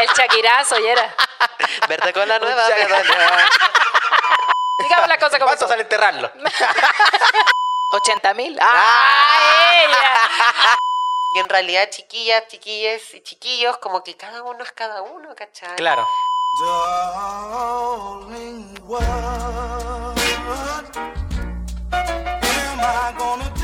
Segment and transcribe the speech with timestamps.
[0.00, 1.14] El chaquirazo, y era.
[1.88, 2.68] Verde con la nueva.
[4.78, 6.30] Digamos las cosas como ¿Cuánto sale enterrarlo?
[7.90, 8.58] 80 mil.
[8.60, 9.84] ¡Ah!
[9.84, 10.76] ella!
[11.34, 15.76] Y en realidad, chiquillas, chiquilles y chiquillos, como que cada uno es cada uno, ¿cachai?
[15.76, 16.06] Claro.
[16.58, 20.16] Darling, what am
[22.78, 23.55] I gonna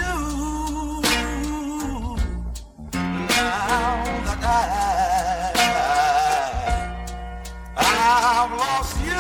[8.04, 9.11] I've lost you?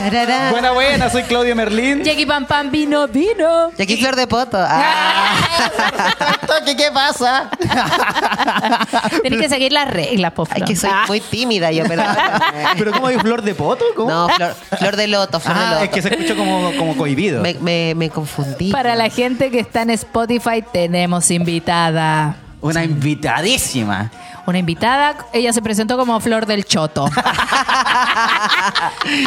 [0.00, 0.50] Tarará.
[0.50, 2.02] Buena, buena, soy Claudio Merlín.
[2.02, 3.70] Jackie Pam Pam vino, vino.
[3.78, 4.56] Aquí Flor de Poto.
[4.58, 5.34] Ah.
[6.64, 7.50] ¿Qué, qué pasa?
[9.22, 10.64] Tienes que seguir las reglas, por favor.
[10.66, 12.02] que soy muy tímida yo, pero.
[12.78, 13.84] ¿Pero cómo digo flor de poto?
[13.94, 14.10] ¿Cómo?
[14.10, 15.84] No, flor, flor de loto, flor de Ah, loto.
[15.84, 17.42] es que se escuchó como, como cohibido.
[17.42, 18.70] me, me, me confundí.
[18.72, 22.36] Para la gente que está en Spotify, tenemos invitada.
[22.62, 24.10] Una invitadísima.
[24.46, 27.08] Una invitada, ella se presentó como Flor del Choto.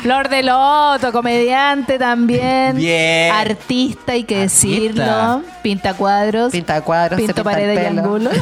[0.01, 2.75] Flor del Loto, comediante también.
[2.75, 3.33] Bien.
[3.33, 5.41] Artista, hay que decirlo.
[5.61, 6.51] Pinta cuadros.
[6.51, 8.33] Pinta cuadros, se Pinto pinta paredes y ángulos.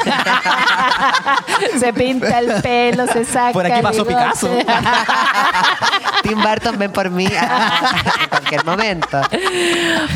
[1.79, 3.53] se pinta el pelo, se saca.
[3.53, 4.05] Por aquí pasó.
[4.05, 4.49] Picasso.
[6.23, 9.21] Tim Burton, ven por mí en cualquier momento.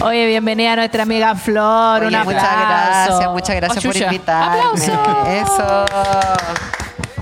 [0.02, 2.04] Oye, bienvenida a nuestra amiga Flor.
[2.04, 4.60] Oye, un muchas gracias, muchas gracias Oh, por invitarme.
[4.60, 5.26] ¡Aplauso!
[5.28, 5.86] Eso.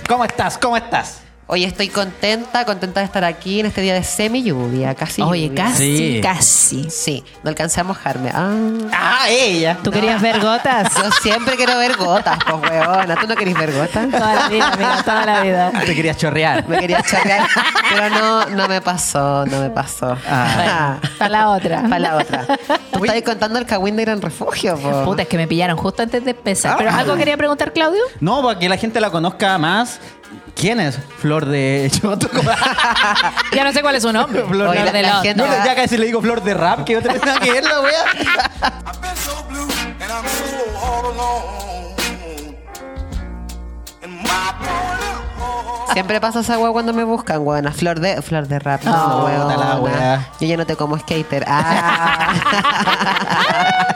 [0.07, 0.57] ¿Cómo estás?
[0.57, 1.22] ¿Cómo estás?
[1.47, 5.21] Oye, estoy contenta, contenta de estar aquí en este día de semi lluvia, casi.
[5.21, 5.65] Oye, lluvia.
[5.65, 6.19] casi, Sí.
[6.23, 6.89] casi.
[6.89, 8.31] Sí, no alcancé a mojarme.
[8.33, 8.53] Ah.
[8.93, 9.77] Ah, ella.
[9.83, 10.93] ¿Tú querías ver gotas?
[11.03, 13.15] Yo siempre quiero ver gotas, pues huevona.
[13.17, 14.09] ¿Tú no querés ver gotas?
[14.09, 15.71] Toda la vida, amiga, toda la vida.
[15.85, 16.67] Te querías chorrear.
[16.67, 17.45] Me quería chorrear,
[17.89, 20.17] pero no, no me pasó, no me pasó.
[20.27, 20.97] Ah.
[21.19, 21.81] Para la otra.
[21.83, 22.45] Para la otra.
[22.93, 25.03] Tú estabas contando el Cagüín de Gran Refugio, po.
[25.03, 26.77] Puta, es que me pillaron justo antes de empezar.
[26.77, 26.99] ¿Pero Ah.
[26.99, 28.01] algo quería preguntar, Claudio?
[28.21, 29.99] No, para que la gente la conozca más.
[30.55, 32.29] ¿Quién es Flor de Choto?
[33.53, 34.43] Ya no sé cuál es su nombre.
[34.47, 36.83] Flor Oye, Flor la- de la gente- No, ya casi le digo Flor de Rap,
[36.85, 37.91] que otra vez nada que ver la wea.
[38.13, 39.67] I've been so blue
[40.01, 40.45] and I'm so
[40.79, 41.93] all alone.
[44.03, 47.71] And my poor Siempre pasa esa cuando me buscan, huevona.
[47.71, 49.53] Flor de, flor de rap, no, huevona.
[49.55, 50.27] puta la wea.
[50.39, 51.45] Yo ya no te como skater.
[51.47, 52.33] Ah.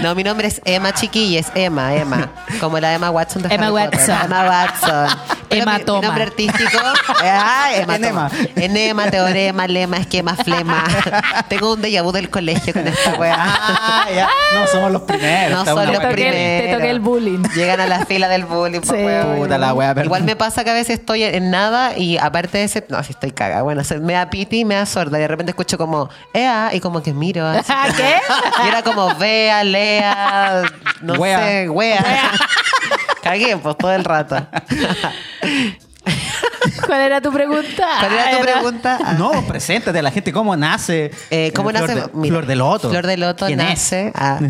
[0.00, 2.30] No, mi nombre es Emma Chiquilles, Emma, Emma.
[2.60, 3.98] Como la Emma Watson de Emma Harry Potter.
[3.98, 4.18] Watson.
[4.24, 5.18] Emma Watson.
[5.52, 6.78] Emma mi- nombre artístico.
[7.24, 8.30] Ah, Emma Enema.
[8.56, 10.84] Enema, teorema, lema, esquema, flema.
[11.48, 13.36] Tengo un déjà vu del colegio con esta weá.
[13.38, 14.28] Ah, ya.
[14.54, 15.52] No somos los primeros.
[15.52, 16.32] No son los primeros.
[16.34, 17.42] te toqué el bullying.
[17.54, 18.80] Llegan a la fila del bullying.
[18.82, 18.92] Sí.
[18.92, 19.36] weón.
[19.36, 20.06] Puta la wea, perdón.
[20.06, 22.84] Igual me pasa que a veces estoy en nada y aparte de ese...
[22.88, 23.62] No, si estoy cagada.
[23.62, 25.18] Bueno, se- me da piti y me da sorda.
[25.18, 26.08] Y de repente escucho como...
[26.34, 27.46] Ea, y como que miro.
[27.46, 27.72] así.
[27.96, 28.16] ¿Qué?
[28.64, 30.62] Y era como vea, lea,
[31.00, 31.38] no Wea.
[31.38, 32.04] sé, wea.
[33.22, 34.36] Cagué, pues, todo el rato.
[36.86, 37.86] ¿Cuál era tu pregunta?
[38.00, 38.98] ¿Cuál era tu pregunta?
[39.04, 39.12] Ah.
[39.14, 41.10] No, preséntate a la gente cómo nace.
[41.30, 41.92] Eh, ¿Cómo eh, nace?
[41.92, 42.90] Flor de, Mira, Flor de Loto.
[42.90, 43.68] Flor de Loto ¿Quién es?
[43.68, 44.12] nace.
[44.14, 44.40] ah,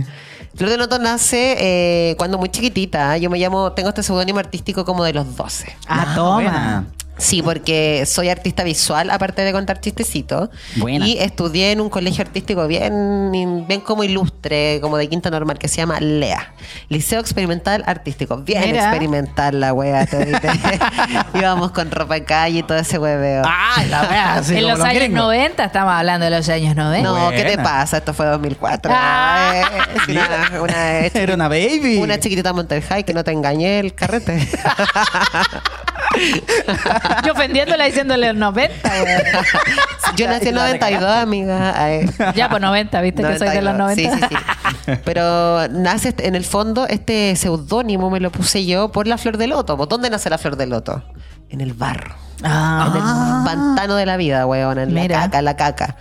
[0.55, 3.17] Flor de Loto nace eh, cuando muy chiquitita.
[3.19, 5.77] Yo me llamo, tengo este seudónimo artístico como de los 12.
[5.89, 6.35] Ah, toma.
[6.35, 6.87] buena.
[7.23, 10.51] Sí, porque soy artista visual, aparte de contar chistecitos.
[10.77, 11.07] Buena.
[11.07, 13.31] Y estudié en un colegio artístico bien,
[13.69, 16.53] bien como ilustre, como de quinta normal, que se llama LEA.
[16.89, 18.39] Liceo Experimental Artístico.
[18.39, 18.85] Bien Mira.
[18.85, 20.05] experimental la wea.
[20.07, 20.41] te diré.
[21.35, 23.43] Íbamos con ropa en calle y todo ese hueveo.
[23.47, 24.35] Ah, la wea.
[24.39, 25.23] así en como los años gringos.
[25.23, 27.09] 90, estamos hablando de los años 90.
[27.09, 27.63] No, ¿qué te buena.
[27.63, 27.99] pasa?
[27.99, 28.93] Esto fue 2004.
[28.93, 29.53] Ah.
[29.55, 29.63] Eh,
[29.97, 31.99] es una, una, Era una baby.
[31.99, 34.49] una chiquitita Monterrey High que no te engañé el carrete.
[37.25, 39.17] Yo ofendiéndola diciéndole los 90, güey.
[40.17, 41.75] Yo nací en 92, amiga.
[41.77, 42.07] Ay.
[42.35, 43.95] Ya, pues 90, viste que soy de los 90.
[44.17, 44.37] Sí, sí,
[44.87, 44.93] sí.
[45.05, 49.37] Pero nace este- en el fondo este seudónimo me lo puse yo por la flor
[49.37, 49.77] de loto.
[49.77, 51.03] ¿Por ¿Dónde nace la flor de loto?
[51.49, 52.15] En el barro.
[52.45, 52.89] Ah.
[52.91, 55.17] En el pantano de la vida, weón, en Mira.
[55.19, 55.97] la caca, en la caca.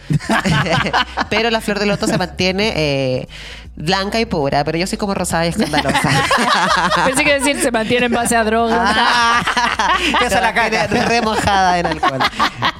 [1.30, 3.28] pero la flor de loto se mantiene eh,
[3.76, 6.10] blanca y pura, pero yo soy como rosada y escandalosa.
[7.06, 8.80] Pensé que decir se mantiene en base a drogas.
[8.96, 9.42] Ah.
[10.20, 10.88] Pesa la caca.
[10.88, 12.20] Re- remojada en alcohol.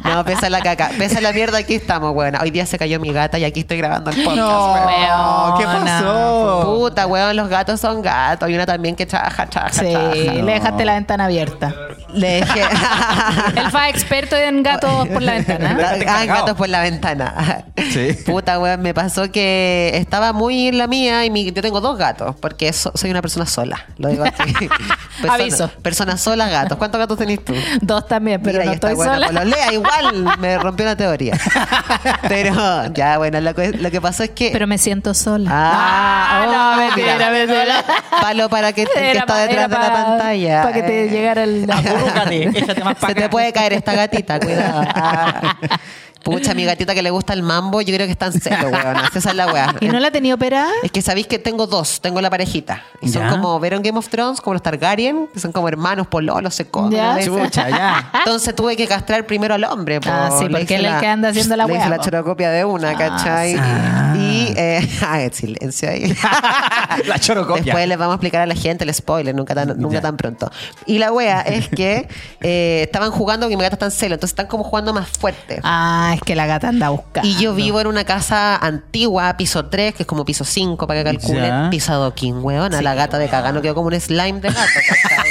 [0.04, 0.90] No, pesa la caca.
[0.98, 2.36] Pesa la mierda, aquí estamos, weón.
[2.42, 5.58] Hoy día se cayó mi gata y aquí estoy grabando el podcast, No, weón.
[5.58, 6.62] ¿qué pasó?
[6.66, 8.50] Puta, weón, los gatos son gatos.
[8.50, 10.16] Y una también que trabaja, trabaja, Sí, trabaja.
[10.16, 11.74] le dejaste la ventana abierta.
[12.14, 12.62] Le dejé.
[13.56, 15.78] Él fue experto en gatos por la ventana.
[16.08, 17.64] Ah, gatos por la ventana.
[17.78, 18.14] Sí.
[18.26, 22.36] Puta, weón, me pasó que estaba muy la mía y mi- yo tengo dos gatos,
[22.42, 23.86] porque so- soy una persona sola.
[23.98, 24.54] Lo digo así.
[25.22, 25.70] Persona, Aviso.
[25.84, 26.78] Persona sola, gatos.
[26.78, 27.54] ¿Cuántos gatos tenés tú?
[27.82, 29.28] Dos también, pero Mira, no estoy buena sola.
[29.28, 31.38] pololea, igual me rompió la teoría.
[32.28, 32.54] Pero,
[32.94, 34.50] ya, bueno, lo que, lo que pasó es que.
[34.52, 35.50] Pero me siento sola.
[35.54, 37.32] Ah, no, oh, mentira, mira.
[37.32, 37.86] mentira.
[38.22, 40.62] Palo para que que está detrás de la pa- pantalla.
[40.64, 41.70] Para que te Eh, llegara el.
[42.56, 44.82] Échate más Se te puede caer esta gatita, cuidado.
[44.96, 45.56] Ah.
[46.24, 48.98] Pucha, mi gatita que le gusta el mambo, yo creo que está en celo, weón.
[49.16, 49.76] Esa es la weá.
[49.80, 50.70] ¿Y no la tenía operada?
[50.84, 52.84] Es que sabéis que tengo dos, tengo la parejita.
[53.02, 53.30] Y son Ya.
[53.32, 54.40] como, ¿vieron Game of Thrones?
[54.42, 56.92] Como los Targaryen, que son como hermanos, pololos, se comen.
[56.92, 57.18] Ya.
[57.24, 58.12] Chucha, ya.
[58.20, 60.00] Entonces tuve que castrar primero al hombre.
[60.00, 60.10] po.
[60.12, 62.00] Ah, sí, Le porque él es el que anda haciendo la Le hice weá, la
[62.04, 63.56] chorocopia de una, ¿cachai?
[63.60, 64.14] Ah.
[64.18, 66.16] Y, eh, ah, silencio ahí.
[67.08, 67.64] La chorocopia.
[67.64, 70.02] Después les vamos a explicar a la gente el spoiler, nunca tan, nunca Ya.
[70.02, 70.52] tan pronto.
[70.86, 72.08] Y la wea es que
[72.42, 75.60] eh, estaban jugando que mi gata está en celo, entonces están como jugando más fuerte.
[75.64, 77.28] Ah, es que la gata anda buscando.
[77.28, 81.04] Y yo vivo en una casa antigua, piso 3, que es como piso 5 para
[81.04, 81.46] que calculen.
[81.46, 81.70] Ya.
[81.70, 82.74] Piso adoquín, weón.
[82.74, 85.31] A la gata de cagano quedó como un slime de gato, ¿cachai?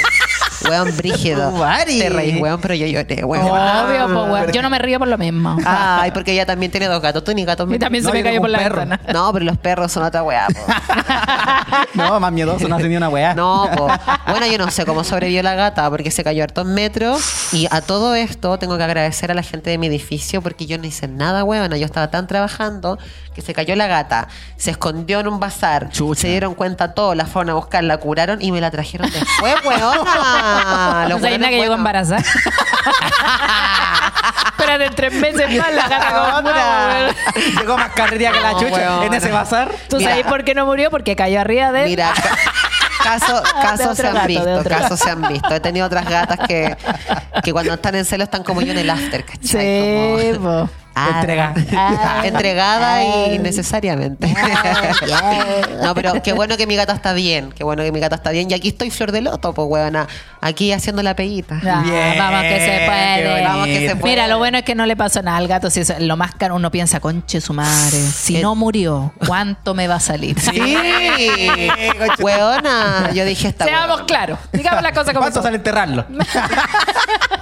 [0.69, 1.53] weón, brígido.
[1.85, 3.45] Te reís, weón, pero yo lloré, weón.
[3.45, 4.51] Obvio, po, weón.
[4.51, 5.57] Yo no me río por lo mismo.
[5.65, 7.23] Ay, porque ella también tiene dos gatos.
[7.23, 8.99] Tú ni gatos y también se me cayó por la ventana.
[9.13, 10.59] No, pero los perros son otra weá, po.
[11.93, 13.33] No, más miedoso, no hace ni una weá.
[13.33, 13.87] No, po.
[14.27, 17.53] bueno, yo no sé cómo sobrevivió la gata porque se cayó hartos metros.
[17.53, 20.77] Y a todo esto tengo que agradecer a la gente de mi edificio porque yo
[20.77, 21.77] no hice nada, huevona.
[21.77, 22.97] Yo estaba tan trabajando
[23.33, 27.25] que se cayó la gata, se escondió en un bazar, se dieron cuenta todos, la
[27.25, 30.50] fueron a buscar, la curaron y me la trajeron después, huevona.
[30.53, 32.21] No Los sabía hueones nada que llegó embarazada.
[34.51, 36.49] Espérate, en tres meses más la gata como.
[37.59, 39.05] Llegó más carrería que la chucha weona.
[39.05, 39.71] en ese bazar.
[39.89, 40.11] ¿Tú Mira.
[40.11, 40.89] sabes por qué no murió?
[40.91, 41.89] Porque cayó arriba de él.
[41.89, 42.37] Mira, ca-
[43.03, 45.53] casos, casos otro se han gato, visto, casos se han visto.
[45.53, 46.77] He tenido otras gatas que,
[47.43, 50.21] que cuando están en celo están como yo en el after, ¿cachai?
[50.21, 50.69] Sí, Como-.
[50.93, 51.53] Ah, Entrega.
[51.75, 52.21] Ah.
[52.25, 53.39] Entregada y Ah.
[53.39, 54.27] necesariamente.
[55.83, 57.51] no, pero qué bueno que mi gata está bien.
[57.53, 58.49] Qué bueno que mi gata está bien.
[58.51, 60.07] Y aquí estoy flor de loto, pues, huevona.
[60.41, 61.55] Aquí haciendo la peguita.
[61.65, 63.43] Ah, Bien, vamos que se puede.
[63.43, 64.11] Vamos que se puede.
[64.13, 65.69] Mira, lo bueno es que no le pasó nada al gato.
[65.69, 67.97] Si es lo más caro, uno piensa, conche su madre.
[67.97, 68.41] Si Eh.
[68.41, 70.39] no murió, ¿cuánto me va a salir?
[70.39, 70.59] Sí,
[72.19, 73.11] huevona.
[73.13, 74.05] Yo dije esta Seamos huevona.
[74.05, 74.39] claros.
[74.51, 76.05] Digamos las cosas como ¿Cuánto sale enterrarlo?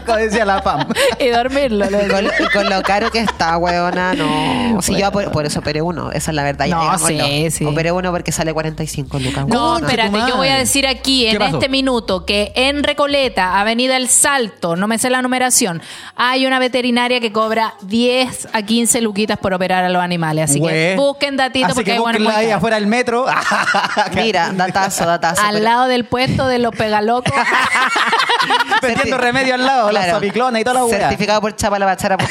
[0.06, 0.88] Como decía la PAM.
[1.20, 1.86] Y dormirlo.
[1.86, 4.82] Y con, y con lo caro que está, huevona, no.
[4.82, 6.68] Si yo por, por eso operé uno, esa es la verdad.
[6.68, 7.66] No, sí, sí.
[7.66, 9.48] Operé uno porque sale 45 lucas.
[9.48, 9.88] No, huevona.
[9.88, 11.58] espérate, yo voy a decir aquí ¿Qué en pasó?
[11.58, 15.82] este minuto que en Recoleta, Avenida El Salto, no me sé la numeración,
[16.16, 20.50] hay una veterinaria que cobra 10 a 15 luquitas por operar a los animales.
[20.50, 23.26] Así que busquen datito Así porque que bueno, ahí afuera del metro.
[24.16, 25.42] Mira, datazo, datazo.
[25.42, 27.34] Al pero- lado del puesto de los pegalocos.
[28.82, 30.20] Vendiendo remedio al lado, Claro.
[30.20, 30.88] la y toda la.
[30.90, 32.30] Certificado por chapalabachara.com.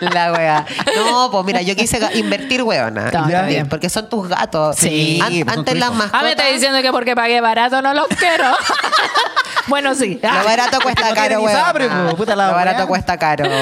[0.00, 0.66] la wea.
[0.96, 3.06] No, pues mira, yo quise invertir, weona.
[3.06, 3.68] Está Invertir, bien.
[3.68, 4.76] Porque son tus gatos.
[4.76, 6.20] Sí, An- pues antes las mascotas.
[6.20, 8.44] Ah, me está diciendo que porque pagué barato no los quiero.
[9.68, 10.18] bueno, sí.
[10.22, 11.60] Lo barato cuesta no caro, weona.
[11.64, 13.44] sabre, po, puta la Lo barato cuesta caro.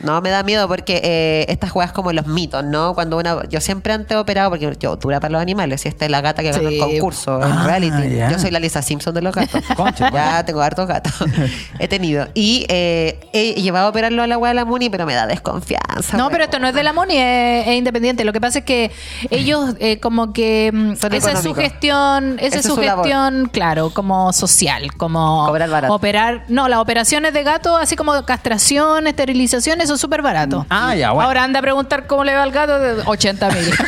[0.00, 2.94] No, me da miedo porque eh, estas juegas como los mitos, ¿no?
[2.94, 3.46] Cuando una.
[3.50, 5.84] Yo siempre antes he operado porque yo dura para los animales.
[5.84, 6.76] Y esta es la gata que ganó Sí.
[6.76, 8.16] el concurso, Ah, reality.
[8.16, 8.30] ya.
[8.30, 9.62] Yo soy la Lisa Simpson de los gatos.
[9.76, 11.12] Concha, ya tengo hartos gatos.
[11.78, 12.28] he tenido.
[12.32, 16.16] Y eh, he llevado a operarlo a la de la Muni, pero me da desconfianza.
[16.16, 16.30] No, weona.
[16.30, 18.24] pero esto no es de la MONI, es, es independiente.
[18.24, 18.90] Lo que pasa es que
[19.30, 23.04] ellos eh, como que mm, Son esa es su gestión, esa es su labor.
[23.04, 25.94] gestión, claro, como social, como Cobrar barato.
[25.94, 30.66] operar, no, las operaciones de gato, así como castración, esterilización, eso es súper barato.
[30.70, 31.28] Ah, ya, bueno.
[31.28, 33.70] Ahora anda a preguntar cómo le va al gato de 80 mil.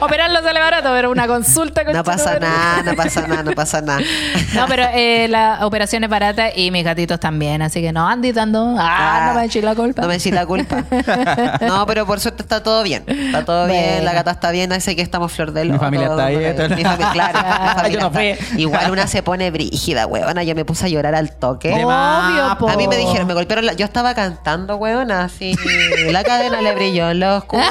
[0.00, 3.80] Operarlo sale barato, pero una consulta con No pasa nada, no pasa nada, no pasa
[3.80, 4.00] nada.
[4.54, 8.34] No, pero eh, la operación es barata y mis gatitos también, así que no andes
[8.34, 8.73] dando.
[8.78, 10.02] Ah, no me eches la culpa.
[10.02, 10.84] No me eches la culpa.
[11.60, 13.04] No, pero por suerte está todo bien.
[13.06, 15.80] Está todo bien, la gata está bien, así que estamos flor de Mi loto.
[15.80, 18.58] familia está ahí, Mi familia, claro, mi familia Yo no está-.
[18.58, 20.42] Igual una se pone brígida, weona.
[20.44, 21.70] Yo me puse a llorar al toque.
[21.72, 22.68] Obvio, po.
[22.68, 25.56] A mí me dijeron, me golpearon la- Yo estaba cantando, weona, así.
[26.10, 27.62] La cadena le brilló en lo oscuro.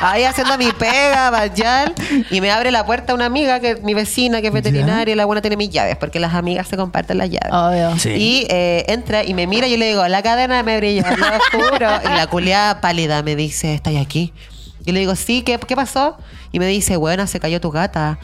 [0.00, 1.94] Ahí haciendo mi pega, vayal.
[2.30, 5.24] Y me abre la puerta una amiga, que mi vecina, que es veterinaria, y la
[5.24, 7.52] buena tiene mis llaves, porque las amigas se comparten las llaves.
[7.52, 7.98] Obvio.
[7.98, 8.10] Sí.
[8.10, 11.26] Y eh, entra y me mira y yo le digo, la cadena me brilló lo
[11.36, 11.88] oscuro.
[12.04, 14.32] Y la culiada pálida me dice, ¿estás aquí?
[14.86, 16.16] Y le digo, sí, ¿qué, qué pasó?
[16.52, 18.18] Y me dice, bueno, se cayó tu gata.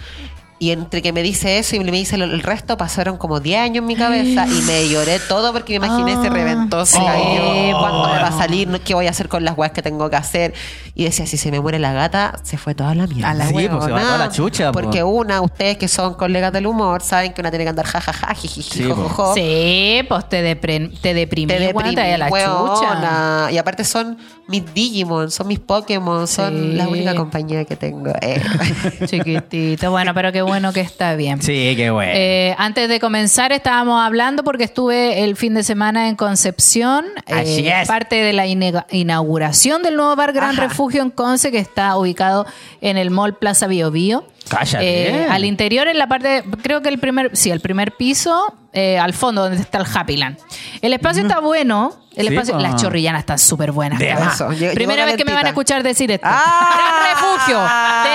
[0.63, 3.61] Y entre que me dice eso y me dice lo- el resto, pasaron como 10
[3.61, 6.23] años en mi cabeza y me lloré todo porque me imaginé Ah.
[6.23, 7.79] se reventó, se cayó, po.
[7.81, 10.17] cuándo me va a salir, qué voy a hacer con las weas que tengo que
[10.17, 10.53] hacer.
[10.95, 13.31] Y decía, si se me muere la gata, se fue toda la mierda.
[13.31, 14.81] A la Sí, pues, se va toda la chucha, po.
[14.83, 18.35] Porque una, ustedes que son colegas del humor, saben que una tiene que andar jajaja,
[18.35, 18.97] jijiji, Sí, po.
[18.97, 19.35] jojojo.
[19.35, 21.47] Sí, pues te, deprimí, Te deprimí,
[21.95, 23.49] te da la chucha.
[23.51, 24.19] Y aparte son
[24.51, 26.73] mis Digimon, son mis Pokémon, son Sí.
[26.77, 28.13] la única compañía que tengo.
[28.21, 28.43] Eh.
[29.07, 29.91] Chiquitito.
[29.91, 31.41] Bueno, pero qué bueno que está bien.
[31.43, 32.13] Sí, qué bueno.
[32.15, 37.33] Eh, antes de comenzar estábamos hablando porque estuve el fin de semana en Concepción, eh,
[37.35, 37.89] Así es.
[37.89, 40.69] parte de la inauguración del nuevo bar Gran Ajá.
[40.69, 42.47] Refugio en Conce que está ubicado
[42.81, 44.25] en el Mall Plaza Bio Bio.
[44.49, 45.11] Cállate.
[45.11, 48.99] Eh, al interior en la parte, creo que el primer, sí, el primer piso, eh,
[48.99, 50.39] al fondo donde está el Happyland.
[50.81, 52.61] El espacio está bueno, el Sí, espacio, po.
[52.61, 53.99] las chorrillanas están súper buenas.
[53.99, 54.11] De.
[54.11, 56.27] Eso, llegó- Primera llegó vez que me van a escuchar decir esto.
[56.29, 56.69] ¡Ah!
[56.75, 57.61] Gran refugio.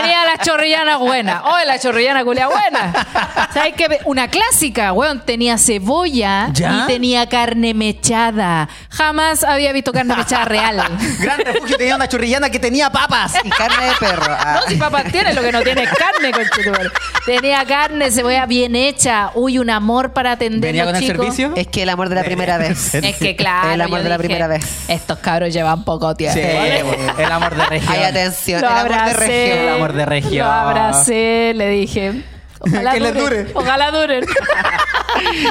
[0.02, 1.42] Tenía las chorrillanas buenas.
[1.46, 3.48] Oh, la chorrillana culia buena.
[3.54, 4.00] ¿Sabes qué?
[4.06, 5.22] Una clásica, weón.
[5.26, 6.84] Tenía cebolla ¿Ya?
[6.84, 8.68] y tenía carne mechada.
[8.90, 10.78] Jamás había visto carne mechada real.
[11.20, 13.34] Gran refugio tenía una chorrillana que tenía papas.
[13.44, 14.26] y carne de perro.
[14.30, 14.60] Ah.
[14.62, 16.90] No, si papás tiene, lo que no tiene es carne, conchetumare.
[17.26, 19.32] Tenía carne, cebolla bien hecha.
[19.36, 21.54] Uy, un amor para atender ¿Venía con el servicio?
[21.56, 22.96] Es que el amor de la primera vez.
[22.96, 23.72] Es que claro.
[23.72, 24.66] El amor de la dije, primera vez.
[24.88, 26.40] Estos cabros llevan poco tiempo.
[26.40, 27.94] Sí, el amor de región.
[27.94, 29.58] Hay atención, Lo el amor de región.
[29.60, 30.48] El amor de región.
[30.48, 32.24] Lo abracé, le dije.
[32.60, 33.48] Ojalá Que les dure.
[33.54, 34.26] Ojalá duren.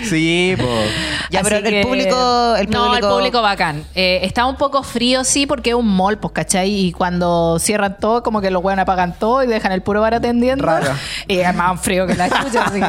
[0.05, 0.69] Sí, po.
[1.31, 3.83] Ya, pero el público, el No, el público- bacán.
[3.95, 6.71] Eh, está un poco frío, sí, porque es un mall, pues, ¿cachai?
[6.71, 10.15] Y cuando cierran todo, como que los weones apagan todo y dejan el puro bar
[10.15, 10.67] atendiendo.
[10.67, 10.93] Raro.
[11.27, 12.87] Y es más frío que la chucha, así que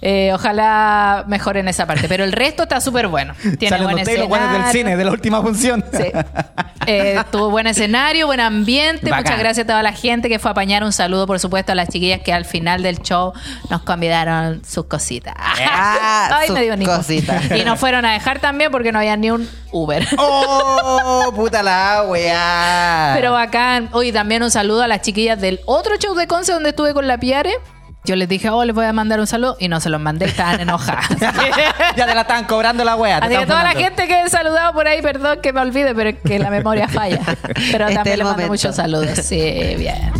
[0.02, 2.08] eh, ojalá mejoren esa parte.
[2.08, 3.34] Pero el resto está súper bueno.
[3.40, 4.72] Tiene Salen buen ustedes los del escenario.
[4.72, 5.84] cine, de la última función.
[5.92, 6.10] Sí.
[6.86, 9.08] Eh, tuvo buen escenario, buen ambiente.
[9.10, 9.22] Bacán.
[9.24, 10.82] Muchas gracias a toda la gente que fue a apañar.
[10.82, 13.32] Un saludo, por supuesto, a las chiquillas que al final del show
[13.70, 15.34] nos convidaron sus cositas.
[15.38, 16.96] Ah, Ay, sus me dio Nico.
[16.96, 17.50] cositas.
[17.50, 20.06] Y nos fueron a dejar también porque no había ni un Uber.
[20.18, 23.12] ¡Oh, puta la weá!
[23.14, 23.88] Pero bacán.
[23.92, 27.06] Oye, también un saludo a las chiquillas del otro show de Conce donde estuve con
[27.06, 27.54] la Piare.
[28.04, 30.26] Yo les dije, oh, les voy a mandar un saludo y no se los mandé,
[30.26, 31.08] estaban enojadas.
[31.96, 34.72] ya te la están cobrando la te Así que toda la gente que he saludado
[34.74, 37.20] por ahí, perdón que me olvide, pero es que la memoria falla.
[37.72, 39.18] Pero Este es también el le mando muchos saludos.
[39.24, 40.12] Sí, bien.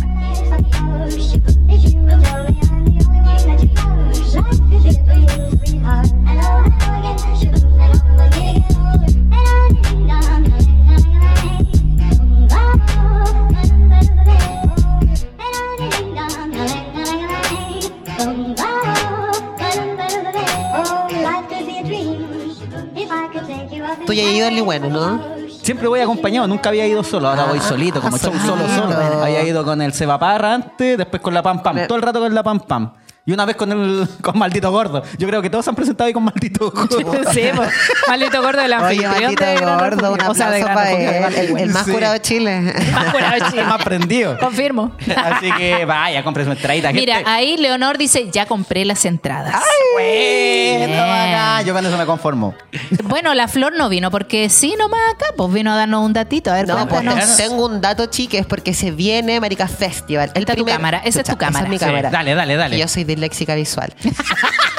[24.07, 25.21] Tú ya has ido al Ligüeno, ¿no?
[25.61, 28.47] Siempre voy acompañado, nunca había ido solo, ahora voy Ah, solito, como show solito.
[28.47, 29.23] solo, solo.
[29.23, 32.19] Había ido con el Seba Parra antes, después con la Pam Pam, todo el rato
[32.21, 32.93] con la Pam Pam.
[33.27, 35.03] Y una vez con el con Maldito Gordo.
[35.19, 36.87] Yo creo que todos se han presentado ahí con Maldito Gordo.
[37.33, 37.69] Sí, pues,
[38.07, 40.21] maldito gordo del Oye, anfitrión maldito de gordo, un.
[40.21, 41.91] O sea, de para de él, el, el más Sí.
[41.91, 42.61] curado de Chile.
[42.93, 43.63] Más curado de Chile.
[43.65, 44.37] más prendido.
[44.39, 44.91] Confirmo.
[45.15, 46.91] Así que vaya, compre su entradita.
[46.93, 47.29] Mira, gente.
[47.29, 49.61] ahí Leonor dice, ya compré las entradas.
[49.93, 51.65] Bueno, bacán.
[51.65, 52.55] Yo con eso me conformo.
[53.03, 56.51] Bueno, la Flor no vino porque sí, nomás acá, pues vino a darnos un datito.
[56.51, 60.31] A ver, No, pues tengo un dato, chiques, porque se viene Marica Festival.
[60.33, 61.65] El Esta es tu cámara, esa es tu cámara.
[61.65, 62.09] Esa es mi Sí, cámara.
[62.09, 62.77] dale, dale, dale.
[62.77, 63.89] Y Yo soy disléxica visual.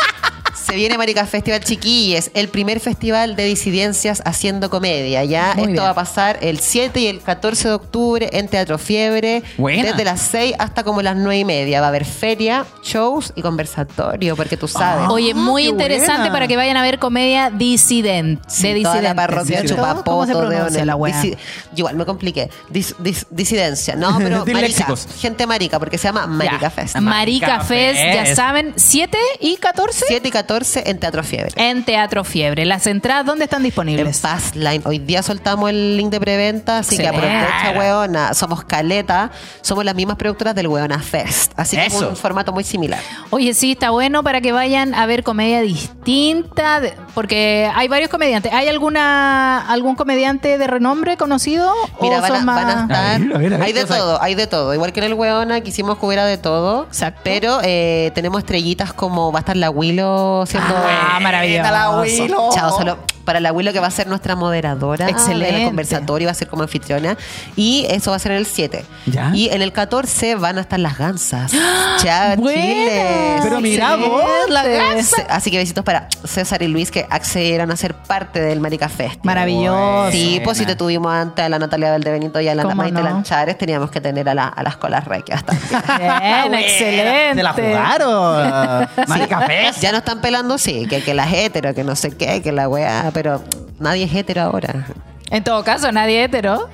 [0.68, 5.24] Se viene Marica Festival Chiquilles, el primer festival de disidencias haciendo comedia.
[5.24, 5.82] Ya Muy esto bien.
[5.84, 9.82] va a pasar el 7 y el 14 de octubre en Teatro Fiebre, Buena.
[9.84, 11.80] desde las 6 hasta como las 9 y media.
[11.80, 15.08] Va a haber feria, shows y conversatorio, porque tú sabes.
[15.08, 16.32] Oye, muy interesante buena.
[16.32, 18.42] para que vayan a ver comedia disidente.
[18.46, 19.02] Sí, de disidente.
[19.02, 19.74] la parroquia ¿cierto?
[19.74, 20.34] chupapoto ¿Cómo se
[20.78, 20.96] de la?
[20.96, 21.36] Disi-
[21.76, 22.50] Igual me compliqué.
[22.70, 23.96] Dis- dis- disidencia.
[23.96, 24.86] No, pero marica.
[25.18, 26.70] Gente marica, porque se llama Marica Ya.
[26.70, 26.96] Fest.
[26.96, 28.36] Marica Marica Fest, ya Fest.
[28.36, 31.52] saben, 7 y 14 7 y 14 en Teatro Fiebre.
[31.56, 32.64] en Teatro Fiebre.
[32.64, 34.18] Las entradas, ¿dónde están En disponibles?
[34.20, 34.82] Passline.
[34.84, 38.34] Hoy día soltamos el link de preventa, así que aprovecha, weona.
[38.34, 41.52] Somos Caleta, somos las mismas productoras del Weona Fest.
[41.56, 43.00] Así que es un formato muy similar.
[43.30, 48.10] Oye, sí, está bueno para que vayan a ver comedia distinta, de- porque hay varios
[48.10, 48.52] comediantes.
[48.52, 51.72] ¿Hay alguna algún comediante de renombre conocido?
[52.00, 52.96] Mira, ¿O van a, son van a más- estar.
[52.96, 54.72] A ver, a ver, a ver, hay de todo, hay de todo.
[54.72, 56.84] Igual que en el Weona quisimos que hubiera de todo.
[56.84, 57.22] Exacto.
[57.24, 60.72] Pero eh, tenemos estrellitas como va a estar la Willow siendo.
[60.76, 61.68] Ah, maravilloso.
[61.72, 62.52] la Willow.
[62.54, 65.54] Chao, solo para la Willow que va a ser nuestra moderadora Excelente.
[65.54, 67.14] del conversatorio, va a ser como anfitriona.
[67.56, 68.82] Y eso va a ser en el 7.
[69.04, 69.32] Ya.
[69.34, 71.52] Y en el 14 van a estar las gansas.
[71.98, 72.62] Chao, Buena.
[72.62, 73.36] Chile.
[73.42, 75.02] Pero mira vos, la Excelente.
[75.02, 78.88] Se- Así que besitos para César y Luis que accedieron a ser parte del Marica
[78.88, 79.22] Fest.
[79.24, 80.10] Maravilloso.
[80.10, 82.94] Sí, pues si te tuvimos antes a la Natalia Valdebenito y a la ¿Cómo Maite
[82.94, 83.02] no?
[83.02, 85.66] Lanchares, teníamos que tener a, la- a las colas reiki bastante.
[85.98, 87.34] Bien, excelente.
[87.34, 88.88] Se la jugaron.
[89.06, 89.80] Marica Fest.
[89.82, 92.68] ya no están pelando, sí, que, que las hetero, que no sé qué, que la
[92.68, 93.42] weá, pero
[93.80, 94.86] nadie es hetero ahora.
[95.28, 96.70] En todo caso, nadie hetero.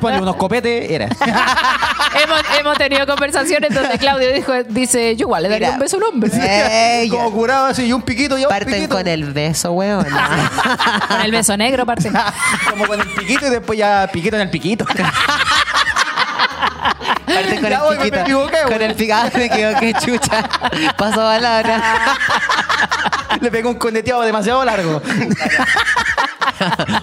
[0.00, 1.06] Ponle unos copetes, era.
[2.22, 5.74] hemos, hemos tenido conversaciones donde Claudio dijo, dice, yo igual le daría Mira.
[5.78, 6.30] un beso a un hombre.
[7.10, 7.10] Ya.
[7.10, 8.94] Como curado así, y un piquito y un Parten piquito.
[8.98, 10.06] con el beso, weón.
[11.08, 12.08] Con el beso negro, parte.
[12.70, 14.84] Como con el piquito y después ya piquito en el piquito.
[17.26, 18.20] Parten con Ya voy, el me piquito.
[18.22, 20.48] equivoqué, con el picado me equivoqué, chucha.
[20.96, 21.82] Pasó palabra.
[23.40, 25.02] Le pegó un coneteado demasiado largo.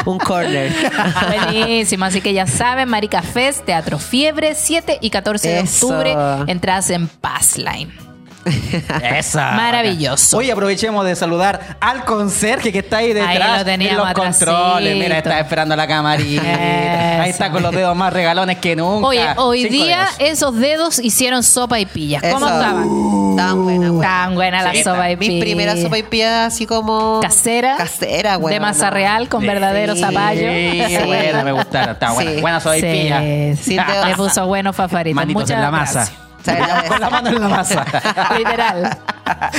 [0.05, 0.71] un corner.
[1.27, 5.87] Buenísimo, así que ya saben, Marica Fest, Teatro Fiebre, 7 y 14 de Eso.
[5.87, 6.15] octubre,
[6.47, 8.06] entradas en Passline.
[9.17, 9.51] Esa.
[9.51, 10.37] Maravilloso.
[10.37, 14.45] Hoy aprovechemos de saludar al conserje que está ahí detrás Ahí lo en los atrasito.
[14.51, 14.95] controles.
[14.97, 17.21] Mira, está esperando la camarita.
[17.21, 19.07] Ahí está con los dedos más regalones que nunca.
[19.07, 20.31] Oye, hoy Cinco día dedos.
[20.31, 22.21] esos dedos hicieron sopa y pillas.
[22.21, 22.55] ¿Cómo Eso.
[22.55, 23.35] estaban?
[23.37, 24.01] Tan buena, weón.
[24.01, 25.41] Tan buena la Sí, sopa y Mi pillas.
[25.43, 27.19] primera sopa y pilla así como...
[27.21, 27.75] Casera.
[27.77, 28.51] Casera, weón.
[28.51, 30.01] De masa real con verdadero Sí.
[30.01, 30.47] zapallo.
[30.49, 31.91] Sí, buena, me gustaron.
[31.93, 32.31] Está buena.
[32.31, 32.41] Sí.
[32.41, 33.19] Buena soy pilla.
[33.21, 34.07] Sí, Sin dedos.
[34.07, 35.15] Le puso bueno Fafarito.
[35.15, 35.93] Manitos Muchas en la masa.
[35.93, 36.26] gracias.
[36.47, 36.87] Se.
[36.87, 37.85] Con la mano en la masa.
[38.37, 38.97] Literal.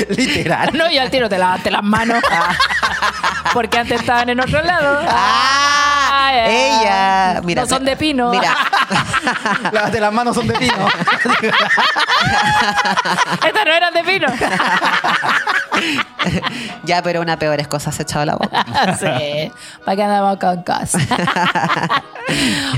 [0.09, 0.71] Literal.
[0.73, 2.23] No, yo al tiro te lavaste las manos.
[3.53, 5.01] Porque antes estaban en otro lado.
[5.09, 7.41] Ah, ella.
[7.43, 8.31] Mira, no son de pino.
[8.31, 8.55] Mira,
[9.73, 10.89] Lávate las manos, son de pino.
[13.47, 14.27] Estas no eran de pino.
[16.85, 18.65] ya, pero una peores cosas se ha echado la boca.
[18.99, 19.53] sí.
[19.85, 21.03] ¿Para qué andamos con cosas?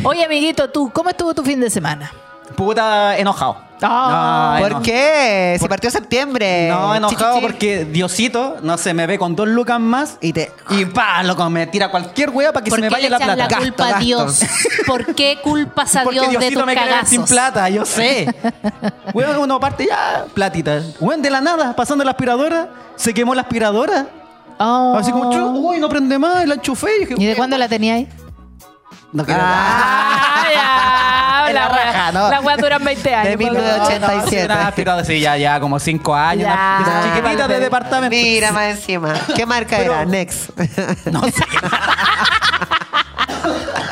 [0.05, 2.11] Oye, amiguito, tú, ¿cómo estuvo tu fin de semana?
[2.57, 3.69] Puta, enojado.
[3.83, 5.55] Ah, No, ¿Por eno- qué?
[5.57, 6.69] Si Por- partió septiembre.
[6.69, 10.53] No, enojado porque Diosito no se me ve con dos lucas más Y te...
[10.69, 13.11] y pa, loco, me tira cualquier wea para que ¿Por se me qué vaya le
[13.11, 13.49] la plata.
[13.49, 14.41] la culpa a Gasto, Dios?
[14.87, 17.31] ¿Por qué culpas a Porque Dios de Diosito tus me ver sin cagazos?
[17.31, 18.35] plata, yo sé.
[19.15, 20.83] Weón, uno parte ya, platita.
[21.01, 24.07] Weón, de la nada, pasando la aspiradora, se quemó la aspiradora.
[24.59, 24.95] Oh.
[24.99, 27.67] Así como, chu, uy, no prende más, la enchufé y dije, ¿Y de cuándo la
[27.67, 28.07] tenía ahí?
[29.13, 30.87] No quiero Ah, ya.
[31.51, 32.31] En la La raja, wea- no.
[32.31, 33.29] la wea duran 20 años.
[33.31, 33.89] De por lo menos.
[33.89, 34.49] 1987.
[34.49, 36.45] No, no, aspiradora, sí, ya, ya, como cinco años.
[36.45, 36.79] Ya.
[36.81, 38.11] una- chiquititas de departamento.
[38.17, 39.15] Mira más encima.
[39.35, 40.05] ¿Qué marca Pero- era?
[40.05, 40.51] Next.
[41.11, 41.33] No sé.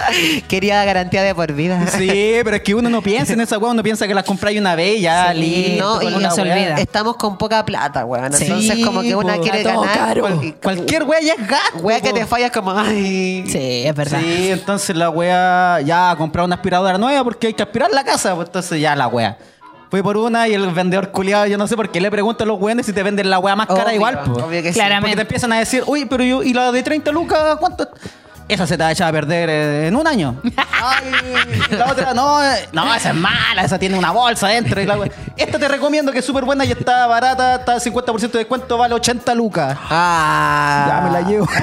[0.48, 1.86] Quería garantía de por vida.
[1.88, 4.58] Sí, pero es que uno no piensa en esa weá, uno piensa que las compráis
[4.60, 5.84] una vez y ya, Sí, listo.
[5.84, 6.52] No, con y no se weá.
[6.54, 6.74] olvida.
[6.76, 8.32] Estamos con poca plata, weón.
[8.32, 9.98] Sí, Entonces, como que una po, quiere ganar.
[9.98, 10.20] caro.
[10.22, 11.78] cual- Cualquier weá ya es gasto.
[11.80, 13.44] Wea que te fallas como, ay.
[13.46, 14.20] Sí, es verdad.
[14.20, 18.34] Sí, entonces la wea ya comprar una aspiradora nueva porque hay que aspirar la casa,
[18.34, 19.38] pues entonces ya la wea.
[19.90, 22.46] Fui por una y el vendedor culiado, yo no sé por qué le pregunto a
[22.46, 24.44] los weones si te venden la wea más cara Obvio, igual, pues.
[24.44, 24.80] obvio que sí.
[25.00, 27.88] Porque te empiezan a decir, uy, pero yo, ¿y la de 30 lucas cuánto?
[28.48, 30.36] Esa se te va a echar a perder eh, en un año.
[30.56, 34.80] Ay, la otra, no, eh, no, esa es mala, esa tiene una bolsa adentro.
[34.80, 34.98] Y la.
[35.36, 38.78] Esta te recomiendo que es súper buena y está barata, está al 50% de descuento,
[38.78, 39.76] vale 80 lucas.
[39.90, 40.84] Ah.
[40.88, 41.46] Ya me la llevo.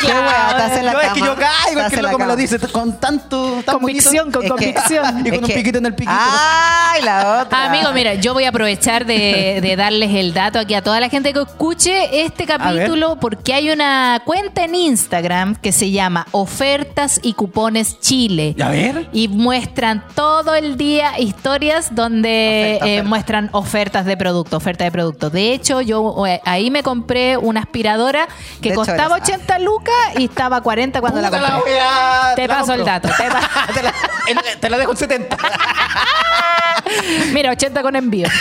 [0.00, 1.26] Qué wea, te hace la Yo es que cama.
[1.26, 2.40] yo caigo, Te es que hace el la loco me lo cama.
[2.42, 3.62] dice con tanto.
[3.64, 5.18] tan Convicción, con Es que- convicción.
[5.26, 6.16] Y con es un que- piquito en el piquito.
[6.16, 7.64] Ay, la otra.
[7.66, 11.08] Amigo, mira, yo voy a aprovechar de, de darles el dato aquí a toda la
[11.08, 17.20] gente que escuche este capítulo porque hay una cuenta en Instagram que se llama Ofertas
[17.22, 18.54] y Cupones Chile.
[18.62, 19.08] A ver.
[19.12, 23.08] Y muestran todo el día historias donde Oferta, eh, oferta.
[23.08, 25.30] muestran ofertas de producto, oferta de producto.
[25.30, 28.26] De hecho, yo eh, ahí me compré una aspiradora
[28.62, 31.52] que De hecho, costaba eres- 80 lucas y estaba 40 cuando la compré.
[31.74, 32.94] wea, Te la paso el compro.
[32.94, 33.92] dato, te pa- te, la,
[34.60, 35.36] te la dejo en 70.
[37.32, 38.28] Mira, 80 con envío.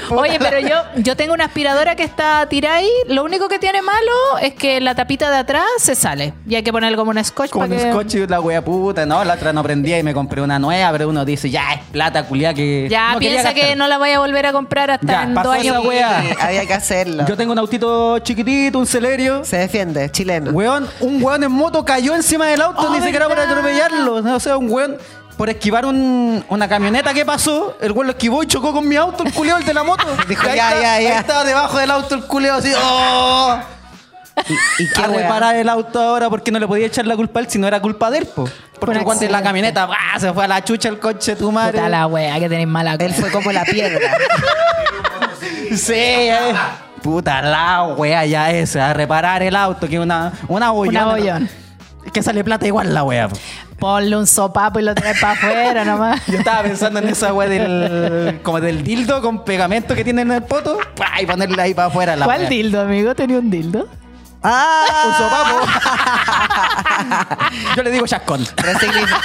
[0.10, 2.90] Oye, pero yo, yo tengo una aspiradora que está tirada ahí.
[3.08, 6.34] Lo único que tiene malo es que la tapita de atrás se sale.
[6.48, 7.92] Y hay que ponerle como un scotch Como para un que...
[7.92, 9.06] scotch y la wea puta.
[9.06, 11.80] No, la otra no prendía y me compré una nueva, pero uno dice, ya es
[11.90, 12.88] plata culia que.
[12.90, 15.48] Ya no piensa que no la vaya a volver a comprar hasta Ya, en pasó
[15.50, 15.76] dos años.
[15.78, 16.24] esa wea.
[16.40, 17.24] Había que hacerlo.
[17.26, 19.44] Yo tengo un autito chiquitito, un celerio.
[19.44, 20.50] Se defiende, chileno.
[20.52, 23.50] Weón, un weón en moto cayó encima del auto, Oh, ni siquiera ¿verdad?
[23.50, 24.14] atropellarlo.
[24.34, 24.96] O sea, un weón
[25.42, 28.94] por esquivar un- una camioneta que pasó, el weón lo esquivó y chocó con mi
[28.94, 30.04] auto, el culeo, el de la moto.
[30.28, 31.18] Dijo, Y ya, ya, ahí ya.
[31.18, 33.58] estaba debajo del auto el culeo así, ¡oh!
[34.78, 37.42] ¿Y qué a reparar el auto ahora porque no le podía echar la culpa a
[37.42, 38.48] él si no era culpa de él, po.
[38.78, 39.88] Porque Un cuando en la camioneta
[40.20, 41.72] se fue a la chucha el coche tu madre.
[41.72, 43.98] Puta la wea, que tenéis mala Él fue como la piedra.
[45.76, 46.54] Sí, eh.
[47.02, 51.02] Puta la wea ya esa, a reparar el auto, que es una, una bollona.
[51.06, 51.50] Una bollón.
[52.12, 53.28] Que sale plata igual la wea.
[53.28, 53.36] po.
[53.82, 56.24] Ponle un sopapo y lo traes para afuera nomás.
[56.28, 60.30] Yo estaba pensando en esa wea del, como del dildo con pegamento que tiene en
[60.30, 60.78] el poto.
[61.20, 62.48] Y ponerle ahí para afuera la ¿Cuál wea.
[62.48, 63.12] dildo, amigo?
[63.16, 63.88] ¿Tenía un dildo?
[64.44, 64.84] ¡Ah!
[65.06, 65.66] Un sopapo.
[67.76, 68.44] Yo le digo chascón.
[68.44, 69.20] Resignifi-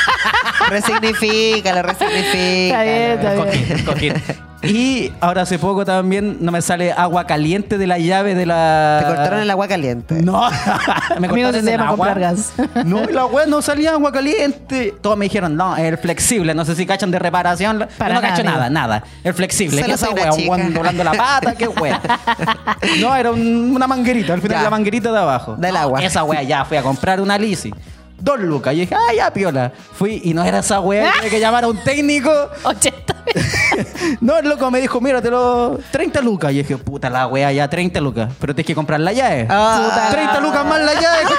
[0.70, 2.84] Resignificalo, resignifica.
[2.84, 3.46] Está bien, está bien.
[3.86, 4.47] Cojín, cojín.
[4.64, 8.98] Y ahora hace poco también no me sale agua caliente de la llave de la.
[9.02, 10.16] Te cortaron el agua caliente.
[10.24, 10.50] No,
[11.20, 11.88] me Amigo, cortaron el agua.
[11.90, 12.54] comprar gas.
[12.84, 14.96] No, y la wea no salía agua caliente.
[15.02, 16.56] Todos me dijeron, no, el flexible.
[16.56, 17.88] No sé si cachan de reparación.
[18.00, 19.04] Para no cacho nada, nada, nada.
[19.24, 19.82] El flexible.
[19.82, 20.32] Solo ¿Qué esa soy una wea?
[20.34, 20.70] Un chica.
[20.78, 22.02] doblando la pata, qué wea.
[23.00, 24.34] No, era un- una manguerita.
[24.34, 24.64] Al final Ya.
[24.64, 25.56] la manguerita de abajo.
[25.56, 26.04] Del No, agua.
[26.04, 27.72] Esa wea ya, fui a comprar una Lisi.
[28.20, 28.74] Dos lucas.
[28.74, 29.72] Y dije, ah, ya, piola.
[29.94, 31.12] Fui y no era esa wea.
[31.20, 32.32] Tuve que llamar a un técnico.
[32.64, 33.16] 80
[34.22, 35.78] No, el loco me dijo, mira, te lo...
[35.92, 36.52] 30 lucas.
[36.52, 38.32] Y dije, puta la wea, ya 30 lucas.
[38.40, 39.48] Pero tienes que comprar la llave.
[39.50, 39.84] Ah.
[39.84, 41.24] Puta, 30 lucas más la llave.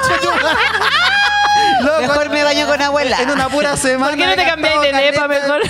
[1.80, 3.16] Loco, Mejor me baño con abuela.
[3.20, 4.10] En una pura semana.
[4.10, 5.28] ¿Por qué no te cambiáis de caleta.
[5.28, 5.60] mejor?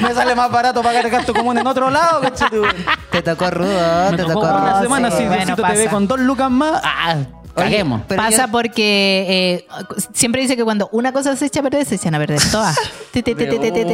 [0.00, 2.76] Me sale más barato pagar el gasto común en otro lado, conchetumare.
[3.10, 4.82] Te tocó rudo, Me te tocó tocó una rudo.
[4.82, 5.16] semana, sí.
[5.18, 7.16] si Bueno, te ve con dos lucas más, ah,
[7.64, 8.02] caguemos.
[8.02, 9.66] Pasa yo- porque eh,
[10.12, 12.76] siempre dice que cuando una cosa se echa a perder, se echan a perder todas.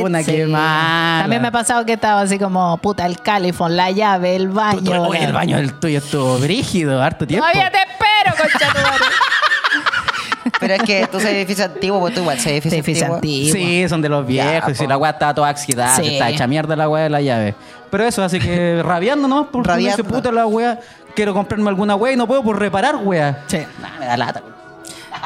[0.05, 1.19] Una, mala.
[1.23, 5.03] También me ha pasado que estaba así como, puta, el califón, la llave, el baño.
[5.03, 7.47] Oye, el baño del tuyo estuvo brígido, harto tiempo.
[7.47, 9.05] Todavía te espero, concha tu madre.
[10.61, 13.53] Pero es que tú soy edificio antiguo, pues tú igual soy edificio, Edificio antiguo.
[13.55, 14.67] Sí, son de los viejos.
[14.67, 16.07] Ya, y si la weá estaba toda oxidada, Sí.
[16.15, 17.55] está hecha mierda la weá de la llave.
[17.91, 20.05] Pero eso, así que rabiando nomás, porque Rabiando.
[20.05, 20.79] puta la weá,
[21.15, 23.43] quiero comprarme alguna weá y no puedo por reparar weá.
[23.47, 23.59] Sí.
[23.81, 24.43] Nah, me da lata.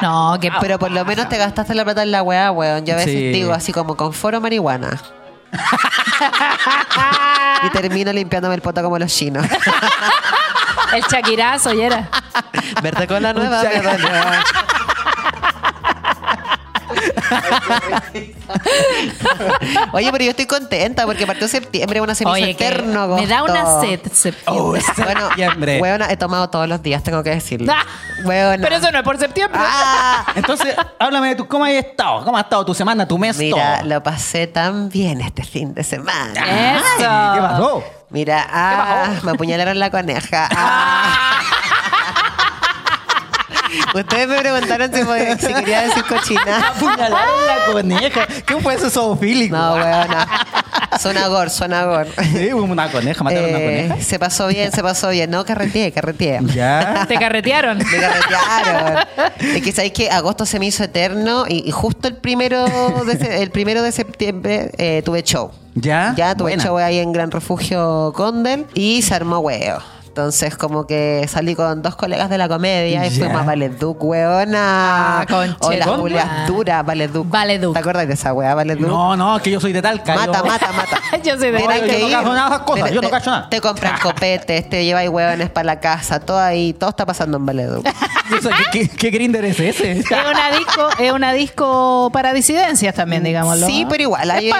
[0.01, 2.85] No, que Pero por lo menos te gastaste la plata en la weá, weón.
[2.85, 3.31] Yo a veces Sí.
[3.31, 4.97] digo así como con foro marihuana.
[7.63, 9.45] y termino limpiándome el poto como los chinos.
[10.93, 12.07] el chaquirazo, y era.
[12.81, 14.09] Verte con la nueva me dolió.
[19.93, 23.07] Oye, pero yo estoy contenta porque partió septiembre, una Oye, eterno.
[23.15, 24.43] me da una sed septiembre.
[24.61, 25.79] Oh, Bueno, septiembre.
[25.81, 27.71] weona, he tomado todos los días, tengo que decirlo.
[27.75, 27.83] Ah,
[28.23, 28.61] Weona.
[28.63, 29.59] Pero eso no es por septiembre.
[29.63, 33.37] Ah, Entonces, háblame de tu, cómo has estado, cómo ha estado tu semana, tu mes,
[33.37, 33.87] Mira, todo.
[33.89, 36.77] lo pasé tan bien este fin de semana.
[36.77, 37.07] Eso.
[37.09, 37.83] Ay, ¿Qué pasó?
[38.09, 40.49] Mira, ah, me apuñalaron la coneja.
[40.61, 41.41] Ah.
[43.93, 46.69] Ustedes me preguntaron si, podía- si quería decir cochina.
[46.75, 48.27] Apuñalaron la coneja.
[48.45, 49.55] ¿Qué fue ese zoofílico?
[49.55, 50.27] No, weona.
[50.99, 52.09] Suena gore, suena gore.
[52.33, 54.03] Sí, una coneja, mataron una Eh, coneja.
[54.05, 55.29] se pasó bien, se pasó bien.
[55.31, 56.39] No, carreteé, carreteé.
[56.53, 57.05] Ya.
[57.07, 57.77] Te carretearon.
[57.77, 59.03] Me carretearon.
[59.39, 62.65] Es que sabéis que agosto se me hizo eterno y, y justo el primero
[63.05, 65.51] de, se- el primero de septiembre eh, tuve show.
[65.75, 66.13] Ya.
[66.17, 66.63] Ya tuve Buena.
[66.63, 69.79] show ahí en Gran Refugio Condel y se armó huevo.
[70.19, 73.19] Entonces, como que salí con dos colegas de la comedia y Ya.
[73.25, 75.21] fuimos a Valeduc, weona.
[75.21, 75.25] Ah,
[75.61, 77.29] O las Julias duras, Valeduc.
[77.29, 77.71] Valeduc.
[77.73, 78.85] ¿Te acuerdas de esa wea, Valeduc?
[78.89, 80.15] No, no, es que yo soy de Talca.
[80.15, 80.99] Mata, yo- mata, mata.
[81.23, 81.87] Yo soy de Talca.
[81.87, 83.49] Yo no cacho nada de esas cosas, Te- yo no te- cacho nada.
[83.49, 87.45] Te compran copetes, te lleváis hueones para la casa, todo ahí, todo está pasando en
[87.45, 87.85] Valeduc.
[88.71, 89.91] ¿Qué, qué, qué grinder es ese?
[89.99, 93.65] Es una disco, es una disco para disidencias también, digámoslo.
[93.67, 94.29] Sí, pero igual.
[94.31, 94.51] Es hay-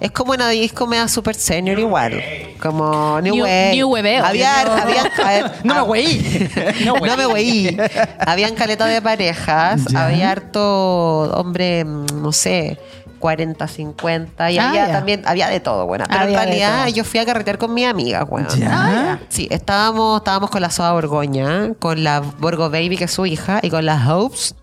[0.00, 2.20] es como una disco media super senior igual.
[2.60, 3.70] Como New, New- Wave.
[3.74, 3.96] New.
[4.24, 6.48] Había, New- a No me güey.
[6.84, 7.76] No, me weí.
[8.18, 10.06] Habían caleta de parejas, Ya.
[10.06, 12.78] había harto hombre, mm, no sé,
[13.18, 14.92] 40, 50, y Ah, había ya.
[14.92, 16.04] también, había de todo, bueno.
[16.08, 18.46] Pero Había en realidad yo fui a carretear con mi amiga, weón.
[18.58, 18.68] Ya.
[18.70, 23.24] Ah, Sí, estábamos, estábamos con la Soa Borgoña, con la Borgo Baby, que es su
[23.26, 24.54] hija, y con las Hopes.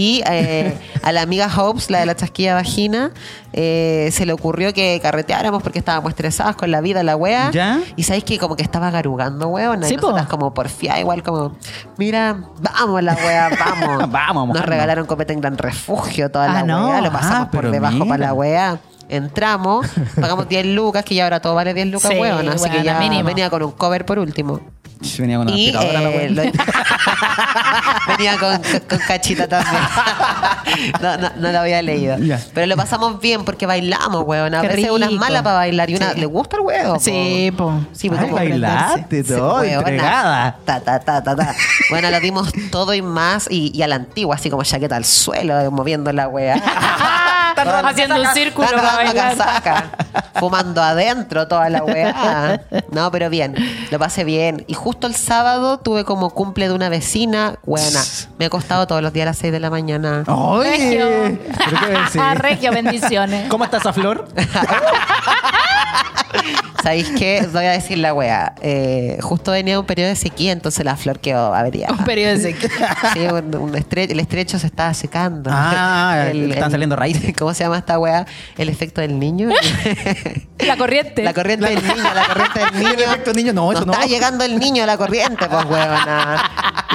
[0.00, 3.10] Y eh, a la amiga Hopes, la de la chasquilla vagina,
[3.52, 7.50] eh, se le ocurrió que carreteáramos porque estábamos estresadas con la vida, la wea.
[7.50, 7.80] ¿Ya?
[7.96, 9.82] Y sabéis que como que estaba garugando, weón.
[9.82, 10.02] Sí, y po.
[10.02, 11.56] nosotras como porfía, igual como,
[11.96, 14.08] mira, vamos la wea, vamos.
[14.12, 16.90] Vamos, Nos regalaron copete en gran refugio, toda Ah, la no.
[16.90, 17.00] wea.
[17.00, 18.78] Lo pasamos Ah, por debajo para la wea.
[19.08, 19.86] Entramos,
[20.20, 22.48] pagamos 10 lucas, que ya ahora todo vale 10 lucas, Sí, weón.
[22.50, 23.24] Así que ya mínimo.
[23.24, 24.60] venía con un cover por último.
[25.18, 26.52] Venía con una Y aspiradora la eh,
[28.08, 29.82] venía con, con cachita también.
[31.02, 32.18] no, no, no lo había leído.
[32.18, 32.40] Ya.
[32.54, 34.54] Pero lo pasamos bien porque bailamos, weón.
[34.54, 36.20] A Qué veces una es mala para bailar y una Sí.
[36.20, 36.98] le gusta el huevo.
[37.00, 37.80] Sí, po.
[37.92, 39.78] Sí, pues Ay, como bailaste Sí, todo, weona.
[39.78, 40.58] entregada.
[40.64, 41.54] Ta, ta, ta, ta, ta.
[41.90, 45.04] Bueno, lo dimos todo y más y, y a la antigua, así como chaqueta al
[45.04, 46.56] suelo, eh, moviendo la weá.
[47.62, 49.36] Haciendo un círculo Están para rodando bailar.
[49.36, 49.84] casaca,
[50.38, 52.60] fumando adentro toda la weá.
[52.90, 53.54] No, pero bien,
[53.90, 54.64] lo pasé bien.
[54.68, 57.58] Y justo el sábado tuve como cumple de una vecina.
[57.64, 58.00] Buena,
[58.38, 60.24] me ha costado todos los días a las 6 de la mañana.
[60.26, 61.38] Oye, Regio.
[62.34, 63.48] Regio, bendiciones.
[63.48, 64.28] ¿Cómo está esa flor?
[66.82, 67.46] ¿Sabéis qué?
[67.52, 68.54] Voy a decir la wea.
[68.62, 71.94] Eh, justo venía un periodo de sequía, entonces la flor quedó averiada.
[71.94, 72.68] Un periodo de sequía.
[73.12, 75.50] Sí, un, un estre- el estrecho se estaba secando.
[75.52, 77.34] Ah, están saliendo raíces.
[77.36, 78.26] ¿Cómo se llama esta wea?
[78.56, 79.48] El efecto del niño.
[80.58, 81.22] La corriente.
[81.22, 82.88] La corriente del niño, la corriente del niño.
[82.94, 83.92] El efecto niño, no, eso no.
[83.92, 86.50] Está llegando el niño a la corriente, pues, huevona.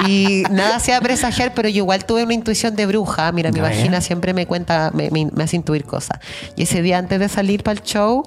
[0.06, 3.32] Y nada hacía presagiar, pero yo igual tuve una intuición de bruja.
[3.32, 6.18] Mira, mi vagina siempre me cuenta, me, me- me hace intuir cosas.
[6.56, 8.22] Y ese día antes de salir para el show,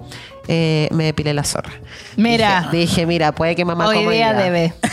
[0.47, 1.71] eh, me depilé la zorra.
[2.15, 2.67] Mira.
[2.71, 4.33] Dije, dije, mira, puede que mamá Hoy coma día ya.
[4.33, 4.73] debe.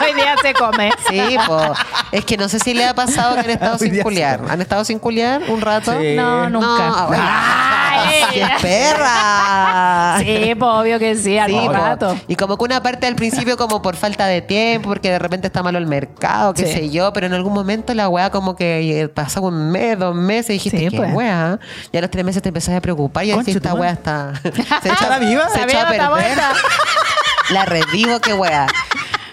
[0.00, 0.90] Hoy día se come.
[1.08, 1.70] Sí, pues.
[2.12, 4.40] Es que no sé si le ha pasado que han estado Hoy sin día culiar.
[4.48, 5.92] ¿Han estado sin culiar un rato?
[6.00, 6.14] Sí.
[6.16, 6.66] No, nunca.
[6.88, 7.24] No, bueno.
[7.26, 8.22] Ay.
[8.32, 10.18] ¡Qué perra!
[10.20, 11.72] Sí, pues, obvio que sí, al Sí, po.
[11.72, 12.16] rato.
[12.28, 15.48] Y como que una parte al principio como por falta de tiempo, porque de repente
[15.48, 16.72] está malo el mercado, qué Sí.
[16.72, 20.50] sé yo, pero en algún momento la weá como que pasó un mes, dos meses
[20.50, 21.12] y dijiste, Sí, qué pues.
[21.14, 21.58] weá.
[21.92, 24.32] Y a los tres meses te empezás a preocupar y decir, esta weá está...
[24.82, 25.48] Se echó, ¿Estará viva?
[25.50, 26.38] Se La echó a perder.
[27.50, 28.66] La revivo, qué weá.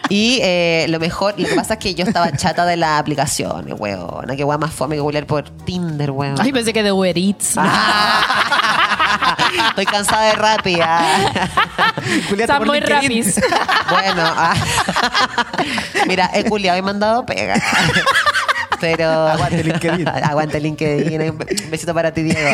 [0.10, 3.76] Y eh, lo mejor, lo que pasa es que yo estaba chata de las aplicaciones,
[3.78, 4.26] weón.
[4.36, 6.40] Qué weá más fome que googlear por Tinder, weón.
[6.40, 7.56] Ay, pensé que de Uber Eats.
[7.58, 8.24] Ah.
[9.70, 10.80] Estoy cansada de Rappi.
[10.82, 11.32] ah.
[12.38, 13.40] Está muy rapis.
[13.90, 14.54] Bueno, ah.
[16.08, 17.62] mira, he culiado y mandado pega.
[18.80, 19.28] Pero.
[19.28, 20.08] Aguante LinkedIn.
[20.24, 21.22] Aguante LinkedIn.
[21.22, 21.38] Un
[21.72, 22.50] besito para ti, Diego.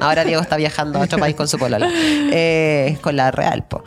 [0.00, 1.88] Ahora Diego está viajando a otro país con su polola.
[1.92, 3.82] Eh, con la Real, po.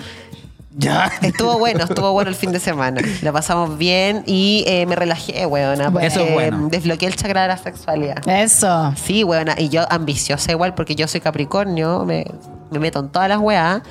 [0.79, 1.11] Ya.
[1.21, 3.01] Estuvo bueno, estuvo bueno el fin de semana.
[3.21, 5.91] Lo pasamos bien y eh, me relajé, weona.
[6.01, 6.69] Eso es bueno.
[6.69, 8.27] Desbloqueé el chakra de la sexualidad.
[8.27, 8.93] Eso.
[8.95, 9.55] Sí, weona.
[9.57, 12.25] Y yo ambiciosa igual porque yo soy Capricornio, me,
[12.71, 13.81] me meto en todas las weas.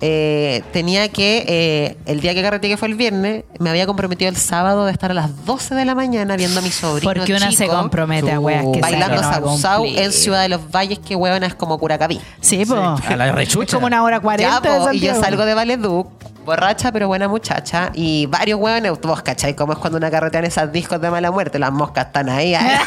[0.00, 4.28] Eh, tenía que, eh, el día que carreteé, que fue el viernes, me había comprometido
[4.28, 7.34] el sábado de estar a las 12 de la mañana viendo a mi sobrino Porque
[7.34, 10.04] una se compromete a weas que bailando no sausau cumplir.
[10.04, 12.20] en Ciudad de los Valles, que weona es como Curacaví.
[12.40, 12.78] Sí, pues.
[12.78, 13.64] A la rechucha.
[13.64, 16.08] Es como una hora cuarenta y yo salgo de Valeduc,
[16.44, 20.50] borracha pero buena muchacha, y varios hueones, vos cachai cómo es cuando una carretera en
[20.50, 22.78] esas discos de mala muerte, las moscas están ahí, ay,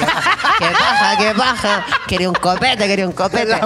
[0.58, 3.60] que baja, que baja, quería un copete, quería un copete.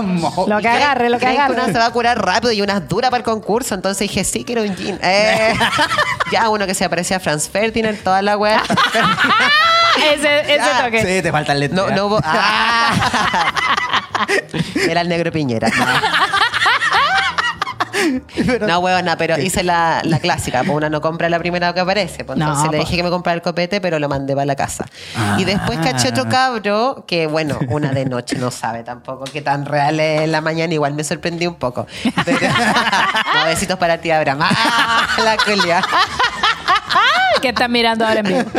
[0.47, 1.53] Lo que agarre, lo que agarre.
[1.53, 4.23] una se va a curar rápido y una es dura para el concurso, entonces dije,
[4.23, 4.99] sí, quiero un gin.
[5.01, 5.53] Eh,
[6.31, 8.63] ya uno que se parecía a Franz Ferdinand, toda la wea.
[10.13, 10.83] ese ese Ya.
[10.85, 11.01] toque.
[11.01, 11.73] Sí, te falta el.
[11.73, 12.19] No, no hubo.
[14.17, 14.33] Ah.
[14.89, 15.67] Era el negro Piñera.
[15.67, 15.85] No,
[18.67, 20.59] no huevona, pero hice la, la clásica.
[20.63, 22.23] Pues una no compra la primera que aparece.
[22.23, 22.87] Pues No, entonces le pues.
[22.89, 24.85] dije que me comprara el copete, pero lo mandé para la casa.
[25.15, 25.37] Ah.
[25.39, 29.65] Y después caché otro cabro que, bueno, una de noche no sabe tampoco qué tan
[29.65, 30.73] real es en la mañana.
[30.73, 31.85] Igual me sorprendí un poco.
[32.25, 32.39] Pero,
[33.33, 34.39] no, besitos para ti, Abraham.
[34.41, 35.81] Ah, la culia.
[37.45, 38.41] Que están mirando ahora en vivo.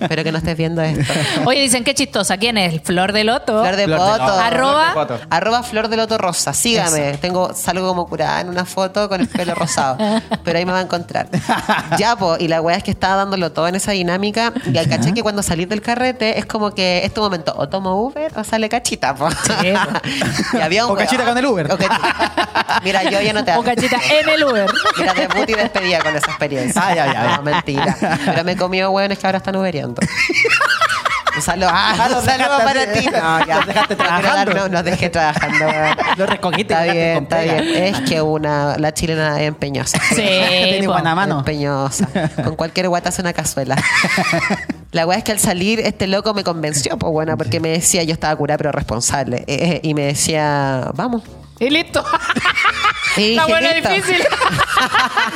[0.00, 1.12] Espero que no estés viendo esto.
[1.46, 2.36] Oye, dicen qué chistosa.
[2.36, 2.82] ¿Quién es?
[2.82, 3.62] Flor de Loto.
[3.62, 4.18] Flor de Flor de Poto.
[4.18, 4.38] Loto.
[4.38, 4.92] Arroba.
[4.92, 5.26] Flor de Poto.
[5.30, 6.52] Arroba Flor de Loto Rosa.
[6.52, 7.16] Sígame.
[7.18, 9.96] Tengo, salgo como curada en una foto con el pelo rosado.
[10.44, 11.28] Pero ahí me va a encontrar.
[11.98, 12.36] Ya, po.
[12.38, 14.52] Y la weá es que estaba dándolo todo en esa dinámica.
[14.72, 17.94] Y al caché que cuando salís del carrete es como que este momento o tomo
[18.02, 19.28] Uber o sale cachita, po.
[20.52, 21.68] y había un O cachita con el Uber.
[22.82, 24.66] Mira, yo ya no te O cachita en el Uber.
[24.98, 26.82] Mira, debut y despedida con esa experiencia.
[26.84, 27.36] Ah, ya, ya, ya.
[27.36, 27.96] No, mentira.
[28.24, 30.00] Pero me comió hueones que ahora están uberiando.
[31.34, 33.06] Un saludo, ah, un saludo para ti.
[33.06, 33.56] No, ya.
[33.56, 34.54] Los dejaste trabajando.
[34.54, 35.64] No, nos dejé trabajando.
[36.18, 36.74] Los recogiste.
[36.74, 37.68] Está bien, está bien.
[37.84, 39.98] Es que una, la chilena es empeñosa.
[40.10, 40.16] Sí.
[40.48, 41.38] Tiene buena mano.
[41.38, 42.06] Empeñosa.
[42.44, 43.76] Con cualquier guata hace una cazuela.
[44.92, 48.02] La weá es que al salir, este loco me convenció, pues bueno, porque me decía,
[48.02, 49.38] yo estaba curada pero responsable.
[49.46, 51.22] eh, eh, y me decía, vamos.
[51.58, 52.04] Y listo.
[53.16, 53.88] Y Está bueno, "Listo".
[53.90, 54.22] difícil.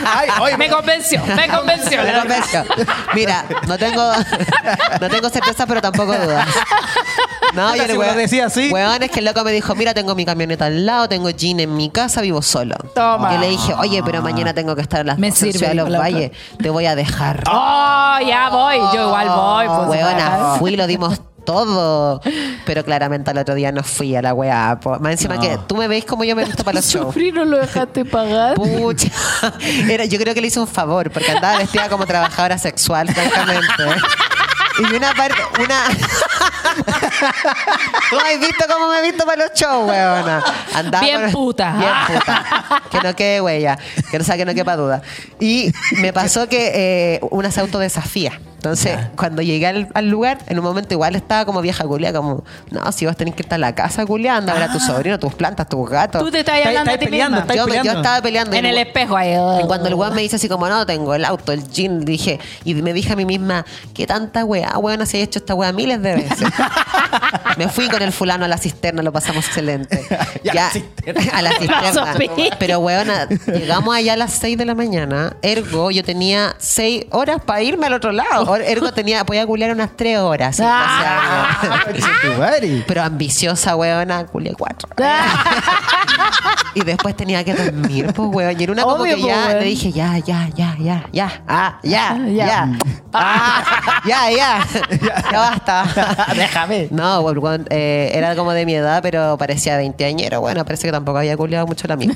[0.07, 2.03] Ay, oye, Me convenció, me convenció.
[2.03, 2.65] Me convenció.
[3.15, 4.13] Mira, no tengo,
[5.01, 6.47] no tengo certeza, pero tampoco dudas.
[7.55, 8.71] No, yo lo decía así.
[8.71, 11.61] Weón, es que el loco me dijo, mira, tengo mi camioneta al lado, tengo jean
[11.61, 12.77] en mi casa, vivo solo.
[12.95, 13.33] Toma.
[13.35, 15.59] Yo le dije, oye, pero mañana tengo que estar a las Me 12 en sirve,
[15.67, 16.31] Ciudad de los Valles.
[16.59, 17.45] Te voy a dejar.
[17.51, 18.77] Oh, ya voy.
[18.95, 19.67] Yo igual voy.
[19.69, 22.21] Pues, Weona, fui, lo dimos todo.
[22.67, 24.79] Pero claramente al otro día no fui a la weá.
[24.83, 24.99] po.
[24.99, 25.41] Más encima No.
[25.41, 27.07] que tú me veis como yo me visto para los shows.
[27.07, 28.57] Sufrir no lo dejaste pagar.
[28.57, 29.09] Pucha.
[29.89, 33.85] Era, yo creo que le hice un favor, porque andaba vestida como trabajadora sexual, francamente.
[34.79, 35.85] Y una parte, una.
[38.11, 40.45] ¿Tú has visto cómo me he visto para los shows, weona?
[40.75, 41.73] Andaba Bien con- puta.
[41.79, 42.83] Bien puta.
[42.91, 43.79] Que no quede huella.
[44.11, 45.01] Que no sea que no quepa duda.
[45.41, 48.39] Y me pasó que eh, una se autodesafía.
[48.67, 52.43] Entonces, cuando llegué al, al lugar, en un momento igual estaba como vieja culia, como,
[52.71, 55.19] no, si vos tenés que estar a la casa culiando, a ver a tu sobrino,
[55.19, 56.23] tus plantas, tus gatos.
[56.23, 57.55] Tú te estás hablando de ti peleando, misma.
[57.55, 58.01] yo, me- yo peleando.
[58.01, 58.57] estaba peleando.
[58.57, 59.33] En el el- espejo ahí.
[59.63, 62.41] y cuando el weón me dice así como, no, tengo el auto, el jean, dije,
[62.65, 65.73] y me dije a mí misma, ¿qué tanta weá, weón, así he hecho esta weá
[65.73, 66.49] miles de veces?
[67.57, 70.05] me fui con el fulano a la cisterna, lo pasamos excelente.
[70.43, 71.23] Y a la cisterna.
[71.33, 72.15] a la cisterna.
[72.59, 77.41] Pero weona, llegamos allá a las 6 de la mañana, ergo, yo tenía 6 horas
[77.45, 78.56] para irme al otro lado.
[78.63, 80.61] Ergo tenía, podía culiar unas 3 horas.
[80.63, 81.81] Ah.
[82.87, 84.89] Pero ambiciosa, weona, culié 4.
[86.75, 88.61] Y después tenía que dormir, pues, weón.
[88.61, 89.59] Y en una como Obvio, que pues, ya weón.
[89.61, 92.47] le dije, ya, ya, ya, ya, ya, ah, ya, Ya.
[92.47, 92.79] ya,
[93.15, 93.65] ah,
[94.05, 94.67] ya, ya,
[95.33, 96.27] ya basta.
[96.37, 96.89] Déjame.
[96.91, 100.43] No, weón, weón, eh, era como de mi edad, pero parecía veinteañero.
[100.43, 102.13] Bueno, parece que tampoco había culiado mucho la mía.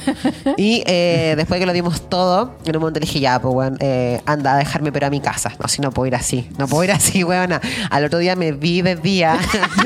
[0.58, 3.78] Y eh, después que lo dimos todo, en un momento le dije, ya, pues, weón,
[3.80, 5.52] eh, anda a dejarme, pero a mi casa.
[5.58, 6.29] No, si no puedo ir así.
[6.58, 7.52] No puedo ir así, weón.
[7.90, 9.38] Al otro día me vi de día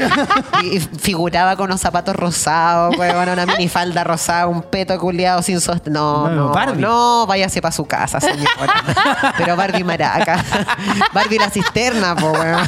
[0.62, 5.92] y figuraba con unos zapatos rosados, weón, una minifalda rosada, un peto culiado sin sostén.
[5.92, 6.80] No, No, no, Barbie.
[6.82, 9.34] no, váyase para su casa, señora.
[9.38, 10.44] Pero Barbie maraca.
[11.12, 12.60] Barbie la cisterna, po, weón.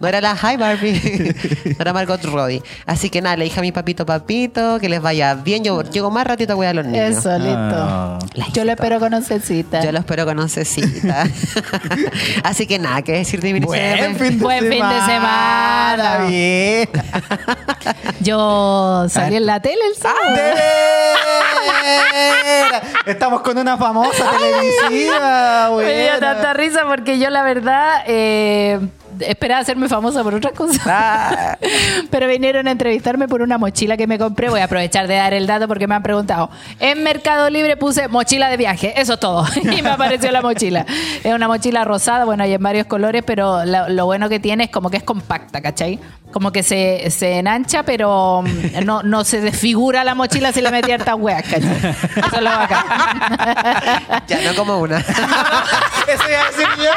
[0.00, 1.34] No era la Hi Barbie.
[1.64, 2.62] No era Margot Robbie.
[2.86, 5.64] Así que nada, le dije a mi papito, papito, que les vaya bien.
[5.64, 7.18] Yo llego más ratito a cuidar a los niños.
[7.18, 7.52] Eso, listo.
[7.76, 8.18] Ah.
[8.52, 9.82] Yo lo espero con oncecita.
[9.84, 11.24] Yo lo espero con oncecita.
[12.44, 15.06] Así que nada, que decir de mi Buen fin de Buen fin de semana.
[15.06, 16.24] semana.
[16.28, 16.88] Bien.
[18.20, 20.36] Yo salí en la tele el sábado.
[23.06, 26.20] Estamos con una famosa televisiva, Me dio buena.
[26.20, 28.78] tanta risa porque yo la verdad eh,
[29.20, 30.80] esperaba hacerme famosa por otras cosas.
[30.86, 31.56] Ah.
[32.10, 34.48] Pero vinieron a entrevistarme por una mochila que me compré.
[34.48, 36.50] Voy a aprovechar de dar el dato porque me han preguntado.
[36.80, 38.94] En Mercado Libre puse mochila de viaje.
[39.00, 39.46] Eso es todo.
[39.72, 40.84] Y me apareció la mochila.
[41.24, 42.24] Es una mochila rosada.
[42.24, 45.02] Bueno, hay en varios colores, pero lo, lo bueno que tiene es como que es
[45.02, 45.98] compacta, ¿cachai?
[46.30, 50.70] Como que se, se enancha, pero mm, no, no se desfigura la mochila si le
[50.70, 51.76] metí hartas weas, ¿cachai?
[52.16, 52.84] Eso es lo bacán.
[54.26, 54.98] Ya, no como una.
[56.08, 56.90] Eso iba a decir yo.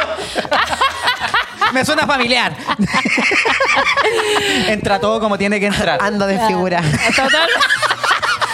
[1.73, 2.56] Me suena familiar.
[4.67, 5.99] Entra todo como tiene que entrar.
[6.01, 6.82] Ando de figura.
[7.15, 7.49] Total.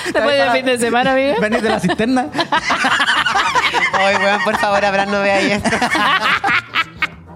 [0.14, 1.36] Después del fin de semana, amiga.
[1.40, 2.28] Venís de la cisterna.
[3.94, 5.70] Ay, weón, por favor, Abraham, no vea ahí esto.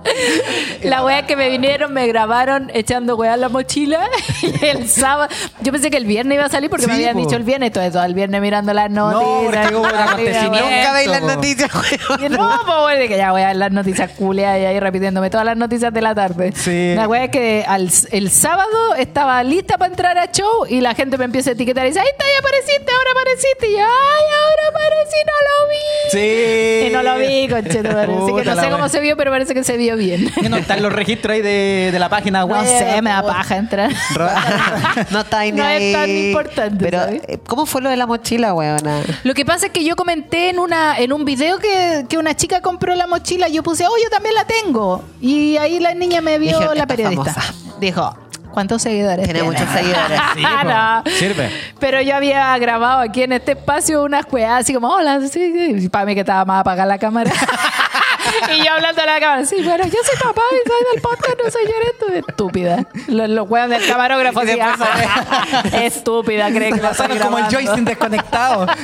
[0.83, 4.07] La wea que me vinieron, me grabaron echando wea en la mochila.
[4.45, 5.33] Y el sábado.
[5.61, 7.19] Yo pensé que el viernes iba a salir porque me habían po.
[7.19, 7.71] dicho el viernes.
[7.71, 9.67] Todo eso, el viernes mirando las noticias.
[9.67, 10.69] acontecimiento.
[10.69, 11.71] Nunca veis las noticias,
[12.29, 15.45] no, pues bueno, dije, ya voy a ver las noticias culiadas y ahí repitiéndome todas
[15.45, 16.51] las noticias de la tarde.
[16.55, 16.93] Sí.
[16.95, 20.93] La wea es que al, el sábado estaba lista para entrar a show y la
[20.93, 23.67] gente me empieza a etiquetar y dice, ahí está, ya apareciste, ahora apareciste.
[23.67, 26.11] Y yo, ay, ahora aparecí, no lo vi.
[26.11, 26.87] Sí.
[26.87, 28.13] Y no lo vi, conchetumare.
[28.13, 30.31] Así que no sé cómo se vio, pero parece que se vio bien.
[30.41, 32.61] ¿Qué no están los registros ahí de, de la página web?
[32.61, 33.91] No sé, me da paja entrar.
[35.11, 37.21] No está ahí ni No es tan importante, Pero, ¿sabes?
[37.27, 39.01] eh, ¿cómo fue lo de la mochila, weona?
[39.23, 42.35] Lo que pasa es que yo comenté en una en un video que, que una
[42.35, 43.47] chica compró la mochila.
[43.47, 45.03] Yo puse, oh, yo también la tengo.
[45.21, 47.33] Y ahí la niña me vio, Dije, la periodista.
[47.33, 47.53] famosa.
[47.79, 48.15] Dijo,
[48.51, 50.19] ¿cuántos seguidores Tiene muchos seguidores.
[50.35, 50.63] Sí, po.
[50.69, 51.03] No.
[51.17, 51.49] Sirve.
[51.79, 55.75] Pero yo había grabado aquí en este espacio unas weas así como, hola, sí, sí.
[55.85, 57.31] Y para mí que estaba más apagada la cámara.
[58.57, 61.35] y yo hablando a la cámara, sí, bueno, yo soy papá y soy del podcast,
[61.43, 62.05] no soy yo esto.
[62.29, 62.85] Estúpida.
[63.07, 67.49] Los, los del camarógrafo así, "Ah, estúpida, cree que la estoy como el grabando".
[67.51, 68.67] joystick desconectado.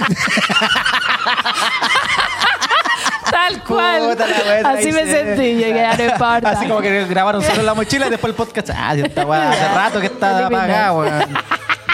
[3.31, 4.09] Tal cual.
[4.09, 4.25] Puta
[4.65, 6.49] Así me se- sentí, llegué a no importa.
[6.49, 8.69] Así como que grabaron solo la mochila y después el podcast.
[8.75, 8.93] Ah,
[9.25, 11.37] weá hace rato que está apagada, weón.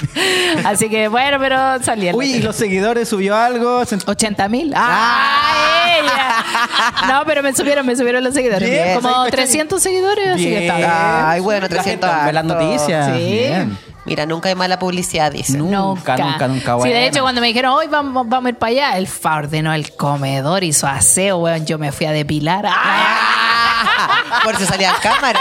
[0.65, 2.43] Así que bueno, pero salí en la Uy, ¿y tele.
[2.45, 3.85] los seguidores subió algo?
[3.85, 4.73] Se- 80 mil.
[4.75, 5.85] ¡Ah!
[5.99, 7.07] ella!
[7.07, 8.69] No, pero me subieron, me subieron los seguidores.
[8.69, 9.31] Bien, Como ¿sabes?
[9.31, 10.89] 300 seguidores, así que está bien.
[10.91, 13.07] Ay, bueno, La 300 gente ve las noticias.
[13.15, 13.23] Sí.
[13.23, 13.77] Bien.
[14.05, 15.57] Mira, nunca hay mala publicidad, dice.
[15.57, 18.71] Nunca, nunca, nunca, Sí, de hecho, cuando me dijeron, hoy vamos, vamos a ir para
[18.71, 21.65] allá, el fa ordenó el comedor, hizo aseo, weón.
[21.65, 22.65] Yo me fui a depilar.
[22.69, 24.39] ¡Ah!
[24.43, 25.39] Por si salía en cámara.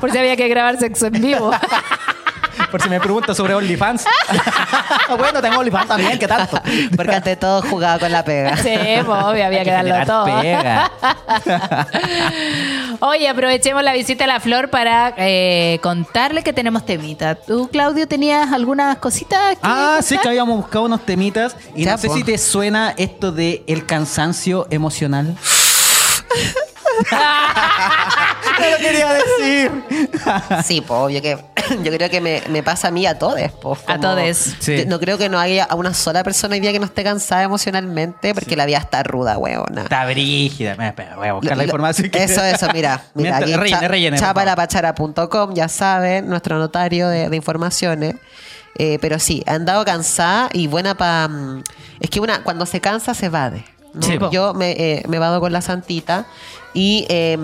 [0.00, 1.50] Por si había que grabar sexo en vivo.
[2.70, 4.04] Por si me preguntas sobre OnlyFans.
[5.18, 6.60] bueno, tengo OnlyFans también, ¿qué tanto?
[6.96, 8.56] Porque ante todo jugaba con la pega.
[8.56, 8.70] Sí,
[9.04, 10.24] pues obvio, había Hay que darlo todo.
[10.26, 10.90] pega.
[13.00, 17.34] Oye, aprovechemos la visita a la Flor para eh, contarle que tenemos temita.
[17.34, 19.54] ¿Tú, Claudio, tenías algunas cositas?
[19.54, 21.56] que Ah, sí, que habíamos buscado unos temitas.
[21.74, 22.14] Y Ya, no sé po.
[22.14, 25.36] si te suena esto de el cansancio emocional.
[28.60, 29.84] No lo quería decir.
[30.64, 31.38] Sí, pues obvio que
[31.82, 33.38] yo creo que me, me pasa a mí a todos.
[33.86, 34.34] A.
[34.60, 34.76] Sí.
[34.78, 37.04] yo No creo que no haya a una sola persona hoy día que no esté
[37.04, 39.82] cansada emocionalmente porque la vida está ruda, weona.
[39.82, 40.74] Está brígida.
[41.16, 42.10] Voy a buscar la Lo- información.
[42.10, 43.02] que- Eso, eso, mira.
[43.14, 44.34] mira Mientras- aquí rellene, cha- rellene, por favor.
[44.42, 48.16] chapalapachara.com, ya saben, nuestro notario de, de informaciones.
[48.76, 51.28] Eh, pero sí, he andado cansada y buena para...
[52.00, 53.64] es que una cuando se cansa se vade.
[53.94, 54.02] ¿No?
[54.02, 54.30] Sí, po.
[54.30, 56.26] Yo me, eh, me vado con la santita
[56.72, 57.36] y eh,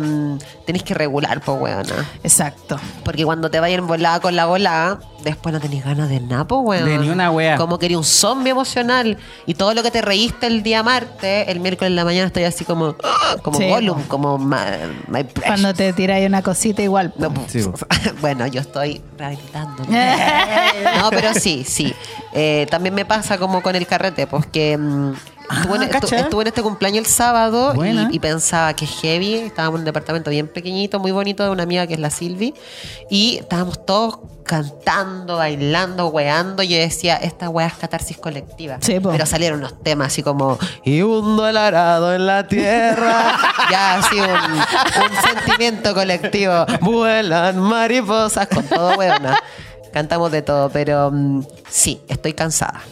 [0.64, 2.09] tenéis que regular, pues, weona.
[2.22, 2.78] Exacto.
[3.04, 6.61] Porque cuando te vayan volada con la volada, después no tenés ganas de nada, po,
[6.61, 6.85] weón.
[6.85, 7.56] De ni una wea.
[7.56, 9.18] Como que eres un zombie emocional.
[9.46, 12.44] Y todo lo que te reíste el día martes, el miércoles en la mañana estoy
[12.44, 12.94] así como,
[13.42, 14.09] como Sí, Gollum, po.
[14.09, 14.56] como my,
[15.09, 15.24] my.
[15.44, 17.12] Cuando te tiras una cosita igual.
[17.12, 17.22] po.
[17.22, 17.42] No, po.
[17.48, 17.74] Sí, po.
[18.20, 19.82] bueno, yo estoy rehabilitando.
[21.00, 21.92] no, pero sí, sí.
[22.32, 25.12] Eh, también me pasa como con el carrete, pues que mm,
[25.50, 29.35] estuve, en, Ah, estuve en este cumpleaños el sábado y, y pensaba que heavy.
[29.35, 32.54] Estábamos en un departamento bien pequeñito, muy bonito, de una amiga que es la Silvi.
[33.10, 36.62] Y estábamos todos cantando, bailando, weando.
[36.62, 38.79] Y yo decía, esta wea es catarsis colectiva.
[38.81, 38.98] Sí.
[39.00, 43.37] Pero salieron unos temas así como, y hundo el arado en la tierra.
[43.71, 46.64] ya, así un, un sentimiento colectivo.
[46.81, 49.37] Vuelan mariposas con todo, weona.
[49.92, 52.83] Cantamos de todo, pero mm, sí, estoy cansada.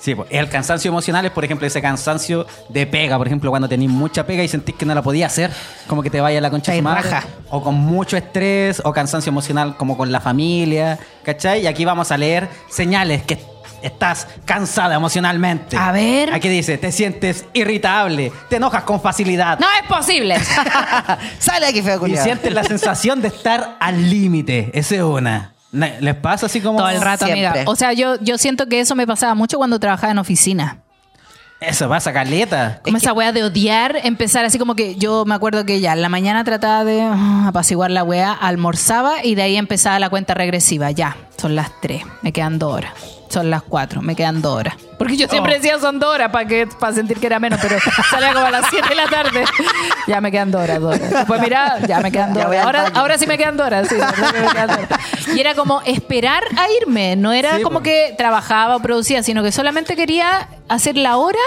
[0.00, 3.18] Sí, pues, el cansancio emocional es, por ejemplo, ese cansancio de pega.
[3.18, 5.50] Por ejemplo, cuando tenés mucha pega y sentís que no la podías hacer,
[5.86, 7.10] como que te vaya la concha de madre.
[7.50, 11.62] O con mucho estrés, o cansancio emocional como con la familia, ¿cachai?
[11.62, 13.38] Y aquí vamos a leer señales que
[13.82, 15.76] estás cansada emocionalmente.
[15.76, 16.32] A ver.
[16.32, 19.58] Aquí dice, te sientes irritable, te enojas con facilidad.
[19.58, 20.36] No es posible.
[21.38, 22.24] Sale aquí, feo Y culiao.
[22.24, 24.70] sientes la sensación de estar al límite.
[24.72, 25.52] Esa es una.
[25.72, 26.78] ¿Les pasa así como...?
[26.78, 27.46] Todo el rato, Siempre.
[27.46, 27.70] amiga.
[27.70, 30.78] O sea, yo, yo siento que eso me pasaba mucho cuando trabajaba en oficina.
[31.60, 32.80] Eso pasa, caleta.
[32.82, 36.00] Como esa weá de odiar, empezar así como que yo me acuerdo que ya en
[36.00, 40.32] la mañana trataba de ah, apaciguar la weá, almorzaba y de ahí empezaba la cuenta
[40.32, 40.90] regresiva.
[40.90, 43.19] Ya, son las 3, me quedan 2 horas.
[43.30, 44.74] Son las 4, me quedan 2 horas.
[44.98, 47.76] Porque yo siempre decía son 2 horas para que para sentir que era menos, pero
[48.10, 49.44] salía como a las 7 de la tarde.
[50.08, 51.10] Ya me quedan 2 horas, 2 horas.
[51.10, 52.66] Después mira, ya me quedan 2 Ya voy horas.
[52.66, 53.96] Ahora, ahora sí me quedan 2 horas, sí.
[55.34, 59.42] Y era como esperar a irme, no era Sí, como que trabajaba o producía, sino
[59.42, 61.38] que solamente quería hacer la hora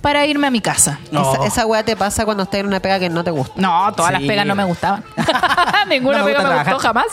[0.00, 0.98] para irme a mi casa.
[1.10, 1.34] No.
[1.34, 3.52] Esa, esa weá te pasa cuando estás en una pega que no te gusta.
[3.56, 4.18] No, todas Sí.
[4.20, 5.04] las pegas no me gustaban.
[5.88, 7.06] Ninguna No me pega gusta me gustó jamás.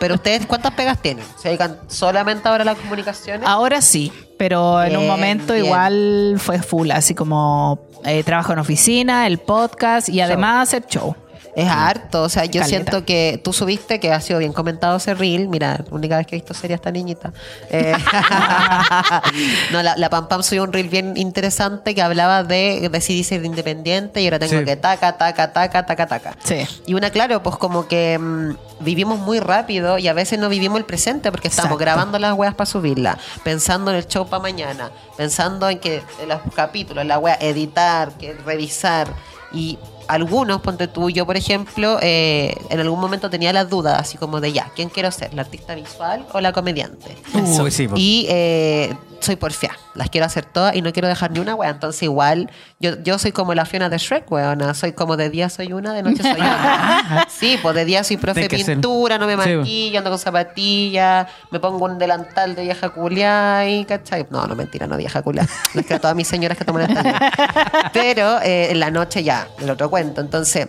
[0.00, 1.24] Pero ustedes, ¿cuántas pegas tienen?
[1.36, 3.46] ¿Se dedican solamente ahora a las comunicaciones?
[3.48, 5.66] Ahora sí, pero en un Bien, momento bien.
[5.66, 11.14] igual fue full, así como eh, trabajo en oficina, el podcast y además hacer show.
[11.56, 12.66] Es harto, o sea, yo Caleta.
[12.68, 16.26] siento que tú subiste, que ha sido bien comentado ese reel, mira, la única vez
[16.26, 17.32] que he visto sería esta niñita.
[17.70, 17.92] Eh,
[19.72, 23.44] no, la, la Pam Pam subió un reel bien interesante que hablaba de decidí ser
[23.44, 24.64] independiente y ahora tengo Sí.
[24.64, 26.36] que taca, taca, taca, taca, taca.
[26.44, 26.66] Sí.
[26.86, 30.78] Y una, claro, pues como que mm, vivimos muy rápido y a veces no vivimos
[30.78, 31.80] el presente porque estamos Exacto.
[31.84, 36.28] grabando las weas para subirla, pensando en el show para mañana, pensando en que en
[36.28, 39.08] los capítulos, la wea, editar, que revisar.
[39.52, 39.78] Y
[40.08, 44.40] algunos, ponte tú, yo por ejemplo, eh, en algún momento tenía las dudas, así como
[44.40, 45.34] de ya, ¿quién quiero ser?
[45.34, 47.16] ¿La artista visual o la comediante?
[47.34, 47.88] Uy, sí.
[47.96, 48.94] Y eh,
[49.24, 51.70] soy porfia, las quiero hacer todas y no quiero dejar ni una wea.
[51.70, 54.74] Entonces, igual, yo, yo soy como la Fiona de Shrek, weona.
[54.74, 57.26] Soy como de día soy una, de noche soy otra.
[57.30, 61.26] sí, pues de día soy profe de pintura, no me Sí, maquillo, ando con zapatillas,
[61.50, 64.26] me pongo un delantal de vieja culiá y, ¿cachai?
[64.30, 65.46] No, no, mentira, no vieja culiá.
[65.74, 67.90] Les quiero a todas mis señoras que toman esta.
[67.92, 70.20] Pero eh, en la noche ya, el otro cuento.
[70.20, 70.66] Entonces,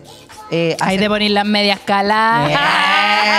[0.50, 2.50] eh, Ahí hace- te ponen las medias caladas.
[2.50, 2.54] eh,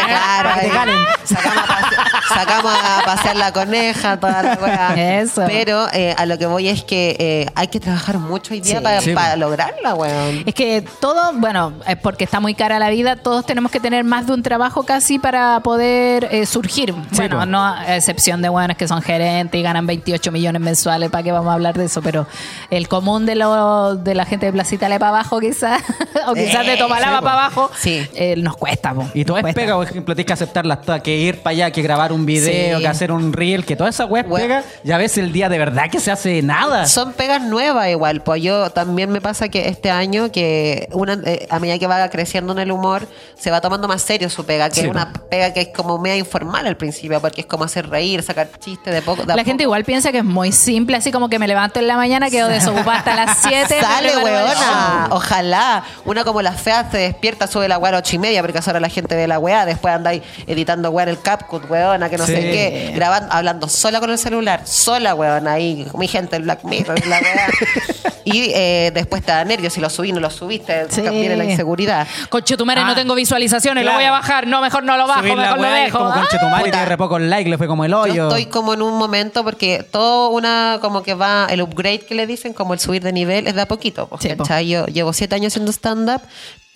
[0.07, 0.95] claro, Para que ahí te calen.
[1.23, 5.19] Sacamos a, pase- sacamos a pasear la coneja, toda la weá.
[5.21, 5.43] Eso.
[5.47, 8.77] Pero eh, a lo que voy es que eh, hay que trabajar mucho hoy día
[8.77, 8.83] Sí.
[8.83, 9.39] para, Sí, para po.
[9.39, 10.43] lograrla, weón.
[10.45, 14.03] Es que todo, bueno, es porque está muy cara la vida, todos tenemos que tener
[14.05, 16.93] más de un trabajo casi para poder eh, surgir.
[17.11, 21.23] bueno, no a excepción de buenos que son gerentes y ganan 28 millones mensuales, ¿para
[21.23, 22.01] qué vamos a hablar de eso?
[22.01, 22.25] Pero
[22.69, 25.81] el común de, lo, de la gente de Placita Le para abajo quizás,
[26.27, 27.21] o quizás de Eh, Po.
[27.23, 28.07] para abajo, Sí.
[28.15, 28.93] eh, nos cuesta.
[28.93, 31.71] po, Y todo es pega, por ejemplo, tienes que aceptarlas todas, que ir para allá,
[31.71, 32.81] que grabar un video, Sí.
[32.83, 35.89] que hacer un reel, que toda esa web pega, ya ves el día de verdad
[35.91, 36.85] que se hace nada.
[36.87, 41.47] Son pegas nuevas igual, pues yo también me pasa que este año que una eh,
[41.49, 44.69] a medida que va creciendo en el humor se va tomando más serio su pega,
[44.69, 47.63] que Sí, es una pega que es como media informal al principio, porque es como
[47.63, 49.21] hacer reír, sacar chistes de poco.
[49.23, 49.63] de La gente poco.
[49.63, 52.47] igual piensa que es muy simple, así como que me levanto en la mañana, quedo
[52.49, 53.79] desocupada hasta las 7.
[53.81, 55.07] Sale, weona.
[55.11, 55.83] Ojalá.
[56.05, 58.41] Una como las feas weá, se despierta, sube la weá a las ocho y media,
[58.41, 61.09] porque a esa hora la gente ve la weá, después anda ahí editando weá en
[61.09, 65.53] el CapCut, weona, que no sé qué, grabando, hablando sola con el celular, sola, weona,
[65.53, 67.47] ahí, mi gente, el Black Mirror, la weá.
[68.25, 71.01] y eh, después te da nervios, si lo subí, no lo subiste, Sí.
[71.01, 72.07] viene la inseguridad.
[72.29, 73.97] Conchetumare, Ah, no tengo visualizaciones, claro.
[73.97, 74.47] lo voy a bajar.
[74.47, 75.97] No, mejor no lo bajo, Subir mejor lo dejo.
[75.97, 78.13] Como conchetumare tiene re pocos likes, le fue como el hoyo.
[78.13, 82.15] Yo estoy como en un momento porque todo una, como que va, el upgrade que
[82.15, 84.09] le dicen, como el subir de nivel, es de a poquito.
[84.19, 84.43] Sí, po.
[84.61, 86.21] Yo llevo siete años haciendo stand-up,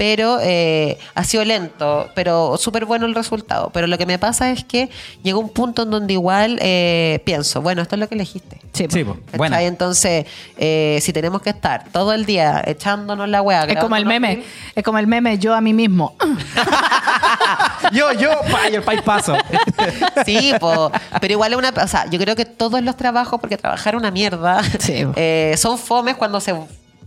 [0.01, 3.69] pero eh, ha sido lento, pero súper bueno el resultado.
[3.71, 4.89] Pero lo que me pasa es que
[5.21, 8.59] llegó un punto en donde igual eh, pienso, bueno, esto es lo que elegiste.
[8.73, 8.87] Sí.
[8.89, 9.05] Sí,
[9.37, 9.57] bueno.
[9.57, 10.25] Entonces,
[10.57, 13.65] eh, si tenemos que estar todo el día echándonos la hueá.
[13.65, 14.41] Es como el meme,
[14.73, 16.15] es como el meme yo a mí mismo.
[17.91, 19.37] yo, yo, pa, y el país paso.
[20.25, 21.69] Sí, po, pero igual es una.
[21.69, 25.05] O sea, yo creo que todos los trabajos, porque trabajar una mierda, Sí.
[25.15, 26.55] eh, son fomes cuando se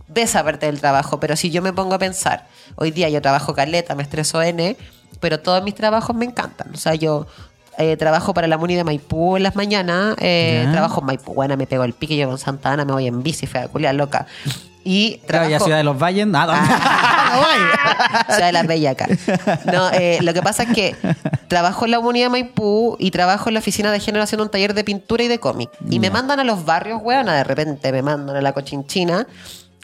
[0.07, 1.19] ve esa parte del trabajo.
[1.19, 4.75] Pero si yo me pongo a pensar, hoy día yo trabajo caleta, me estreso N,
[5.19, 6.73] pero todos mis trabajos me encantan.
[6.73, 7.27] O sea, yo.
[7.77, 10.15] eh, trabajo para la Muni de Maipú en las mañanas.
[10.19, 10.71] eh, Ya.
[10.71, 13.21] trabajo en Maipú, buena, me pego el pique, yo con Santa Ana, me voy en
[13.21, 14.25] bici, fea, culia loca.
[14.87, 15.49] Y Claro, trabajo...
[15.49, 16.53] ya Ciudad de los Valles, nada.
[17.33, 18.25] No voy.
[18.35, 19.09] Ciudad de las Bellacas.
[19.65, 20.95] No, eh, lo que pasa es que
[21.49, 24.73] trabajo en la comunidad Maipú y trabajo en la oficina de género haciendo un taller
[24.73, 25.69] de pintura y de cómic.
[25.89, 29.27] Y me mandan a los barrios, weona, de repente me mandan a la cochinchina.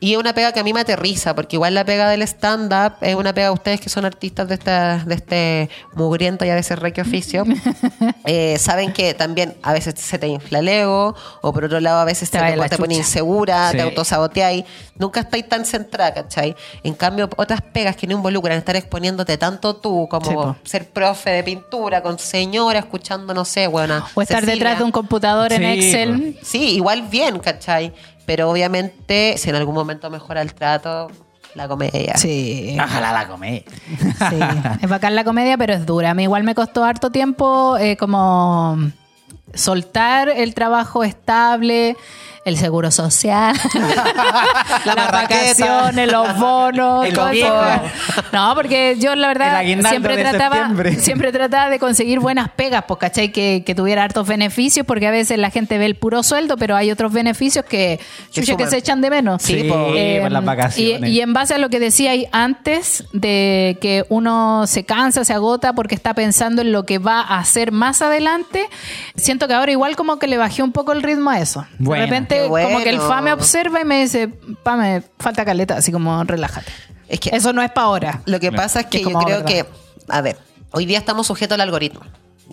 [0.03, 2.93] Y es una pega que a mí me aterriza, porque igual la pega del stand-up
[3.01, 6.79] es una pega, ustedes que son artistas de, esta, de este mugriento y a veces
[6.79, 7.43] reque oficio,
[8.25, 11.99] eh, saben que también a veces se te infla el ego, o por otro lado
[11.99, 12.93] a veces Te te, de chucha.
[12.93, 13.77] insegura, Sí.
[13.77, 14.65] te autosaboteáis,
[14.97, 16.55] nunca estáis tan centrada, ¿cachai?
[16.83, 21.29] En cambio, otras pegas que no involucran estar exponiéndote tanto tú, como Sí, ser profe
[21.29, 24.03] de pintura, con señora, escuchando, no sé, buena.
[24.15, 26.39] O estar detrás de un computador en Excel.
[26.41, 27.93] Sí, igual bien, ¿cachai?
[28.25, 31.09] Pero obviamente, si en algún momento mejora el trato,
[31.55, 32.17] la comedia.
[32.17, 32.77] Sí.
[32.81, 33.65] Ojalá la comé.
[34.29, 34.39] Sí,
[34.81, 36.11] es bacán la comedia, pero es dura.
[36.11, 38.77] A mí igual me costó harto tiempo eh, como
[39.53, 41.97] soltar el trabajo estable,
[42.43, 43.55] el seguro social,
[44.85, 47.47] La las vacaciones, los bonos, El todo eso.
[47.53, 47.83] gobierno.
[48.31, 53.31] No, porque yo la verdad siempre trataba, siempre trataba de conseguir buenas pegas, pues, ¿cachai?
[53.31, 56.75] Que, que tuviera hartos beneficios, porque a veces la gente ve el puro sueldo, pero
[56.75, 57.99] hay otros beneficios que,
[58.31, 59.41] chucha, que se echan de menos.
[59.43, 59.87] Sí, po.
[60.21, 61.09] por las vacaciones.
[61.09, 65.25] Y, y en base a lo que decía ahí antes, de que uno se cansa,
[65.25, 68.67] se agota porque está pensando en lo que va a hacer más adelante,
[69.15, 71.65] siento que ahora igual como que le bajé un poco el ritmo a eso.
[71.77, 72.01] Bueno.
[72.01, 72.69] de repente, Bueno.
[72.69, 74.27] como que el FA me observa y me dice,
[74.63, 76.71] pa, me falta caleta, así como relájate.
[77.07, 78.21] Es que Eso no es para ahora.
[78.25, 79.45] Lo que pasa es que yo creo verdad.
[79.45, 79.65] que,
[80.07, 80.37] a ver,
[80.71, 82.01] hoy día estamos sujetos al algoritmo.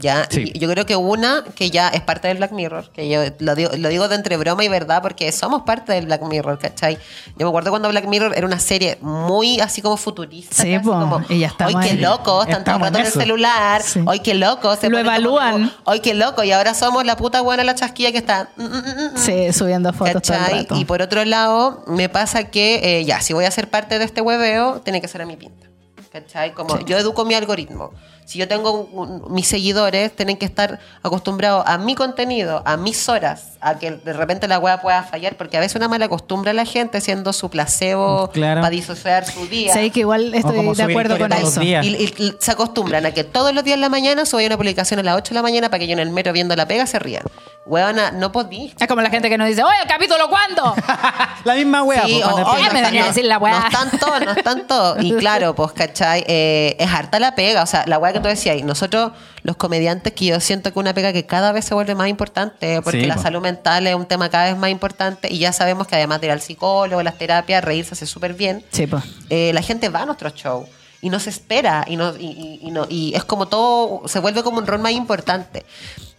[0.00, 0.26] ¿Ya?
[0.30, 0.52] Sí.
[0.54, 3.70] Yo creo que una que ya es parte del Black Mirror, que yo lo digo,
[3.76, 6.96] lo digo de entre broma y verdad porque somos parte del Black Mirror, ¿cachai?
[7.36, 10.54] Yo me acuerdo cuando Black Mirror era una serie muy así como futurista.
[10.62, 11.98] Sí, casi como, y ya Hoy qué ahí.
[11.98, 13.82] loco, están todo el Estamos rato en en el celular.
[13.82, 14.00] Sí.
[14.06, 14.74] Hoy qué loco.
[14.76, 15.72] se Lo como- evalúan.
[15.84, 16.44] Hoy qué loco.
[16.44, 18.50] Y ahora somos la puta buena la chasquilla que está...
[18.56, 19.16] mm, mm, mm, mm.
[19.16, 20.76] Sí, subiendo fotos todo el rato.
[20.76, 24.04] Y por otro lado, me pasa que eh, ya, si voy a ser parte de
[24.04, 25.66] este hueveo, tiene que ser a mi pinta.
[26.12, 26.52] ¿Cachai?
[26.54, 27.92] Como yo educo mi algoritmo.
[28.28, 32.76] Si yo tengo un- un- mis seguidores, tienen que estar acostumbrados a mi contenido, a
[32.76, 36.10] mis horas, a que de repente la wea pueda fallar, porque a veces una mala
[36.10, 38.60] costumbre a la gente siendo su placebo Claro.
[38.60, 39.72] para disociar su día.
[39.72, 41.62] Sé que igual estoy de acuerdo con eso.
[41.62, 44.58] Y, y- y se acostumbran a que todos los días en la mañana suba una
[44.58, 46.68] publicación a las 8 de la mañana para que yo en el metro viendo la
[46.68, 47.22] pega se rían.
[47.64, 48.74] Weona, no podí.
[48.80, 50.74] Es como la gente que nos dice, oye, ¿el capítulo cuándo?
[51.44, 52.04] La misma wea.
[52.06, 53.68] Sí, o- cuando oye, Ya me venía a decir la no weá.
[53.70, 55.02] están todos, no están todos.
[55.02, 56.24] Y claro, pues, ¿cachai?
[56.26, 57.62] Eh, es harta la pega.
[57.62, 59.12] O sea, la weá que tú decías, y nosotros,
[59.42, 62.80] los comediantes, que yo siento que una pega que cada vez se vuelve más importante,
[62.82, 63.22] porque Sí, la po.
[63.22, 66.26] salud mental es un tema cada vez más importante, y ya sabemos que además de
[66.28, 68.64] ir al psicólogo, las terapias, reírse hace súper bien.
[68.70, 68.88] Sí.
[69.30, 70.68] Eh, la gente va a nuestros shows
[71.00, 74.42] y nos espera y, no, y, y- y no, y es como todo, se vuelve
[74.42, 75.64] como un rol más importante.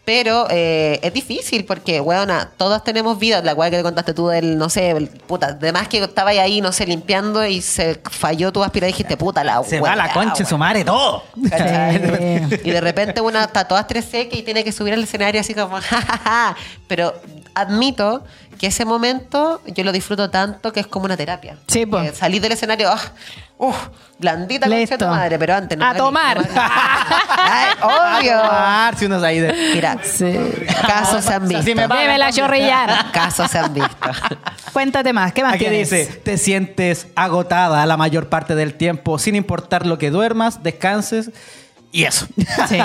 [0.10, 3.43] Pero eh, es difícil porque, weona, todos tenemos vida.
[3.43, 6.62] La weá que te contaste tú del, no sé, el- puta, además que estabas ahí,
[6.62, 9.95] no sé, limpiando y se falló tu aspiradora y dijiste, puta, la Se va weá,
[9.95, 11.26] la concha, su madre, todo.
[11.36, 15.76] Y de repente una está toda estreseca y tiene que subir al escenario así como,
[15.80, 16.55] jajaja.
[16.88, 17.14] Pero
[17.53, 18.24] admito
[18.60, 21.57] que ese momento yo lo disfruto tanto que es como una terapia.
[21.68, 21.99] Sí, po.
[22.01, 22.99] Eh, salir del escenario, ah,
[23.57, 23.76] uf,
[24.20, 25.07] blandita concha de tu Listo.
[25.07, 25.86] madre, pero antes no.
[25.86, 26.38] A tomar.
[26.38, 26.62] no vale.
[27.38, 28.34] Ay, obvio.
[28.43, 29.53] Ah, si uno es ahí de...
[29.74, 30.38] Mira, Sí.
[30.86, 31.62] casos se han visto.
[31.62, 33.12] Así me la chorrillar.
[33.12, 34.10] Casos se han visto.
[34.74, 35.89] Cuéntate más, ¿qué más Aquí tienes?
[35.89, 41.32] dice, te sientes agotada la mayor parte del tiempo, sin importar lo que duermas, descanses
[41.91, 42.27] Y eso.
[42.67, 42.77] Sí,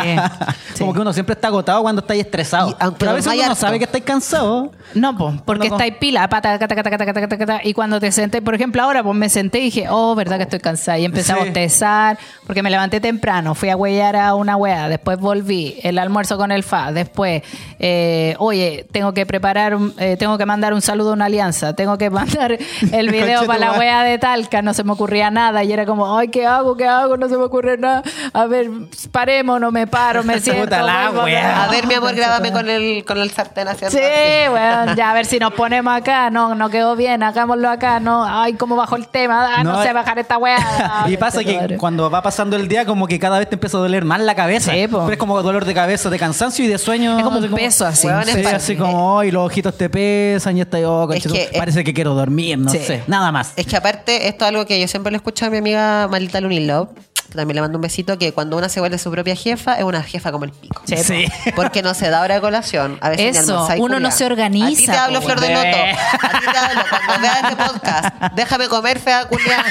[0.79, 0.95] Como sí.
[0.97, 2.71] que uno siempre está agotado cuando estáis estresado.
[2.71, 4.71] Y aunque Pero a veces uno no sabe que estáis cansados.
[4.95, 5.77] No, po, porque No, no.
[5.77, 8.83] estáis pila, pata, cata, cata, cata, cata, cata, cata, y cuando te senté, por ejemplo,
[8.83, 10.99] ahora pues me senté y dije, oh, verdad que estoy cansada.
[10.99, 11.41] Y empecé a Sí.
[11.45, 16.39] bostezar, porque me levanté temprano, fui a huellar a una wea, después volví, el almuerzo
[16.39, 17.43] con el FA, después,
[17.79, 21.75] eh, oye, tengo que preparar, un- eh, tengo que mandar un saludo a una alianza,
[21.75, 22.57] tengo que mandar
[22.93, 26.17] el video para la wea de Talca, no se me ocurría nada, y era como,
[26.17, 26.77] ay, ¿qué hago?
[26.77, 27.17] ¿Qué hago?
[27.19, 28.03] No se me ocurre nada.
[28.33, 28.71] A ver,
[29.11, 30.65] paremos, no me paro, me siento.
[30.65, 31.65] Puta la vuelvo wea.
[31.65, 34.51] A ver, mi amor, grábame con el, con el sartén haciendo Sí, así.
[34.51, 36.31] bueno, ya a ver si nos ponemos acá.
[36.31, 38.01] No, no quedó bien, hagámoslo acá.
[38.01, 39.55] No, ay, cómo bajó el tema.
[39.57, 40.59] Ah, no, No, sé bajar esta weá.
[41.07, 43.81] y pasa que cuando va pasando el día, como que cada vez te empieza a
[43.81, 44.73] doler más la cabeza.
[44.73, 45.01] Sí, po.
[45.01, 47.19] Pero es como dolor de cabeza, de cansancio y de sueño.
[47.19, 48.09] Es como un peso así.
[48.25, 51.93] Sí, así como, hoy los ojitos te pesan y está oh, Es que- parece que
[51.95, 52.79] quiero dormir, no Sí.
[52.79, 53.53] sé, nada más.
[53.57, 56.41] Es que aparte, esto es algo que yo siempre le escucho a mi amiga Malita
[56.41, 56.91] Lunilove,
[57.35, 59.83] que también le mando un besito, que cuando una se vuelve su propia jefa, es
[59.85, 60.81] una jefa como el pico.
[60.87, 61.27] Sí, Sí.
[61.57, 62.97] Porque no se da hora de colación.
[63.01, 65.49] A veces Eso, uno no se organiza, A ti te hablo, Flor de.
[65.53, 65.67] Loto.
[65.67, 68.15] A ti te hablo cuando veas este podcast.
[68.37, 69.65] Déjame comer, fea culiá.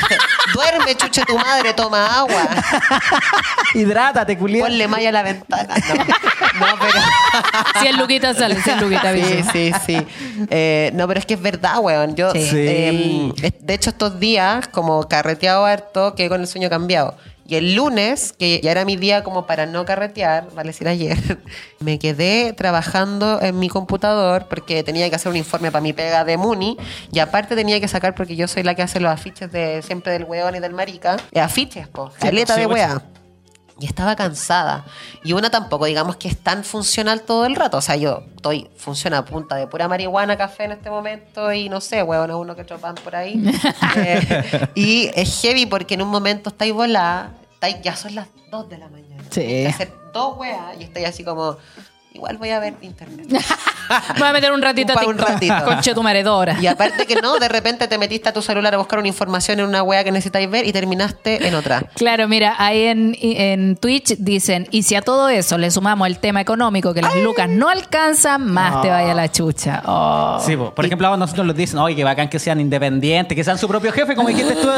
[0.54, 2.44] Duerme, chuche tu madre, toma agua.
[3.74, 4.66] Hidrátate, culiado.
[4.68, 5.76] Ponle malla a la ventana.
[6.60, 7.00] No, no pero...
[7.82, 9.14] 100 luquitas sale, 100 luquitas.
[9.16, 9.50] Sí, bicho.
[9.52, 10.08] sí, sí.
[10.50, 12.16] Eh, no, pero es que es verdad, weón.
[12.16, 12.44] Yo, Sí.
[12.50, 12.58] Sí.
[12.60, 17.16] eh, es- de hecho, estos días, como carreteado harto, quedé con el sueño cambiado.
[17.46, 21.18] Y el lunes, que ya era mi día como para no carretear, vale decir ayer,
[21.80, 26.24] me quedé trabajando en mi computador porque tenía que hacer un informe para mi pega
[26.24, 26.78] de Muni
[27.12, 30.14] y aparte tenía que sacar, porque yo soy la que hace los afiches de siempre
[30.14, 33.02] del weón y del marica, eh, afiches, po, caleta sí, de wea.
[33.80, 34.86] Y estaba cansada.
[35.24, 37.78] Y una tampoco, digamos que es tan funcional todo el rato.
[37.78, 41.70] O sea, yo estoy, funciona a punta de pura marihuana, café en este momento y
[41.70, 43.44] no sé, huevón, uno que chopan por ahí.
[43.96, 48.70] Eh, y es heavy porque en un momento estáis volada, estáis, ya son las 2
[48.70, 49.24] de la mañana.
[49.30, 49.66] Sí.
[49.66, 51.58] Hacer dos weas y estoy así como,
[52.14, 53.28] igual voy a ver internet.
[54.18, 55.30] Voy a meter un ratito un TikTok.
[55.30, 55.66] ratito.
[55.66, 56.62] Conche tu horas.
[56.62, 59.60] Y aparte que no, de repente te metiste a tu celular a buscar una información
[59.60, 61.84] en una wea que necesitáis ver y terminaste en otra.
[61.96, 66.20] Claro, mira, ahí en, en Twitch dicen, y si a todo eso le sumamos el
[66.20, 69.84] tema económico, que las lucas no alcanzan, más te vaya la chucha.
[69.86, 70.40] Oh.
[70.44, 70.74] Sí, po.
[70.74, 73.68] por ejemplo, a nosotros nos dicen, oye, que bacán que sean independientes, que sean su
[73.68, 74.70] propio jefe, como dijiste tú.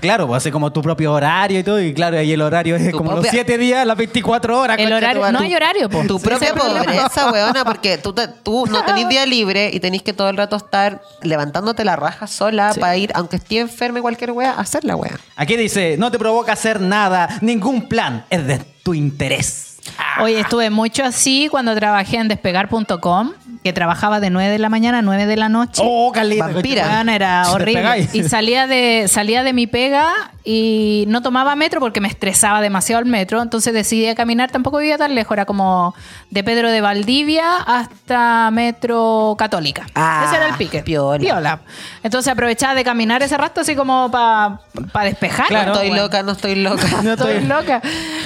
[0.00, 2.90] Claro, pues hace como tu propio horario y todo, y claro, ahí el horario es
[2.90, 4.78] Tu como los propia- 7 días, las 24 horas.
[4.78, 5.32] El concha horario, tu madre.
[5.32, 6.02] no hay horario, po.
[6.06, 10.12] Tu propia pobreza, weona, porque tú, te- tú no tenés día libre y tenés que
[10.12, 12.80] todo el rato estar levantándote la raja sola Sí.
[12.80, 15.18] para ir, aunque esté enferma y cualquier wea, a hacer la wea.
[15.36, 19.76] Aquí dice, no te provoca hacer nada, ningún plan, es de tu interés.
[20.20, 23.32] Oye, estuve mucho así cuando trabajé en despegar.com,
[23.62, 25.82] que trabajaba de 9 de la mañana a 9 de la noche.
[25.84, 26.46] Oh, Carlita.
[26.48, 27.02] Vampira.
[27.12, 28.08] era horrible.
[28.12, 30.08] Y salía de, salía de mi pega
[30.44, 33.42] y no tomaba metro porque me estresaba demasiado el metro.
[33.42, 35.94] Entonces decidí caminar, tampoco vivía tan lejos, era como
[36.30, 39.86] de Pedro de Valdivia hasta Metro Católica.
[39.94, 40.82] Ah, Ese era el pique.
[40.82, 41.60] piola.
[42.02, 44.60] Entonces aprovechaba de caminar ese rato así como para
[45.04, 45.48] despejar.
[45.48, 45.66] Claro.
[45.66, 46.86] no estoy Bueno, loca, no estoy loca.
[47.02, 47.82] No Estoy loca.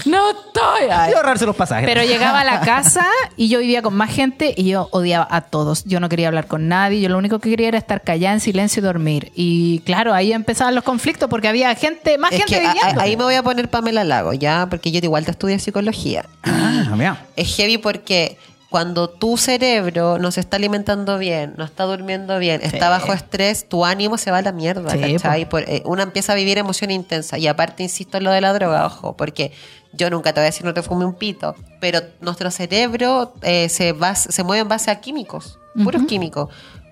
[0.07, 0.87] No estoy.
[1.11, 1.87] Y ahorrarse los pasajes.
[1.87, 3.07] Pero llegaba a la casa
[3.37, 5.85] y yo vivía con más gente y yo odiaba a todos.
[5.85, 7.01] Yo no quería hablar con nadie.
[7.01, 9.33] Yo lo único que quería era estar callada en silencio y dormir.
[9.35, 13.01] Y claro, ahí empezaban los conflictos porque había gente, más Es gente que viviendo.
[13.01, 14.66] a- ahí me voy a poner Pamela Lago, ¿ya?
[14.68, 16.26] Porque yo igual te estudié psicología.
[16.43, 17.26] Ah, mira.
[17.37, 18.37] Es heavy porque
[18.68, 23.68] cuando tu cerebro no se está alimentando bien, no está durmiendo bien, está bajo estrés,
[23.68, 25.47] tu ánimo se va a la mierda, Sí, ¿cachai?
[25.49, 27.37] Por- eh, uno empieza a vivir emoción intensa.
[27.37, 29.53] Y aparte, insisto en lo de la droga, ojo, porque
[29.93, 33.68] yo nunca te voy a decir no te fume un pito, pero nuestro cerebro eh,
[33.68, 36.49] se, bas- se mueve en base a químicos, puros químicos.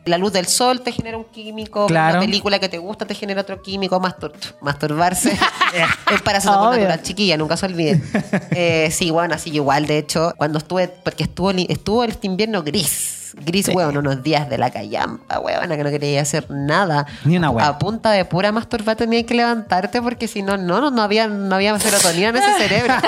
[0.06, 2.16] La luz del sol te genera un químico, Claro.
[2.18, 4.32] una película que te gusta te genera otro químico, mastur-
[4.62, 5.30] masturbarse
[6.12, 6.70] es para Obvio.
[6.70, 8.02] natural, chiquilla, nunca se olviden.
[8.52, 13.19] Eh, sí, bueno, así igual, de hecho, cuando estuve, porque estuvo, estuvo este invierno gris,
[13.34, 13.72] gris, Sí.
[13.72, 17.06] weón, unos días de la callampa, weón, que no quería hacer nada.
[17.24, 17.66] Ni una weá.
[17.68, 21.54] A punta de pura masturba tenías que levantarte porque si no, no, no, había, no
[21.54, 22.94] había serotonina en ese cerebro.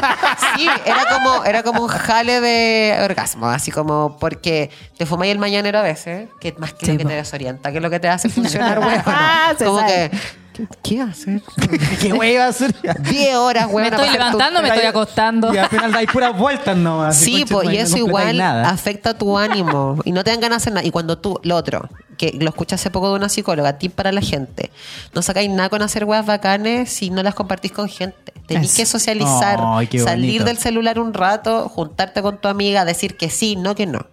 [0.56, 5.38] Sí, era como, era como un jale de orgasmo, así como porque te fumáis el
[5.38, 7.10] mañanero a veces, que más que Sí, lo que po.
[7.10, 9.02] te desorienta, que es lo que te hace funcionar, weón.
[9.06, 10.10] Ah, como sabe.
[10.10, 10.18] que,
[10.82, 11.42] ¿qué, hacer?
[12.00, 12.74] ¿Qué wey iba a hacer?
[13.10, 13.88] 10 horas, weón.
[13.88, 15.54] me estoy levantando, me estoy acostando.
[15.54, 17.16] Y al final dais puras vueltas nomás.
[17.16, 18.68] Sí, po, madre, y eso igual nada.
[18.70, 20.86] afecta tu ánimo y no te dan ganas de hacer nada.
[20.86, 24.12] Y cuando tú, lo otro, que lo escuché hace poco de una psicóloga, tip para
[24.12, 24.70] la gente,
[25.14, 28.32] no sacáis nada con hacer weas bacanes si no las compartís con gente.
[28.46, 28.76] Tenés Eso.
[28.76, 29.60] que socializar,
[30.04, 34.06] salir del celular un rato, juntarte con tu amiga, decir que sí, no que no.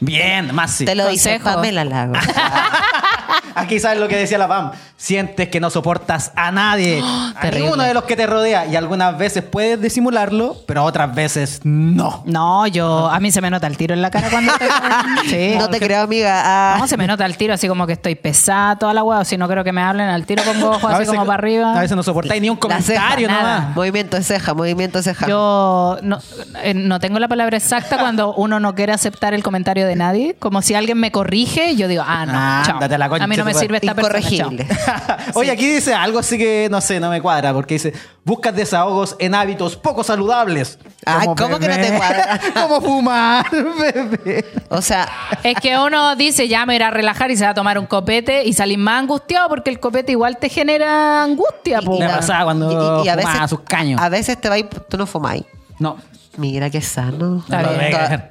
[0.00, 0.84] Bien, más sí.
[0.84, 1.38] Te lo dice.
[1.38, 2.14] Pamela Lago.
[3.54, 4.70] Aquí sabes lo que decía la PAM.
[4.96, 7.02] Sientes que no soportas a nadie,
[7.36, 7.64] a terrible.
[7.64, 8.66] ninguno de los que te rodea.
[8.66, 12.22] Y algunas veces puedes disimularlo, pero otras veces no.
[12.26, 14.68] No, yo, a mí se me nota el tiro en la cara cuando estoy
[15.28, 15.54] Sí.
[15.58, 16.42] No te creo, amiga.
[16.44, 19.20] Ah, No, se me nota el tiro así como que estoy pesada toda la hueá,
[19.20, 21.26] o si no creo que me hablen al tiro pongo ojos A así veces- como
[21.26, 21.76] para arriba.
[21.76, 23.58] A veces no soportáis ni un la ceja, comentario nada.
[23.60, 23.76] nomás.
[23.76, 25.26] Movimiento de ceja, movimiento de ceja.
[25.26, 26.18] Yo no,
[26.62, 30.36] eh, no tengo la palabra exacta cuando uno no quiere aceptar el comentario de nadie.
[30.38, 32.74] Como si alguien me corrige, yo digo, ah, no, Ah, chao.
[32.74, 34.64] ándate a la concha A mí no me sirve esta persona.
[35.34, 37.92] Oye, aquí dice algo así que no sé, no me cuadra, porque dice,
[38.24, 40.78] buscas desahogos en hábitos poco saludables.
[41.04, 42.40] Ay, Como ¿cómo que no te cuadra?
[42.54, 44.44] Como fumar, bebé.
[44.68, 45.08] O sea,
[45.42, 47.86] Es que uno dice, ya me irá a relajar y se va a tomar un
[47.86, 51.80] copete y salir más angustiado porque el copete igual te genera angustia.
[51.80, 51.98] po.
[51.98, 54.00] Me pasaba cuando fumaba sus caños.
[54.00, 55.44] A veces te vais, tú no fumáis.
[55.78, 55.96] No.
[56.38, 57.44] Mira qué sano.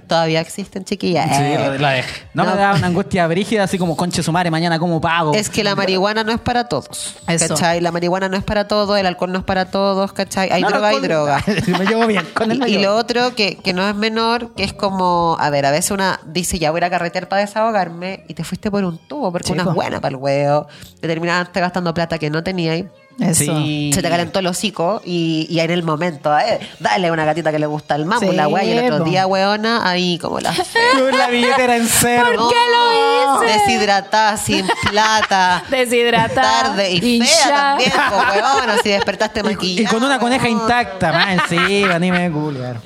[0.07, 1.27] Todavía existen chiquillas.
[1.37, 1.77] Sí, Eh.
[1.79, 2.23] la dejé.
[2.33, 2.51] No, No.
[2.55, 5.33] me da una angustia brígida, así como conche su madre, mañana como pago.
[5.35, 7.17] Es que la marihuana no es para todos.
[7.27, 7.47] Eso.
[7.49, 7.79] ¿Cachai?
[7.79, 10.49] La marihuana no es para todos, el alcohol no es para todos, ¿cachai?
[10.51, 11.43] Hay No, droga, hay con- droga.
[11.79, 15.37] me llevo bien con Y, lo otro que, que no es menor, que es como,
[15.39, 18.33] a ver, a veces una dice, ya voy a ir a carretear para desahogarme y
[18.33, 20.67] te fuiste por un tubo, porque Sí, una es buena para el huevo,
[20.99, 22.85] te terminaste gastando plata que no teníais.
[23.21, 23.55] Eso.
[23.57, 23.91] Sí.
[23.93, 27.59] Se te calentó el hocico y, y en el momento, eh, dale una gatita que
[27.59, 30.53] le gusta el mambo, Sí, la wea, y el otro día, weona, ahí como la
[30.97, 32.25] Con la billetera en cero.
[32.35, 33.59] ¿Por qué lo hice?
[33.59, 35.63] Deshidratada, sin plata.
[35.69, 39.89] Deshidratada, Tarde y fea también, po, weona, si despertaste maquillada.
[39.89, 42.77] y con una coneja intacta, más encima, ni me culiar.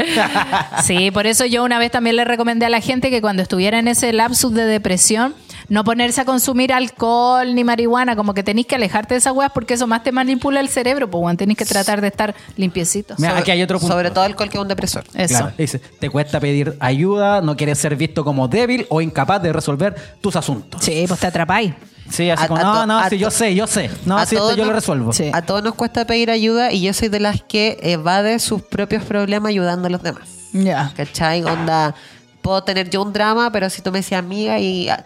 [0.83, 3.79] Sí, por eso yo una vez también le recomendé a la gente que cuando estuviera
[3.79, 5.33] en ese lapsus de depresión,
[5.69, 9.51] no ponerse a consumir alcohol ni marihuana, como que tenéis que alejarte de esas weas
[9.53, 13.19] porque eso más te manipula el cerebro, pues bueno, tenéis que tratar de estar limpiecitos.
[13.19, 13.93] Mira, aquí hay otro punto.
[13.93, 15.03] Sobre todo alcohol que es un depresor.
[15.13, 15.27] Eso.
[15.37, 19.53] Claro, dice, te cuesta pedir ayuda, no quieres ser visto como débil o incapaz de
[19.53, 20.83] resolver tus asuntos.
[20.83, 21.73] Sí, pues te atrapáis.
[22.09, 23.89] Sí, así A- como, a no, to- no, sí, yo sé, yo sé.
[24.05, 25.11] No, sí, esto yo lo resuelvo.
[25.11, 25.31] Sí.
[25.33, 29.03] A todos nos cuesta pedir ayuda y yo soy de las que evade sus propios
[29.03, 30.23] problemas ayudando a los demás.
[30.53, 30.93] Ya.
[30.95, 31.43] ¿Cachai?
[31.43, 31.95] Onda,
[32.43, 35.03] puedo tener yo un drama, pero si tú me decís amiga y ah,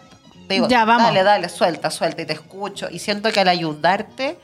[0.50, 1.04] te digo, Ya, vamos.
[1.04, 2.88] dale, dale, suelta, suelta y te escucho.
[2.90, 4.36] Y siento que al ayudarte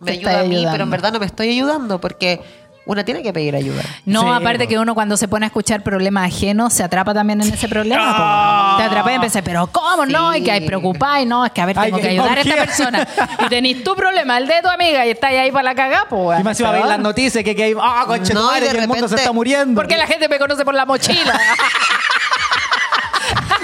[0.00, 0.70] me Te ayuda a mí, ayudando.
[0.72, 2.42] pero en verdad no me estoy ayudando porque
[2.86, 3.82] una tiene que pedir ayuda.
[4.04, 7.40] No, Sí, aparte que uno cuando se pone a escuchar problemas ajenos se atrapa también
[7.40, 8.74] en ese problema.
[8.74, 8.76] po.
[8.76, 10.36] Te atrapa y empieza, pero ¿cómo no?
[10.36, 12.56] Y que hay y no, es que a ver, tengo que que ayudar a esta
[12.56, 13.08] persona.
[13.46, 16.40] Y tenés tu problema, el de tu amiga, y estás ahí para la cagada, pues.
[16.40, 18.66] Y más encima veis las noticias que, que hay, ah, conche tu No, y madre,
[18.66, 19.80] de que el mundo se está muriendo.
[19.80, 21.40] Porque la gente me conoce por la mochila.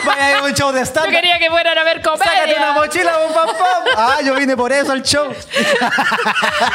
[0.04, 2.24] Vaya a un show de Yo stand quería que fueran a ver comedia.
[2.24, 3.82] Sácate una mochila, pum, pam, pam.
[3.96, 5.26] Ah, yo vine por eso al show.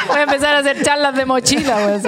[0.08, 2.00] Voy a empezar a hacer charlas de mochila, güey.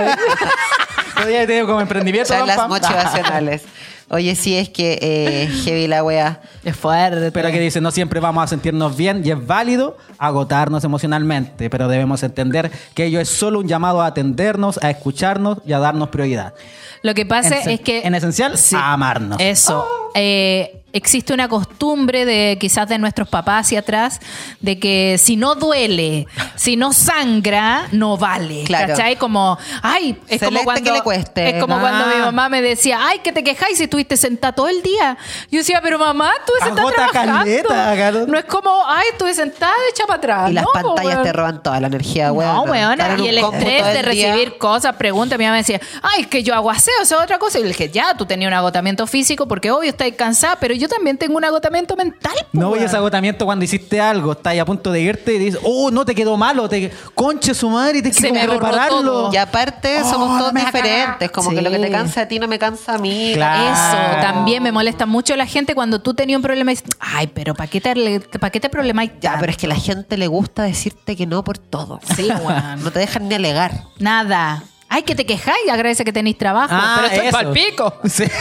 [1.14, 2.32] Podría tener como emprendimiento.
[2.32, 2.80] Charlas pam, pam.
[2.82, 3.62] motivacionales.
[4.10, 6.40] Oye, sí, es que eh, heavy la wea.
[6.64, 7.30] Es fuerte.
[7.30, 11.88] Pero que dice, no siempre vamos a sentirnos bien y es válido agotarnos emocionalmente, pero
[11.88, 16.08] debemos entender que ello es solo un llamado a atendernos, a escucharnos y a darnos
[16.08, 16.54] prioridad.
[17.02, 18.00] Lo que pasa En- es que...
[18.00, 19.38] en esencial, a amarnos.
[19.40, 19.86] Eso.
[20.14, 24.20] Eh, existe una costumbre de quizás de nuestros papás hacia atrás
[24.60, 28.64] de que si no duele, si no sangra, no vale.
[28.64, 28.88] Claro.
[28.94, 29.16] ¿Cachai?
[29.16, 30.84] Como, ay, es como Celeste, cuando.
[30.90, 31.48] que le cueste.
[31.50, 31.80] Es como Ah.
[31.80, 35.18] cuando mi mamá me decía, ay, que te quejáis si estuviste sentada todo el día.
[35.50, 37.68] Yo decía, pero mamá, estuve sentada trabajando.
[37.68, 38.26] caleta.
[38.26, 40.50] No es como, ay, estuve sentada echa para atrás.
[40.50, 41.22] Y las No, pantallas weón.
[41.22, 42.54] te roban toda la energía, weón.
[42.54, 45.38] No, weona, y el estrés de recibir cosas, preguntas.
[45.38, 47.58] Mi mamá me decía, ay, es que yo hago aseo, eso es otra cosa.
[47.58, 50.88] Y le dije, ya, tú tenías un agotamiento físico porque obvio estás cansada, pero yo
[50.88, 52.32] también tengo un agotamiento mental.
[52.52, 52.84] No voy a weón.
[52.86, 56.04] ese agotamiento cuando hiciste algo, estás ahí a punto de irte y dices, oh, no
[56.04, 58.98] te quedó malo, te conche su madre y te que repararlo.
[59.02, 59.32] todo.
[59.32, 61.30] Y aparte, Oh, somos todos diferentes.
[61.30, 63.32] Como que lo que te cansa a ti no me cansa a mí.
[63.34, 63.72] Claro.
[63.72, 67.26] Eso, también me molesta mucho la gente cuando tú tenías un problema y dices, ay,
[67.28, 69.76] pero ¿para qué te, para qué te problemáis Ya, tanto?" pero es que a la
[69.76, 72.00] gente le gusta decirte que no por todo.
[72.16, 72.82] Sí, weón.
[72.82, 73.72] No te dejan ni alegar.
[73.98, 74.62] Nada.
[74.90, 76.72] Ay, que te quejáis, agradece que tenéis trabajo.
[76.74, 77.36] Ah, pero estoy eso.
[77.38, 77.94] pa'l pico.
[78.08, 78.24] Sí.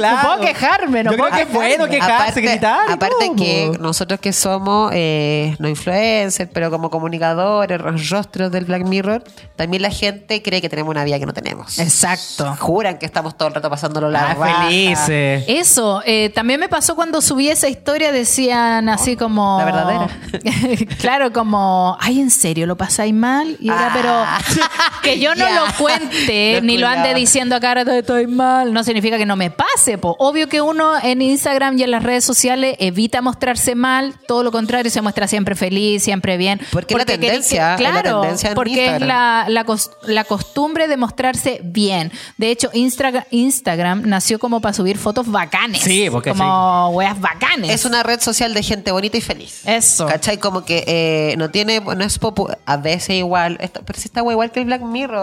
[0.00, 2.90] No puedo quejarme, no Yo puedo creo que es bueno quejarse, gritar.
[2.90, 8.84] aparte que nosotros que somos eh, no influencers, pero como comunicadores, ros- rostros del Black
[8.84, 9.22] Mirror,
[9.56, 11.78] también la gente cree que tenemos una vida que no tenemos.
[11.78, 12.54] Exacto.
[12.58, 15.44] Juran que estamos todo el rato pasándolo la Ah, felices.
[15.48, 19.58] Eso, eh, también me pasó cuando subí esa historia, decían así como...
[19.58, 20.08] La verdadera.
[21.00, 23.56] claro, como, ay, ¿en serio lo pasáis mal?
[23.60, 24.38] Y era, Ah.
[24.52, 29.18] pero que yo no lo cuente ni lo ande diciendo acá estoy mal, no significa
[29.18, 29.98] que no me pase.
[29.98, 30.14] Po.
[30.18, 34.52] Obvio que uno en Instagram y en las redes sociales evita mostrarse mal, todo lo
[34.52, 36.60] contrario, se muestra siempre feliz, siempre bien.
[36.72, 39.08] Porque es la tendencia, la claro, tendencia en porque es Instagram.
[39.08, 39.64] la, la,
[40.12, 42.12] la costumbre de mostrarse bien.
[42.36, 45.80] De hecho, Instra- Instagram nació como para subir fotos bacanes.
[45.82, 47.70] Sí, porque Como weas bacanes.
[47.70, 49.62] Es una red social de gente bonita y feliz.
[49.66, 50.06] Eso.
[50.06, 50.38] ¿Cachai?
[50.38, 54.20] Como que eh, no tiene, no es popu a veces igual, esto- pero si está
[54.20, 55.13] igual que el Black Mirror.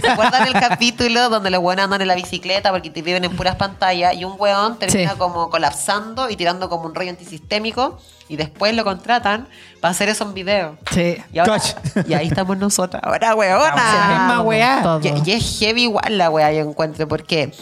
[0.00, 3.34] ¿Se acuerdan el capítulo donde los weones andan en la bicicleta porque te viven en
[3.36, 5.16] puras pantallas y un weón termina Sí.
[5.18, 9.48] como colapsando y tirando como un rollo antisistémico y después lo contratan
[9.80, 10.76] para hacer eso en video?
[10.92, 11.16] Sí.
[11.32, 11.72] Y, ahora- Coach.
[12.08, 13.02] y ahí estamos nosotras.
[13.04, 14.42] Ahora, la misma weona.
[14.42, 14.82] weá.
[14.82, 15.00] Todo.
[15.02, 17.52] Y, y es heavy igual la weá, yo encuentro, porque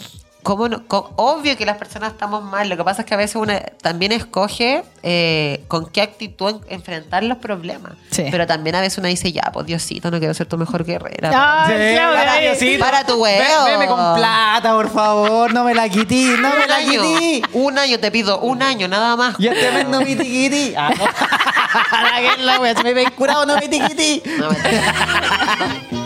[0.43, 0.85] ¿cómo no?
[0.87, 3.53] Co- obvio que las personas estamos mal, lo que pasa es que a veces uno
[3.81, 7.93] también escoge eh, con qué actitud en- enfrentar los problemas.
[8.11, 8.25] Sí.
[8.31, 11.29] Pero también a veces uno dice, ya, pues Diosito, no quiero ser tu mejor guerrera.
[11.65, 12.85] Ay, Sí, Claudia, para, Diosito.
[12.85, 13.65] para tu huevo.
[13.65, 15.53] Veme con plata, por favor.
[15.53, 17.41] No me la quití, no me la año, quití.
[17.53, 19.35] un año te pido, un año, nada más.
[19.39, 20.73] Y este mes no me tiquití.
[20.77, 21.03] Ah, no.
[22.01, 24.23] La que es la wea, si me ven curado, no me tiquití.
[24.39, 25.98] No, mentira.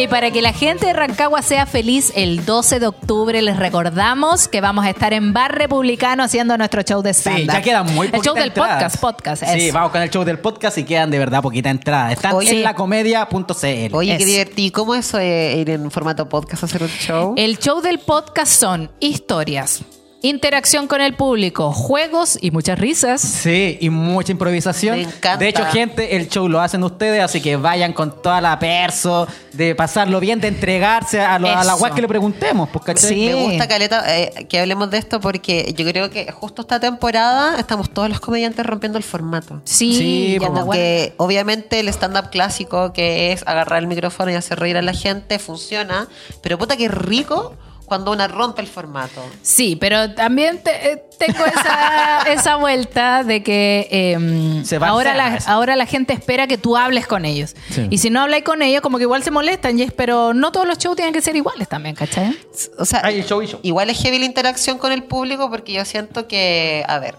[0.00, 3.58] Oye, y para que la gente de Rancagua sea feliz, el 12 de octubre les
[3.58, 7.60] recordamos que vamos a estar en Bar Republicano haciendo nuestro show de stand Sí, ya
[7.60, 8.96] quedan muy El show del entradas.
[8.96, 9.44] podcast, podcast.
[9.58, 12.12] Sí, vamos con el show del podcast y quedan de verdad poquita entrada.
[12.12, 12.50] Están Oye.
[12.50, 13.94] en lacomedia.cl.
[13.94, 14.26] Oye, qué Es.
[14.26, 14.72] divertido.
[14.72, 17.34] ¿Cómo eso de ir en formato podcast a hacer un show?
[17.36, 19.82] El show del podcast son historias,
[20.22, 23.20] interacción con el público, juegos y muchas risas.
[23.22, 24.96] Sí, y mucha improvisación.
[24.96, 25.36] Me encanta.
[25.38, 29.26] De hecho, gente, el show lo hacen ustedes, así que vayan con toda la perso,
[29.52, 33.08] de pasarlo bien, de entregarse a, lo- a la web que le preguntemos, pues, ¿cachai?
[33.08, 33.26] Sí.
[33.26, 37.58] Me gusta, Caleta, eh, que hablemos de esto porque yo creo que justo esta temporada
[37.58, 39.60] estamos todos los comediantes rompiendo el formato.
[39.64, 40.52] Sí, Sí, ya po.
[40.52, 40.72] está bueno.
[40.82, 44.92] Que obviamente el stand-up clásico, que es agarrar el micrófono y hacer reír a la
[44.92, 46.08] gente, funciona.
[46.42, 47.54] Pero puta que rico
[47.90, 49.20] cuando una rompe el formato.
[49.42, 55.40] Sí, pero también te- eh, tengo esa, esa vuelta de que eh, Se ahora, la,
[55.46, 57.56] ahora la gente espera que tú hables con ellos.
[57.70, 57.88] Sí.
[57.90, 59.76] Y si no hablas con ellos, como que igual se molestan.
[59.76, 62.38] Y es, pero no todos los shows tienen que ser iguales también, ¿cachai?
[62.78, 63.58] O sea, Hay show y show.
[63.64, 67.16] igual es heavy la interacción con el público porque yo siento que, a ver,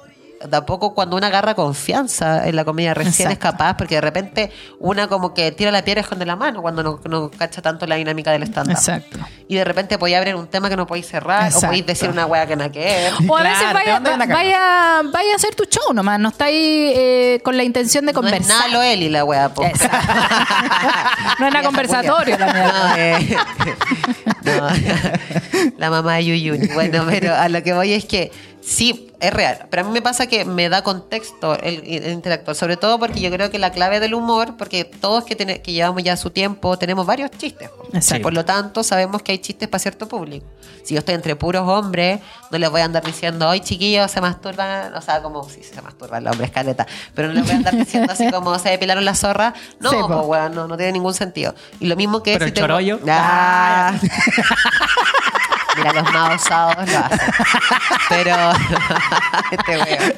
[0.50, 3.34] tampoco cuando una agarra confianza en la comedia recién Exacto.
[3.34, 6.62] es capaz, porque de repente una como que tira la piedra y esconde la mano
[6.62, 8.74] cuando no, no cacha tanto la dinámica del stand-up.
[8.76, 9.20] Exacto.
[9.48, 11.68] Y de repente podéis abrir un tema que no podéis cerrar, Exacto.
[11.68, 13.10] o podéis decir una wea que nada que.
[13.28, 16.20] O a veces vaya, vaya, vaya a hacer tu show nomás.
[16.20, 16.56] No estáis
[16.96, 18.58] eh, con la intención de No es conversar.
[18.58, 19.64] nada lo Eli la wea, po.
[19.66, 19.98] Exacto.
[21.40, 22.90] no es nada conversatorio la mierda.
[22.90, 23.38] No, eh,
[24.46, 25.72] no.
[25.78, 26.68] la mamá de Yuyuni.
[26.74, 28.32] Bueno, pero a lo que voy es que
[28.62, 29.68] sí, es real.
[29.70, 32.56] Pero a mí me pasa que me da contexto el, el interactuar.
[32.56, 35.72] Sobre todo porque yo creo que la clave del humor, porque todos que, tiene- que
[35.74, 37.70] llevamos ya su tiempo, tenemos varios chistes.
[37.94, 38.24] Exacto.
[38.24, 40.46] Por lo tanto, sabemos que hay chistes para cierto público.
[40.84, 44.20] Si yo estoy entre puros hombres, no les voy a andar diciendo, hoy chiquillos se
[44.22, 47.58] masturban, o sea, como si se masturban los hombres caleta, pero no les voy a
[47.58, 49.54] andar diciendo así como se depilaron la zorra.
[49.80, 51.54] No, Sí, no, no tiene ningún sentido.
[51.80, 53.00] Y lo mismo que Pero si el tengo- chorollo.
[53.08, 53.94] Ah.
[55.78, 57.20] Mira, los más osados lo hacen.
[58.10, 58.36] Pero.
[59.52, 60.14] este weón.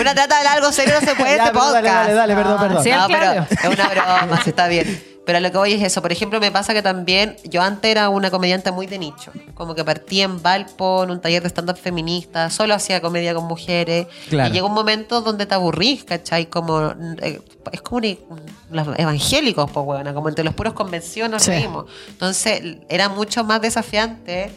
[0.00, 1.72] Una trata de hablar algo serio, no se puede Ya, este podcast.
[1.74, 2.82] dale, dale, dale, perdón, perdón.
[2.84, 5.15] Sí, No, pero es una broma, está bien.
[5.26, 6.00] Pero a lo que voy es eso.
[6.00, 9.32] Por ejemplo, me pasa que también yo antes era una comediante muy de nicho.
[9.54, 13.44] Como que partí en Valpo, en un taller de stand-up feminista, solo hacía comedia con
[13.44, 14.06] mujeres.
[14.28, 14.50] Claro.
[14.50, 16.46] Y llegó un momento donde te aburrís, ¿cachai?
[16.46, 17.40] Como, eh,
[17.72, 21.66] es como un, los evangélicos, pues, huevona, como entre los puros convenciones Sí.
[22.08, 24.52] Entonces, era mucho más desafiante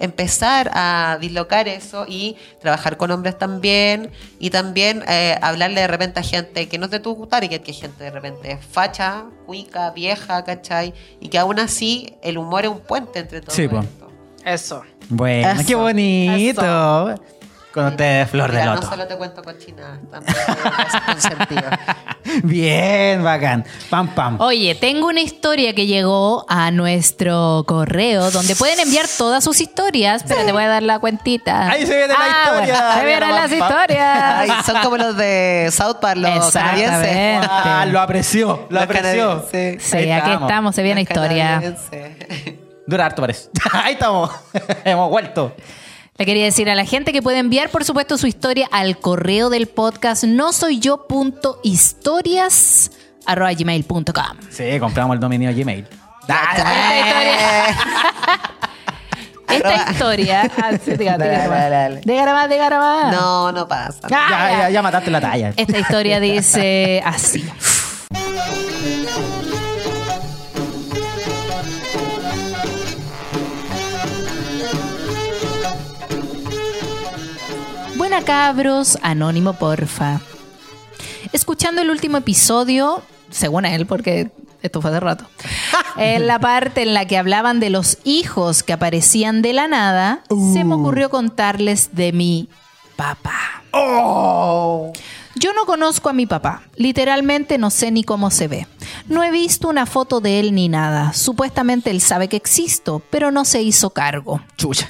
[0.00, 6.18] empezar a dislocar eso y trabajar con hombres también y también eh, hablarle de repente
[6.18, 9.90] a gente que no es de tu target, que gente de repente es facha, cuica,
[9.90, 10.94] vieja, ¿cachai?
[11.20, 13.54] Y que aún así el humor es un puente entre todos.
[13.54, 13.84] Sí, po.
[14.44, 14.82] Eso.
[15.08, 17.14] Bueno, Eso, qué bonito.
[17.72, 18.88] Con ustedes, Flor de Mira, no Loto.
[18.88, 20.36] solo te cuento cochinadas, también
[21.06, 21.62] con sentido.
[22.42, 23.64] Bien, bacán.
[23.88, 24.40] Pam, pam.
[24.40, 30.24] Oye, tengo una historia que llegó a nuestro correo donde pueden enviar todas sus historias.
[30.26, 31.70] Pero te voy a dar la cuentita.
[31.70, 32.74] Ahí se viene la Ah, historia.
[32.74, 34.18] bueno, se vienen las historias.
[34.36, 37.46] Ay, son como los de South Park, los canadienses.
[37.48, 39.46] Ah, lo apreció, lo Los apreció.
[39.50, 39.56] Sí,
[39.96, 40.42] Ahí aquí estamos.
[40.50, 41.62] estamos, se viene Los historia.
[42.86, 43.48] Dura harto, parece.
[43.72, 44.30] Ahí estamos.
[44.84, 45.54] Hemos vuelto.
[46.20, 49.48] Le quería decir a la gente que puede enviar, por supuesto, su historia al correo
[49.48, 52.90] del podcast no soy yo punto historias
[53.24, 54.04] arroba gmail.com.
[54.50, 55.86] Sí, compramos el dominio Gmail.
[59.48, 60.42] Esta historia.
[60.52, 61.16] Esta historia.
[61.16, 63.12] Diga más, diga más.
[63.14, 64.00] No, no pasa.
[64.12, 65.54] Ah, Ya, ya, ya mataste la talla.
[65.56, 67.48] Esta historia dice así.
[78.24, 80.20] Cabros, anónimo porfa.
[81.32, 84.30] Escuchando el último episodio, según él, porque
[84.62, 85.26] esto fue hace rato,
[85.96, 90.22] en la parte en la que hablaban de los hijos que aparecían de la nada,
[90.52, 92.48] se me ocurrió contarles de mi
[92.96, 93.62] papá.
[93.72, 94.92] ¡Oh!
[95.36, 98.66] Yo no conozco a mi papá, literalmente no sé ni cómo se ve.
[99.06, 101.12] No he visto una foto de él ni nada.
[101.12, 104.40] Supuestamente él sabe que existo, pero no se hizo cargo.
[104.56, 104.88] Chucha.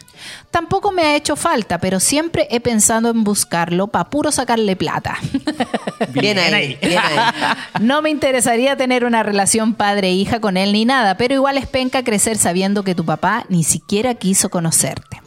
[0.51, 5.19] Tampoco me ha hecho falta, pero siempre he pensado en buscarlo para puro sacarle plata.
[6.13, 7.55] Bien ahí, bien ahí.
[7.81, 12.03] No me interesaría tener una relación padre-hija con él ni nada, pero igual es penca
[12.03, 15.21] crecer sabiendo que tu papá ni siquiera quiso conocerte.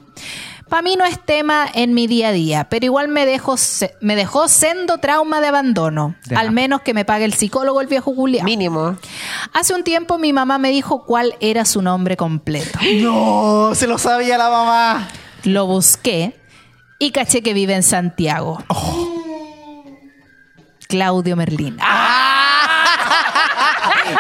[0.74, 3.57] Para mí no es tema en mi día a día, pero igual me dejó,
[4.01, 6.15] me dejó sendo trauma de abandono.
[6.26, 6.39] Ya.
[6.39, 8.43] Al menos que me pague el psicólogo el viejo Julián.
[8.43, 8.97] Mínimo.
[9.53, 12.80] Hace un tiempo mi mamá me dijo cuál era su nombre completo.
[13.03, 15.09] No, se lo sabía la mamá.
[15.43, 16.41] Lo busqué
[16.97, 18.57] y caché que vive en Santiago.
[20.88, 21.78] Claudio Merlín.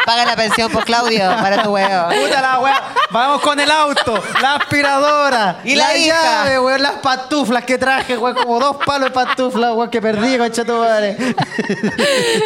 [0.05, 2.09] Paga la pensión por Claudio para tu huevo.
[2.09, 2.83] Puta la weá.
[3.11, 6.15] Vamos con el auto, la aspiradora Y la hija.
[6.43, 10.37] llave, weón, las pantuflas que traje, weón, como dos palos de pantuflas, weón, que perdí,
[10.37, 11.17] concha tu madre.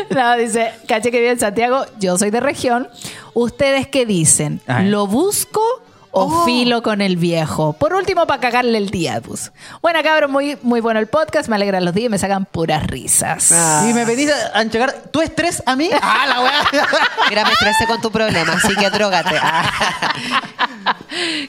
[0.09, 2.89] No, dice, caché que vive en Santiago, yo soy de región.
[3.33, 4.61] ¿Ustedes qué dicen?
[4.67, 4.89] Ay.
[4.89, 5.61] ¿Lo busco
[6.11, 7.73] o filo con el viejo?
[7.73, 9.51] Por último, para cagarle el día, pues.
[9.81, 12.85] Bueno, cabrón, muy, muy bueno el podcast, me alegran los días y me sacan puras
[12.87, 13.51] risas.
[13.89, 15.89] Y me venís a entregar tu estrés a mí.
[16.01, 16.63] Ah, la weá.
[17.29, 19.35] Mira, me estresé con tu problema, así que drogate.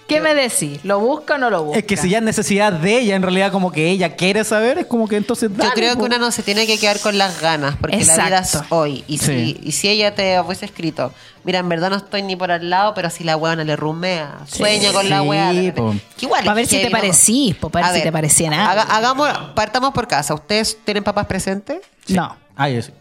[0.06, 0.80] ¿Qué me decís?
[0.84, 1.78] ¿Lo busco o no lo busco?
[1.78, 4.78] Es que si ya es necesidad de ella, en realidad como que ella quiere saber,
[4.78, 6.04] es como que entonces Yo dale, creo que po.
[6.06, 8.74] una no se tiene que quedar con las ganas, porque la vida es Exacto.
[8.76, 9.04] hoy.
[9.06, 9.60] Y, si, Sí.
[9.62, 11.12] y si ella te hubiese escrito,
[11.48, 14.40] mira, en verdad no estoy ni por al lado, pero si la weona le rumea,
[14.44, 15.22] sueña con la
[15.52, 15.94] Sí, po.
[16.18, 18.50] Que igual Pa' es ver si te parecís, po, pa' ver A si te parecía
[18.50, 18.70] nada.
[18.70, 20.34] haga- hagamos, partamos por casa.
[20.34, 21.78] ¿Ustedes tienen papás presentes?
[22.08, 22.36] No.
[22.54, 22.92] Ah, yo sí.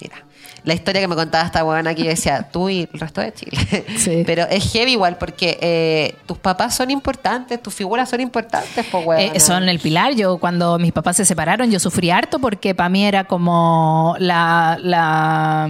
[0.00, 0.16] Mira,
[0.62, 3.84] la historia que me contaba esta buena aquí decía tú y el resto de Chile.
[3.98, 4.22] Sí.
[4.24, 9.04] Pero es heavy igual porque eh, tus papás son importantes, tus figuras son importantes, pues
[9.04, 9.20] weón.
[9.34, 10.14] Eh, son el pilar.
[10.14, 14.78] Yo cuando mis papás se separaron, yo sufrí harto porque para mí era como la,
[14.80, 15.68] la,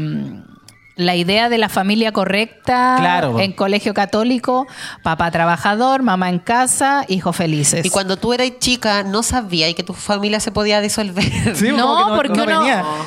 [0.97, 4.67] la idea de la familia correcta Claro, en colegio católico,
[5.03, 7.85] papá trabajador, mamá en casa, hijos felices.
[7.85, 11.25] Y cuando tú eras chica, no sabías que tu familia se podía disolver.
[11.57, 12.63] Sí, no, que no- porque no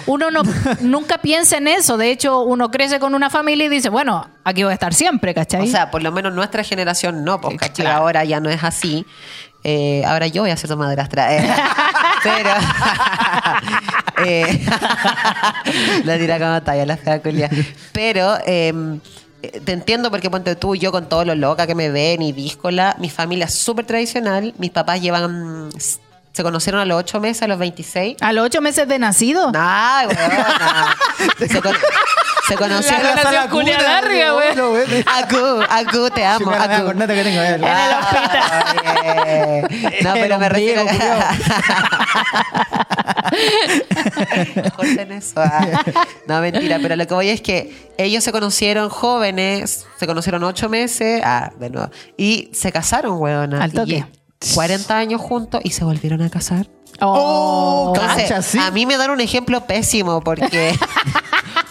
[0.06, 0.44] uno, no,
[0.82, 1.98] nunca piensa en eso.
[1.98, 5.34] De hecho, uno crece con una familia y dice, bueno, aquí voy a estar siempre,
[5.34, 5.68] ¿cachai?
[5.68, 9.06] O sea, por lo menos nuestra generación no, porque ahora ya no es así.
[9.64, 11.36] Eh, ahora yo voy a ser tu madrastra.
[11.38, 11.54] eh.
[12.24, 12.50] Pero.
[14.26, 14.66] Eh,
[16.04, 17.50] la tira como talla, la fea culia.
[17.92, 18.38] Pero.
[18.46, 18.74] eh,
[19.64, 22.34] te entiendo porque ponte tú y yo con todo lo loca que me ven y
[22.34, 27.44] díscola, mi familia es súper tradicional, mis papás llevan, se conocieron a los 8 meses,
[27.44, 28.18] a los 26.
[28.20, 29.50] a los ocho meses de nacido.
[31.48, 31.74] Se, con-
[32.50, 33.04] se conocieron.
[33.04, 35.04] La relación culia larga, güey.
[35.06, 36.52] Acu, Acu, te amo.
[36.52, 36.86] Acu.
[36.86, 37.42] corneta que tengo.
[37.42, 38.64] En el hospital.
[39.24, 40.02] Oye.
[40.04, 40.86] No, pero me refiero.
[44.76, 45.34] Corten eso.
[45.38, 45.84] ah.
[46.28, 50.70] No, mentira, pero lo que voy es que ellos se conocieron jóvenes, se conocieron ocho
[50.70, 53.64] meses, ah, de nuevo, y se casaron, weona.
[53.64, 54.06] Al toque.
[54.42, 56.68] Y 40 años juntos y se volvieron a casar.
[57.02, 58.60] Oh, Entonces, sí.
[58.60, 60.78] a mí me dan un ejemplo pésimo porque...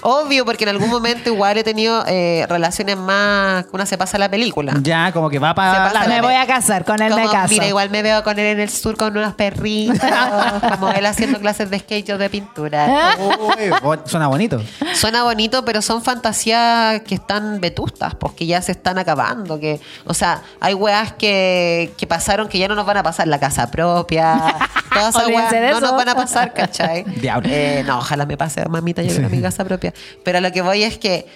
[0.01, 3.67] Obvio, porque en algún momento igual he tenido eh, relaciones más...
[3.73, 4.75] Una se pasa la película.
[4.81, 5.93] Ya, como que va para...
[5.93, 7.49] pasa me la voy a casar, con él me Como, caso.
[7.53, 9.99] Mira, igual me veo con él en el sur con unos perritos,
[10.71, 13.17] como él haciendo clases de skate yo de pintura.
[13.83, 14.63] Uy, suena bonito.
[14.95, 19.59] Suena bonito, pero son fantasías que están vetustas, pues que ya se están acabando.
[19.59, 23.29] Que, o sea, hay weas que, que pasaron que ya no nos van a pasar.
[23.29, 24.57] La casa propia,
[24.95, 27.05] todas no nos van a pasar, ¿cachai?
[27.21, 27.49] Diablo.
[27.53, 29.93] Eh, no, ojalá me pase, mamita, yo quiero mi casa propia.
[30.25, 31.27] Pero lo que voy es que,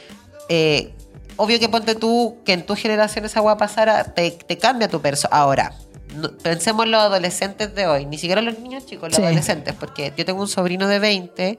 [0.49, 0.93] eh,
[1.37, 5.01] obvio que ponte tú, que en tu generación esa weá pasara, te, te cambia tu
[5.01, 5.35] persona.
[5.37, 5.73] Ahora,
[6.17, 9.23] no- pensemos en los adolescentes de hoy, ni siquiera los niños chicos, los Sí.
[9.23, 11.59] adolescentes, porque yo tengo un sobrino de 20,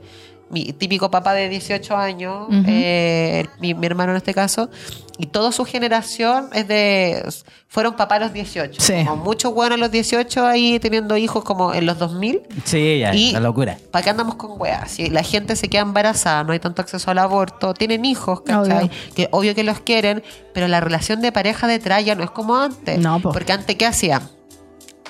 [0.54, 4.70] mi típico papá de 18 años, eh, mi, mi hermano en este caso,
[5.18, 7.24] y toda su generación es de.
[7.68, 8.82] fueron papás a los 18.
[8.82, 9.06] Sí.
[9.06, 12.42] Como muchos buenos a los 18 ahí teniendo hijos como en los 2000.
[12.66, 13.78] Sí, ya, Y la locura.
[13.92, 14.92] ¿Para qué andamos con weas?
[14.92, 18.86] Si la gente se queda embarazada, no hay tanto acceso al aborto, tienen hijos, ¿cachai?
[18.86, 18.90] Obvio.
[19.16, 20.24] Que obvio que los quieren,
[20.54, 23.00] pero la relación de pareja detrás ya no es como antes.
[23.00, 23.32] No, po.
[23.32, 24.22] Porque antes, ¿qué hacía?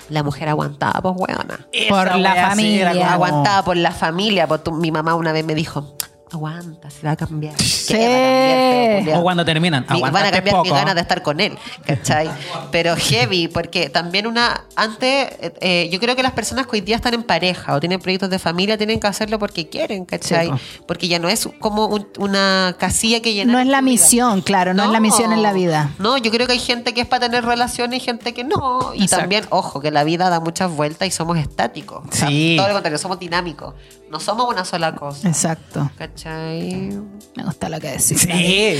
[0.10, 1.68] La mujer aguantaba, pues weona.
[1.90, 3.14] Por la familia.
[3.14, 4.48] Aguantaba por la familia.
[4.48, 5.96] Por tu- mi mamá una vez me dijo,
[6.38, 7.60] aguanta, se va a cambiar.
[7.62, 7.94] Sí.
[7.94, 9.18] ¿Qué va a cambiar?
[9.20, 10.64] O cuando terminan, Mi- van a cambiar poco.
[10.64, 12.30] mis ganas de estar con él, ¿cachai?
[12.72, 16.82] Pero heavy, porque también una, antes, eh, eh, yo creo que las personas que hoy
[16.82, 20.48] día están en pareja o tienen proyectos de familia tienen que hacerlo porque quieren, ¿cachai?
[20.48, 20.86] Sí, po.
[20.88, 23.54] porque ya no es como un- una casilla que llenar.
[23.56, 25.92] No es la misión, claro, no, es la misión en la vida.
[26.00, 28.94] No, yo creo que hay gente que es para tener relaciones y gente que no.
[28.94, 29.22] Y Exacto.
[29.24, 32.04] también, ojo, que la vida da muchas vueltas y somos estáticos.
[32.08, 32.56] O sea, Sí.
[32.58, 33.74] todo lo contrario, somos dinámicos.
[34.14, 35.28] No somos una sola cosa.
[35.28, 35.90] Exacto.
[35.98, 36.92] ¿Cachai?
[37.36, 38.22] Me gusta lo que decís.
[38.22, 38.30] Sí,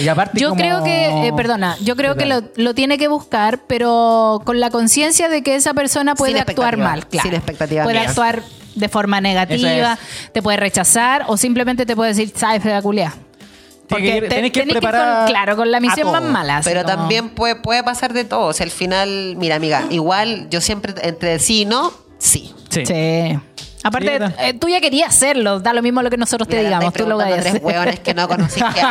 [0.04, 3.08] y aparte Yo como- creo que, eh, perdona, yo creo que lo, lo tiene que
[3.08, 7.28] buscar, pero con la conciencia de que esa persona puede Sin actuar mal, claro.
[7.28, 7.84] sin expectativa.
[7.84, 8.44] Puede actuar
[8.76, 9.98] de forma negativa,
[10.34, 13.16] te puede rechazar o simplemente te puede decir, sabes, la culia.
[13.90, 16.62] Porque que te- tenés preparada con, claro, con la misión más mala.
[16.64, 18.46] Pero como- también puede, puede pasar de todo.
[18.48, 22.54] O sea, al final, mira, amiga, igual yo siempre entre sí y no, sí.
[22.70, 22.86] Sí.
[22.86, 23.40] Sí.
[23.84, 26.70] Aparte, Sí, eh, tú ya querías hacerlo, da lo mismo lo que nosotros te Mira,
[26.70, 28.82] digamos, tú lo vas a tres hueones que no conocí que, que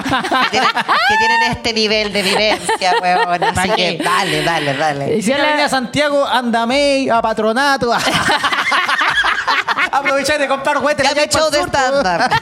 [0.50, 0.68] tienen,
[1.08, 3.42] que tienen este nivel de vivencia, huevón.
[3.44, 5.16] Así ¿Para que dale, dale, dale.
[5.16, 7.92] Y si la- a Santiago, andame a patronato.
[9.92, 11.08] Aprovechar de comprar juguetes.
[11.08, 12.30] Ya me echó de estándar.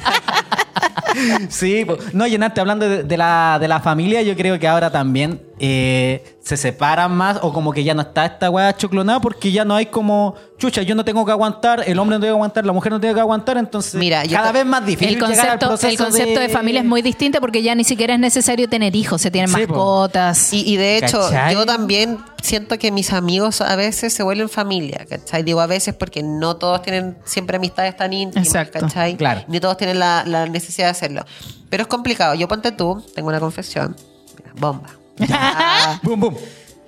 [1.48, 1.98] Sí, po.
[2.12, 6.38] no, llenarte hablando de, de la, de la familia, yo creo que ahora también eh,
[6.42, 9.76] se separan más o como que ya no está esta weá choclonada porque ya no
[9.76, 12.72] hay como, chucha, yo no tengo que aguantar, el hombre no tiene que aguantar, la
[12.72, 15.66] mujer no tiene que aguantar, entonces Mira, cada vez más difícil El llegar al concepto,
[15.68, 16.48] proceso el concepto de...
[16.48, 19.66] familia es muy distinto porque ya ni siquiera es necesario tener hijos, se tienen Sí,
[19.66, 20.52] mascotas.
[20.54, 21.52] Y, y de hecho, ¿Cachai?
[21.52, 25.42] yo también siento que mis amigos a veces se vuelven familia, ¿cachai?
[25.42, 29.14] Digo a veces porque no todos tienen siempre amistades tan íntimas, Exacto, ¿cachai?
[29.16, 29.42] claro.
[29.46, 31.24] Ni todos tienen la, la necesidad de hacerlo.
[31.68, 32.34] Pero es complicado.
[32.34, 33.94] Yo ponte tú, tengo una confesión.
[34.38, 34.99] Mira, bomba.
[36.02, 36.36] Boom, boom.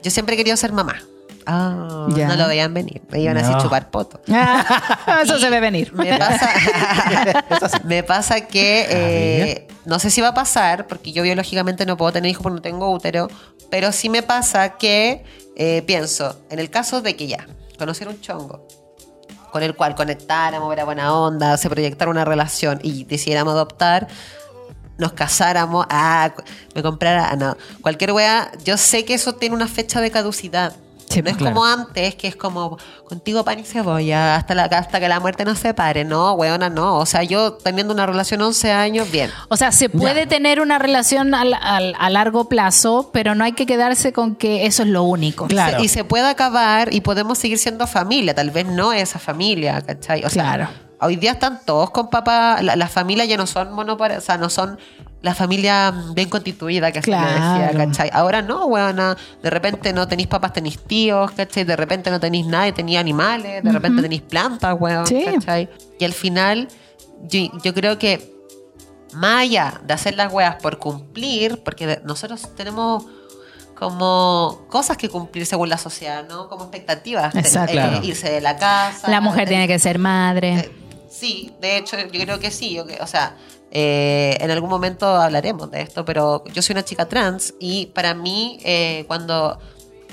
[0.03, 0.97] Yo siempre he querido ser mamá.
[1.47, 2.29] Ah, Ya.
[2.29, 3.03] no lo veían venir.
[3.11, 3.57] Me iban así No.
[3.59, 4.21] a chupar poto.
[5.23, 5.93] Eso se ve venir.
[5.93, 6.51] Me pasa,
[7.85, 12.13] me pasa que eh, no sé si va a pasar, porque yo biológicamente no puedo
[12.13, 13.29] tener hijos porque no tengo útero,
[13.71, 15.25] pero sí me pasa que
[15.57, 17.47] eh, pienso, en el caso de que ya,
[17.79, 18.67] conocer un chongo,
[19.51, 24.07] con el cual conectáramos, era buena onda, se proyectara una relación y decidiéramos adoptar,
[24.99, 26.33] nos casáramos, ah,
[26.75, 30.75] me comprara, ah, no, cualquier wea, yo sé que eso tiene una fecha de caducidad.
[31.09, 31.55] Sí, no es claro.
[31.55, 35.45] como antes, que es como contigo pan y cebolla, hasta, la, hasta que la muerte
[35.45, 36.05] nos separe.
[36.07, 36.97] No, weona, no.
[36.97, 39.31] O sea, yo teniendo una relación 11 años, bien.
[39.51, 43.53] O sea, se puede tener una relación al- al- a largo plazo, pero no hay
[43.53, 45.49] que quedarse con que eso es lo único.
[45.49, 45.81] Claro.
[45.81, 48.35] Se- y se puede acabar y podemos seguir siendo familia.
[48.35, 50.25] Tal vez no esa familia, ¿cachai?
[50.25, 50.69] O sea, Claro.
[51.03, 52.59] Hoy día están todos con papá.
[52.63, 54.79] la- Las familias ya no son monopar, o sea, no son
[55.21, 57.79] la familia bien constituida que le decía, Claro.
[57.79, 58.11] ¿cachai?
[58.13, 59.17] Ahora no, weona.
[59.43, 61.63] De repente no tenéis papás, tenéis tíos, ¿cachai?
[61.65, 63.63] De repente no tenéis nadie, tenéis animales.
[63.63, 65.25] De repente tenéis plantas, weón, Sí.
[65.25, 65.69] ¿cachai?
[66.01, 66.67] Y al final,
[67.23, 68.33] yo, yo creo que
[69.15, 73.05] más allá de hacer las weas por cumplir, porque nosotros tenemos
[73.79, 76.49] como cosas que cumplir según la sociedad, ¿no?
[76.49, 77.35] Como expectativas.
[77.35, 77.73] Exacto.
[77.73, 78.01] Eh, Claro.
[78.05, 79.09] irse de la casa.
[79.11, 80.55] La mujer tiene que ser madre.
[80.61, 80.73] Eh,
[81.13, 82.73] Sí, de hecho, yo creo que sí.
[82.75, 83.37] yo que- o sea,
[83.71, 88.15] eh, en algún momento hablaremos de esto, pero yo soy una chica trans y para
[88.15, 89.59] mí, eh, cuando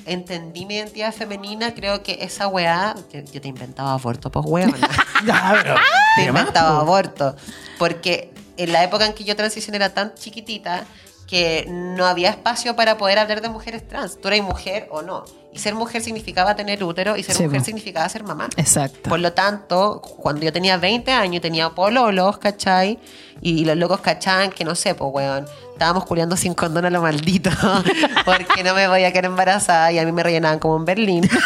[0.06, 4.45] entendí mi identidad femenina, creo que esa weá, yo, yo te inventaba aborto, pues
[5.64, 5.76] pero-
[6.16, 7.36] te inventaba aborto.
[7.78, 10.84] Porque en la época en que yo transicioné era tan chiquitita
[11.30, 14.19] que no había espacio para poder hablar de mujeres trans.
[14.19, 15.25] Tú eres mujer o no.
[15.53, 18.49] Y ser mujer significaba tener útero y ser Sí, mujer significaba ser mamá.
[18.57, 19.07] Exacto.
[19.07, 22.97] Por lo tanto, cuando yo tenía 20 años, tenía pololos, ¿cachai?
[23.41, 25.45] Y, los locos cachaban que no sé, pues, weón.
[25.73, 27.51] Estábamos culiando sin condón a lo maldito.
[28.25, 31.30] Porque no me voy a quedar embarazada y a mí me rellenaban como en Berlín.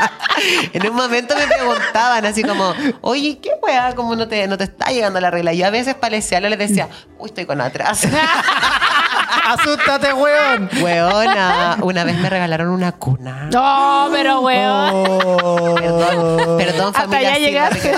[0.72, 3.94] en un momento me preguntaban así como, oye, ¿qué weá?
[3.94, 5.52] ¿Cómo no te, no te está llegando la regla?
[5.52, 6.16] Yo a veces para
[6.48, 6.88] les decía,
[7.18, 8.06] uy, estoy con atrás.
[9.44, 10.70] Asústate, weón.
[10.80, 13.48] Weona, una vez me regalaron una cuna.
[13.52, 14.90] No, pero weón.
[14.94, 15.74] Oh.
[15.74, 17.28] Perdón, perdón Hasta familia.
[17.30, 17.92] allá llegaste.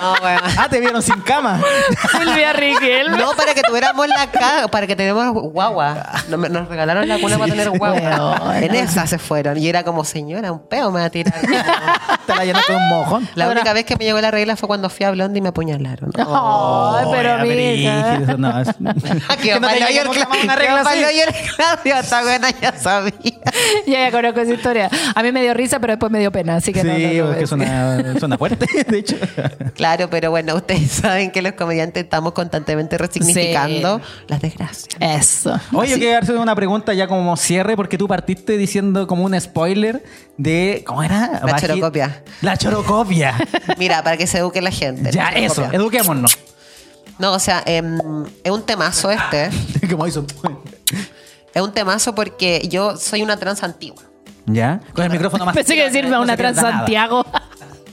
[0.00, 0.40] No, weón.
[0.56, 1.60] Ah, te vieron sin cama.
[2.10, 3.16] Silvia Riquelme.
[3.18, 6.06] No, para que tuviéramos la ca para que tenemos guagua.
[6.28, 8.40] Nos regalaron la cuna para tener guagua.
[8.40, 8.58] Weona.
[8.58, 9.56] En esa se fueron.
[9.58, 11.34] Y era como, señora, un peo me va a tirar.
[12.26, 13.28] Te la llenaste con un mojón.
[13.34, 15.48] La única vez que me llegó la regla fue cuando fui a Blondie y me
[15.50, 16.10] apuñalaron.
[16.16, 17.67] Ay, pero Oye, mira.
[17.86, 18.68] Brígido, no, es-
[19.42, 23.12] que no yo más una regla yo Claudio, esta buena ya sabía.
[23.86, 24.90] Ya, ya conozco esa historia.
[25.14, 27.18] A mí me dio risa, pero después me dio pena, así que no, no, Sí,
[27.18, 29.16] no, es que suena, suena fuerte, de hecho.
[29.74, 34.88] Claro, pero bueno, ustedes saben que los comediantes estamos constantemente resignificando las desgracias.
[35.00, 35.58] Eso.
[35.72, 39.38] Oye, yo quiero hacer una pregunta ya como cierre, porque tú partiste diciendo como un
[39.40, 40.02] spoiler
[40.36, 40.82] de.
[40.86, 41.40] ¿Cómo era?
[41.44, 42.22] La chorocopia.
[42.42, 43.34] La chorocopia.
[43.76, 45.10] Mira, para que se eduque la gente.
[45.10, 46.38] ya, la eso, eduquémonos.
[47.18, 47.98] No, o sea, em,
[48.44, 49.50] es un temazo este.
[49.90, 50.24] como hizo.
[51.54, 54.02] Es un temazo porque yo soy una trans antigua.
[54.46, 54.80] ¿Ya?
[54.94, 55.54] Con el micrófono más.
[55.54, 56.36] Pensé que decirme a una nada.
[56.36, 57.24] Transantiago.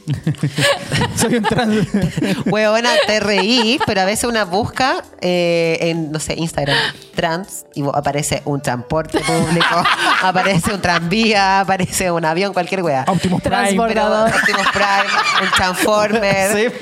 [1.16, 1.88] Soy un trans.
[2.46, 6.78] Huevona, te reí, pero a veces una busca eh, en, no sé, Instagram,
[7.16, 9.84] trans, y aparece un transporte público,
[10.22, 13.06] aparece un tranvía, aparece un avión, cualquier wea.
[13.08, 13.76] Optimus Prime.
[13.88, 16.52] Pero Optimus Prime, un Transformer.
[16.56, 16.76] Sí.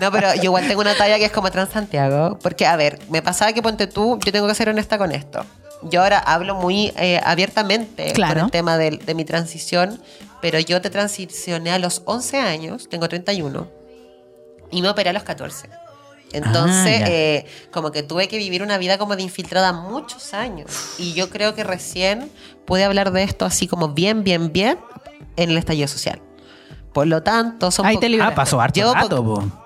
[0.00, 2.38] No, pero yo igual tengo una talla que es como Trans Santiago.
[2.42, 5.44] Porque, a ver, me pasaba que ponte tú, yo tengo que ser honesta con esto.
[5.82, 8.34] Yo ahora hablo muy eh, abiertamente Claro.
[8.34, 10.00] con el tema de, de mi transición,
[10.42, 13.70] pero yo te transicioné a los 11 años, tengo 31,
[14.70, 15.70] y me operé a los 14.
[16.32, 20.94] Entonces, Ah, eh, como que tuve que vivir una vida como de infiltrada muchos años.
[20.98, 22.30] Y yo creo que recién
[22.64, 24.78] pude hablar de esto así como bien, bien, bien
[25.36, 26.20] en el estallido social.
[26.92, 28.20] Por lo tanto, son Ahí te.
[28.20, 29.61] Ah, pasó harto Yo, rato, po.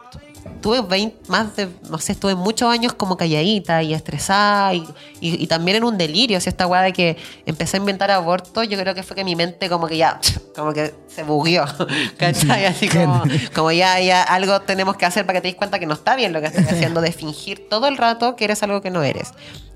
[0.67, 4.79] Tuve 20, más de, no sé, estuve muchos años como calladita y estresada y,
[5.21, 6.39] y- y también en un delirio.
[6.39, 7.17] O sea, esta weá de que
[7.47, 10.19] empecé a inventar aborto, yo creo que fue que mi mente como que ya,
[10.57, 11.65] como que se bugueó.
[12.19, 12.65] ¿Cachai?
[12.67, 13.23] Así como,
[13.55, 16.17] como ya, ya algo tenemos que hacer para que te des cuenta que no está
[16.17, 19.05] bien lo que estás haciendo, de fingir todo el rato que eres algo que no
[19.05, 19.31] eres.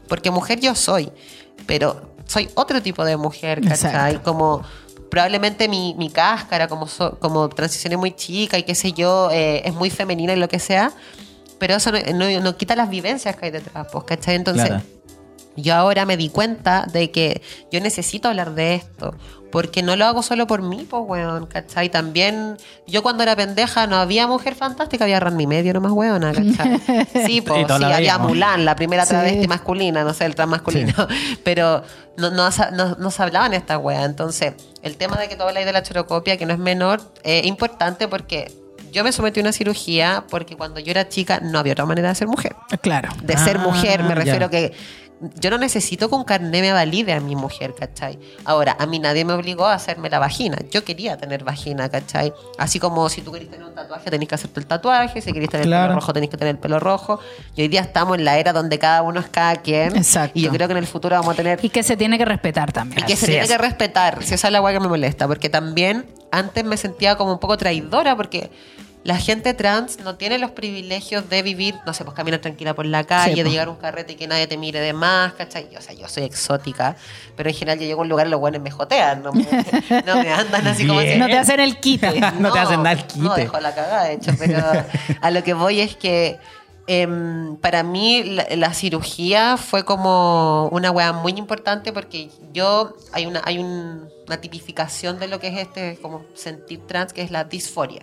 [0.08, 1.12] Porque mujer yo soy,
[1.66, 3.90] pero soy otro tipo de mujer, ¿cachai?
[4.14, 4.22] Exacto.
[4.24, 4.62] Como
[5.10, 9.62] probablemente mi, mi cáscara, como, so- como transicioné muy chica y qué sé yo, eh,
[9.64, 10.92] es muy femenina y lo que sea,
[11.58, 14.36] pero eso no, no- no quita las vivencias que hay detrás, pues, ¿cachai?
[14.36, 14.68] Entonces.
[15.62, 19.14] Yo ahora me di cuenta de que yo necesito hablar de esto.
[19.52, 21.88] Porque no lo hago solo por mí, pues, weón, ¿cachai?
[21.88, 22.56] También,
[22.86, 26.80] yo cuando era pendeja no había mujer fantástica, había Randy Medio nomás, weona, ¿cachai?
[27.26, 28.16] Sí, pues, sí, había.
[28.18, 29.08] Mulan, la primera Sí.
[29.10, 30.94] travesti masculina, no sé, el trans masculino.
[31.42, 31.82] Pero
[32.16, 34.04] no, no, no- no se hablaban estas weas.
[34.04, 37.44] Entonces, el tema de que tú habláis de la chorocopia, que no es menor, es
[37.44, 38.52] importante porque
[38.92, 42.08] yo me sometí a una cirugía porque cuando yo era chica no había otra manera
[42.10, 43.08] de ser mujer Claro.
[43.22, 44.48] de ser Ah, mujer, me refiero ya.
[44.50, 44.72] que
[45.38, 48.18] yo no necesito que un carné me valide a mi mujer, ¿cachai?
[48.44, 50.58] Ahora, a mí nadie me obligó a hacerme la vagina.
[50.70, 52.32] Yo quería tener vagina, ¿cachai?
[52.58, 55.20] Así como si tú querés tener un tatuaje, tenés que hacerte el tatuaje.
[55.20, 57.20] Si querés tener el pelo rojo, tenés que tener el pelo rojo.
[57.54, 59.96] Y hoy día estamos en la era donde cada uno es cada quien.
[59.96, 60.38] Exacto.
[60.38, 62.24] Y yo creo que en el futuro vamos a tener Y que se tiene que
[62.24, 63.00] respetar también.
[63.00, 64.22] y que se tiene que respetar.
[64.22, 65.28] Si esa es la weá que me molesta.
[65.28, 68.50] Porque también antes me sentía como un poco traidora porque
[69.02, 72.84] la gente trans no tiene los privilegios de vivir, no sé, pues caminar tranquila por
[72.84, 75.32] la calle, Sí, de llegar a un carrete y que nadie te mire de más,
[75.32, 75.68] ¿cachai?
[75.76, 76.96] O sea, yo soy exótica,
[77.34, 79.42] pero en general yo llego a un lugar y los buenos me jotean, no me,
[80.04, 81.16] no me andan así como así.
[81.16, 82.20] No te hacen el quite.
[82.38, 83.20] No te hacen dar quite.
[83.24, 84.58] No, dejo la cagada, de hecho, pero
[85.20, 86.38] a lo que voy es que
[86.86, 93.26] em, para mí la, la cirugía fue como una weá muy importante porque yo, hay
[93.26, 97.30] una, hay un- una tipificación de lo que es este como sentir trans, que es
[97.30, 98.02] la disforia.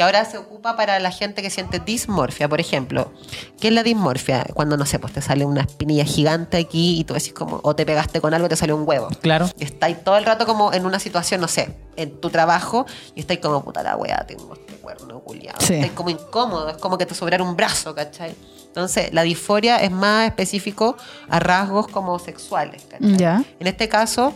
[0.00, 3.12] Que ahora se ocupa para la gente que siente dismorfia, por ejemplo.
[3.60, 4.46] ¿Qué es la dismorfia?
[4.54, 7.76] Cuando, no sé, pues te sale una espinilla gigante aquí y tú decís como, o
[7.76, 9.08] te pegaste con algo y te sale un huevo.
[9.20, 9.50] Claro.
[9.58, 13.20] Y estáis todo el rato como en una situación, no sé, en tu trabajo, y
[13.20, 15.60] estáis como, puta la weá, tengo este cuerno culiado.
[15.60, 15.74] Sí.
[15.74, 18.34] Estáis como incómodo, es como que te sobrara un brazo, ¿cachai?
[18.68, 20.96] Entonces, la disforia es más específico
[21.28, 23.18] a rasgos como sexuales, ¿cachai?
[23.18, 23.44] Ya.
[23.58, 24.32] En este caso,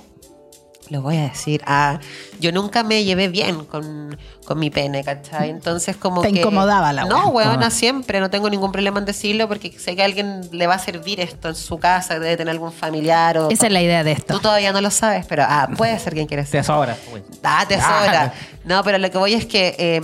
[0.91, 1.99] lo voy a decir, ah,
[2.41, 5.49] yo nunca me llevé bien con, con mi pene, ¿cachai?
[5.51, 6.41] Entonces como Te que...
[6.41, 7.71] incomodaba la No, weona, Ah.
[7.71, 10.79] siempre, no tengo ningún problema en decirlo porque sé que a alguien le va a
[10.79, 13.51] servir esto en su casa, debe tener algún familiar o...
[13.51, 14.35] Esa es la idea de esto.
[14.35, 16.65] Tú todavía no lo sabes, pero ah, puede ser quien quiere Te ser.
[16.65, 16.97] sobra.
[17.11, 17.23] güey.
[17.43, 18.35] Ah, te sobra.
[18.65, 20.01] No, pero lo que voy es que eh,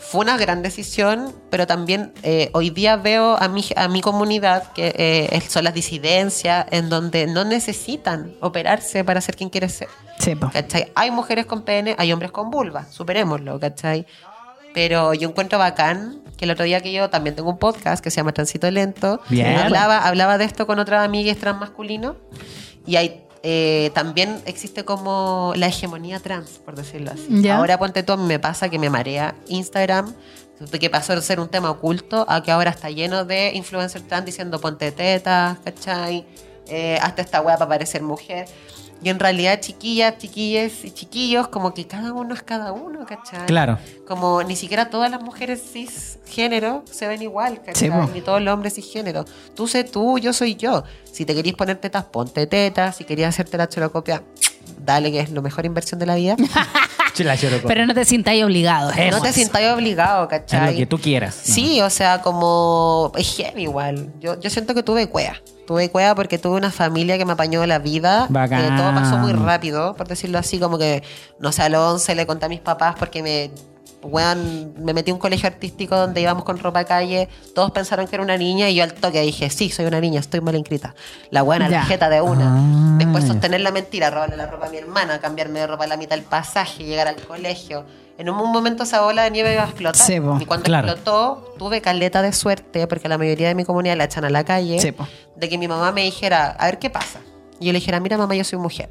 [0.00, 4.72] fue una gran decisión, pero también eh, hoy día veo a mi, a mi comunidad,
[4.72, 9.88] que eh, son las disidencias, en donde no necesitan operarse para ser quien quiere ser.
[10.18, 10.50] Sí, po.
[10.50, 10.92] ¿Cachai?
[10.94, 14.06] Hay mujeres con pene, hay hombres con vulva, superémoslo, ¿cachai?
[14.74, 18.10] Pero yo encuentro bacán que el otro día que yo también tengo un podcast que
[18.10, 19.56] se llama Transito Lento, Bien.
[19.56, 22.16] hablaba, hablaba de esto con otra amiga transmasculino
[22.86, 27.48] y hay eh, también existe como la hegemonía trans, por decirlo así.
[27.48, 30.12] Ahora ponte tú, a mí me pasa que me marea Instagram,
[30.80, 34.26] que pasó de ser un tema oculto a que ahora está lleno de influencers trans
[34.26, 36.26] diciendo ponte tetas, ¿cachai?
[36.68, 38.46] Eh, hasta esta weá para parecer mujer.
[39.00, 43.46] Y en realidad, chiquillas, chiquilles y chiquillos, como que cada uno es cada uno, ¿cachai?
[43.46, 43.78] Claro.
[44.08, 47.90] Como ni siquiera todas las mujeres cisgénero se ven igual, ¿cachai?
[47.90, 48.10] Sí.
[48.12, 49.24] Ni todos los hombres cisgénero.
[49.54, 50.82] Tú sé tú, yo soy yo.
[51.12, 52.96] Si te querías poner tetas, ponte tetas.
[52.96, 54.24] Si querías hacerte la cholocopia,
[54.84, 56.36] dale, que es la mejor inversión de la vida.
[57.66, 58.90] Pero no te sintáis obligado.
[58.90, 59.16] Eso.
[59.16, 60.72] no te sientas obligado, Es ¿cachai?
[60.72, 61.42] lo que tú quieras.
[61.46, 61.54] ¿no?
[61.54, 64.12] Sí, o sea, como es heavy igual.
[64.20, 65.40] Yo, yo siento que tuve cuea.
[65.66, 68.26] Tuve cuea porque tuve una familia que me apañó la vida.
[68.30, 68.62] Bacán.
[68.62, 71.02] Que todo pasó muy rápido, por decirlo así, como que,
[71.40, 73.50] no sé, a los 11 le conté a mis papás porque me,
[74.02, 77.28] weón, me metí a un colegio artístico donde íbamos con ropa calle.
[77.54, 80.20] Todos pensaron que era una niña y yo al toque dije, sí, soy una niña,
[80.20, 80.94] estoy mal inscrita.
[81.30, 82.54] La buena, la jeta de una.
[82.58, 82.94] Ah.
[82.98, 85.96] Después sostener la mentira, robarle la ropa a mi hermana, cambiarme de ropa a la
[85.96, 87.84] mitad del pasaje, llegar al colegio.
[88.18, 90.04] En un momento esa bola de nieve iba a explotar.
[90.06, 90.38] Sí, po.
[90.40, 90.88] y cuando Claro.
[90.88, 94.42] explotó, tuve caleta de suerte, porque la mayoría de mi comunidad la echan a la
[94.44, 95.06] calle, Sí, po.
[95.36, 97.20] de que mi mamá me dijera, a ver qué pasa.
[97.60, 98.88] Y yo le dijera, mira mamá, yo soy mujer,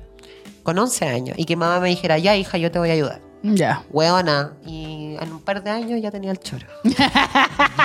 [0.64, 1.38] con 11 años.
[1.38, 3.22] Y que mamá me dijera, ya hija, yo te voy a ayudar.
[3.44, 3.84] Ya.
[3.92, 4.52] Hueona.
[4.66, 6.66] Y en un par de años ya tenía el choro.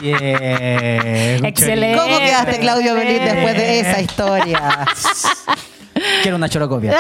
[0.02, 1.36] Yeah.
[1.46, 1.98] Excelente.
[1.98, 4.86] ¿Cómo quedaste, Claudio Belín, después de esa historia?
[6.22, 6.96] Quiero una chorocopia.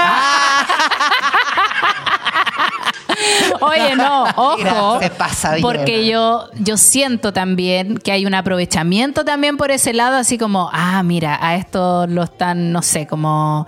[3.60, 4.56] Oye, no, ojo.
[4.58, 5.62] Mira, se pasa bien.
[5.62, 10.70] Porque yo, yo siento también que hay un aprovechamiento también por ese lado, así como,
[10.72, 13.66] ah, mira, a esto lo están, no sé, como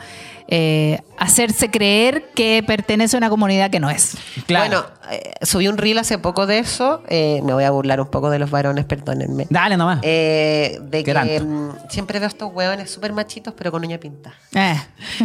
[0.48, 4.16] eh, hacerse creer que pertenece a una comunidad que no es.
[4.46, 4.66] Claro.
[4.66, 7.02] Bueno, eh, subí un reel hace poco de eso.
[7.08, 9.46] eh, me voy a burlar un poco de los varones, perdónenme.
[9.48, 10.00] Dale nomás.
[10.02, 11.44] Eh, de ¿Qué que tanto?
[11.44, 14.34] mm, siempre veo estos hueones súper machitos, pero con uña pintada.
[14.54, 14.80] Eh.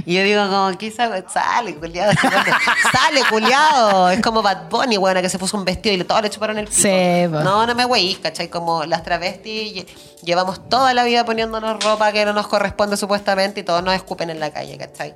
[0.06, 1.24] Y yo digo, como, ¿qué sabe?
[1.32, 2.12] Sale, culiado.
[2.92, 4.10] Sale, culiado.
[4.10, 6.58] Es como Bad Bunny, weona, que se puso un vestido y le- todos le chuparon
[6.58, 6.78] el pico.
[6.82, 7.40] Sí, po.
[7.42, 8.48] No, no me weís, ¿cachai?
[8.50, 9.88] Como las travestis lle-
[10.24, 14.30] llevamos toda la vida poniéndonos ropa que no nos corresponde supuestamente y todos nos escupen
[14.30, 15.16] en la calle, ¿cachai?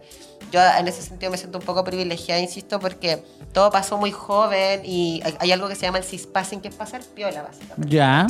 [0.54, 3.24] Yo en ese sentido me siento un poco privilegiada, insisto, porque
[3.54, 6.76] todo pasó muy joven y hay, hay algo que se llama el cispassing, que es
[6.76, 7.90] pasar piola, básicamente.
[7.90, 8.28] Ya.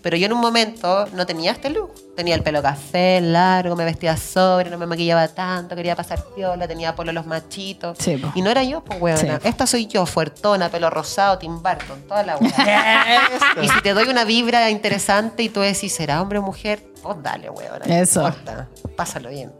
[0.00, 1.92] Pero yo en un momento no tenía este look.
[2.14, 6.68] Tenía el pelo café, largo, me vestía sobre, no me maquillaba tanto, quería pasar piola,
[6.68, 7.98] tenía polo los machitos.
[7.98, 8.30] Sí, po.
[8.36, 9.40] y no era yo, pues, weona.
[9.40, 9.48] Sí.
[9.48, 13.04] Esta soy yo, fuertona, pelo rosado, Tim Burton, toda la weona.
[13.62, 16.84] y si te doy una vibra interesante y tú decís, ¿será hombre o mujer?
[17.02, 17.84] Pues dale, weona.
[17.84, 18.20] no Eso.
[18.26, 18.68] importa.
[18.96, 19.52] Pásalo bien.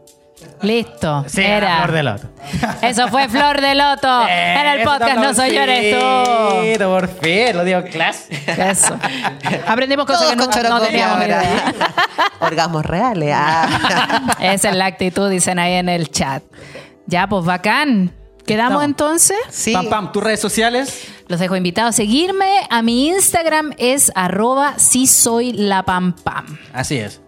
[0.61, 1.25] Listo.
[1.27, 1.77] Sí, era.
[1.77, 2.27] Flor de loto.
[2.81, 4.27] Eso fue Flor de Loto.
[4.27, 6.83] en el Eso, podcast No soy yo, eres tú.
[6.85, 8.27] Por fin, lo digo clase.
[8.47, 8.97] Eso.
[9.67, 11.27] Aprendimos cosas Todos que no, no teníamos ahora.
[11.27, 11.73] idea.
[12.39, 13.33] Orgasmos reales.
[13.35, 14.35] ah.
[14.39, 16.43] Esa es la actitud, dicen ahí en el chat.
[17.05, 18.13] Ya, pues bacán.
[18.45, 19.37] ¿Quedamos entonces?
[19.51, 19.73] Sí.
[19.73, 21.07] Pam, pam, tus redes sociales.
[21.27, 22.61] Los dejo invitados a seguirme.
[22.71, 26.57] A mi Instagram es arroba si soy la pam pam.
[26.73, 27.21] Así es.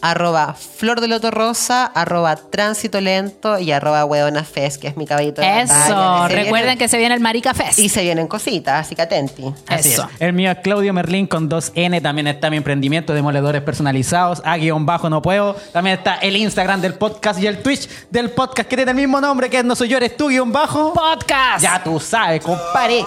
[0.00, 5.06] Arroba flor de loto rosa, arroba tránsito lento y arroba hueona fest, que es mi
[5.06, 5.74] caballito de Eso.
[5.74, 7.78] batalla, que se Recuerden vienen- que se viene el Marica Fest.
[7.78, 9.44] Y se vienen cositas, así que atenti.
[9.66, 10.08] Así Eso.
[10.14, 10.20] es.
[10.20, 12.00] El mío es Claudio Merlín con 2N.
[12.00, 14.42] También está mi emprendimiento de moledores personalizados.
[14.44, 15.54] A guion bajo no puedo.
[15.72, 19.20] También está el Instagram del podcast y el Twitch del podcast que tiene el mismo
[19.20, 20.92] nombre que es No Soy Yo, Eres Tú guion bajo.
[20.92, 21.62] Podcast.
[21.62, 23.04] Ya tú sabes, compadre.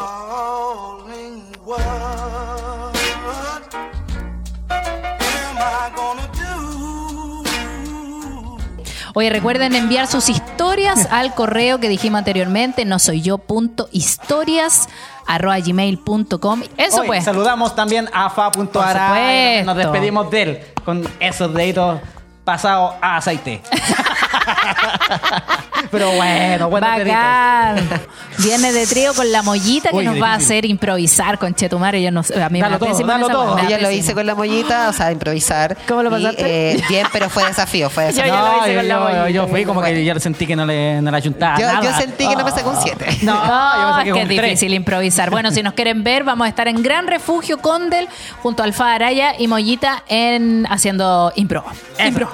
[9.13, 14.87] Oye, recuerden enviar sus historias al correo que dijimos anteriormente, no soy yo punto historias
[15.27, 16.63] arroba gmail.com.
[16.77, 17.23] Eso Hoy pues.
[17.23, 19.63] Saludamos también a Fa.ara.
[19.63, 21.99] Nos despedimos de él con esos deditos
[22.43, 23.61] pasados a aceite.
[25.91, 26.79] Pero bueno, deditos.
[26.81, 27.89] Bacán.
[28.37, 30.55] Viene de trío con la mollita que Uy, nos va a difícil.
[30.57, 32.01] hacer improvisar con Chetumare.
[32.01, 33.45] Yo no sé, a mí me Dalo todo, pésimo dalo esa todo.
[33.55, 33.99] weá, me da Yo lo pésimo.
[34.03, 35.77] hice con la mollita, o sea, improvisar.
[35.87, 36.71] ¿Cómo lo Y, pasaste?
[36.71, 38.33] eh, bien, pero fue desafío, fue Yo desafío.
[38.35, 39.29] lo hice yo, con la yo- mollita.
[39.31, 41.81] yo fui como que ya sentí que no le, no le ayuntaba Yo, nada.
[41.81, 43.05] yo sentí que no me sacó un 7.
[43.23, 44.41] No, yo me saqué es que es tres.
[44.43, 45.29] difícil improvisar.
[45.29, 48.07] Bueno, si nos quieren ver, vamos a estar en Gran Refugio Condel
[48.41, 51.63] junto a Alfa Araya y Mollita en haciendo impro.
[51.99, 52.29] Impro.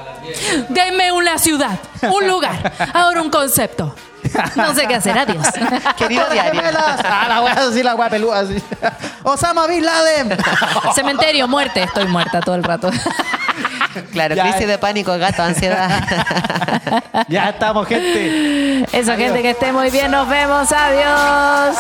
[0.70, 1.78] Denme una ciudad,
[2.12, 3.96] un lugar, ahora un concepto.
[4.56, 5.48] No sé qué hacer, adiós.
[5.98, 6.62] Querido diario.
[7.04, 8.62] Ah, la wea así, la wea peluda así.
[9.24, 10.38] Osama Bin Laden.
[10.94, 11.84] Cementerio, muerte.
[11.84, 12.90] Estoy muerta todo el rato.
[14.12, 14.44] Claro, Ya.
[14.44, 15.90] crisis de pánico, gato, ansiedad.
[17.30, 18.86] ya estamos, gente.
[18.92, 20.12] Eso, gente, que esté muy bien.
[20.12, 20.72] Nos vemos.
[20.72, 21.76] Adiós.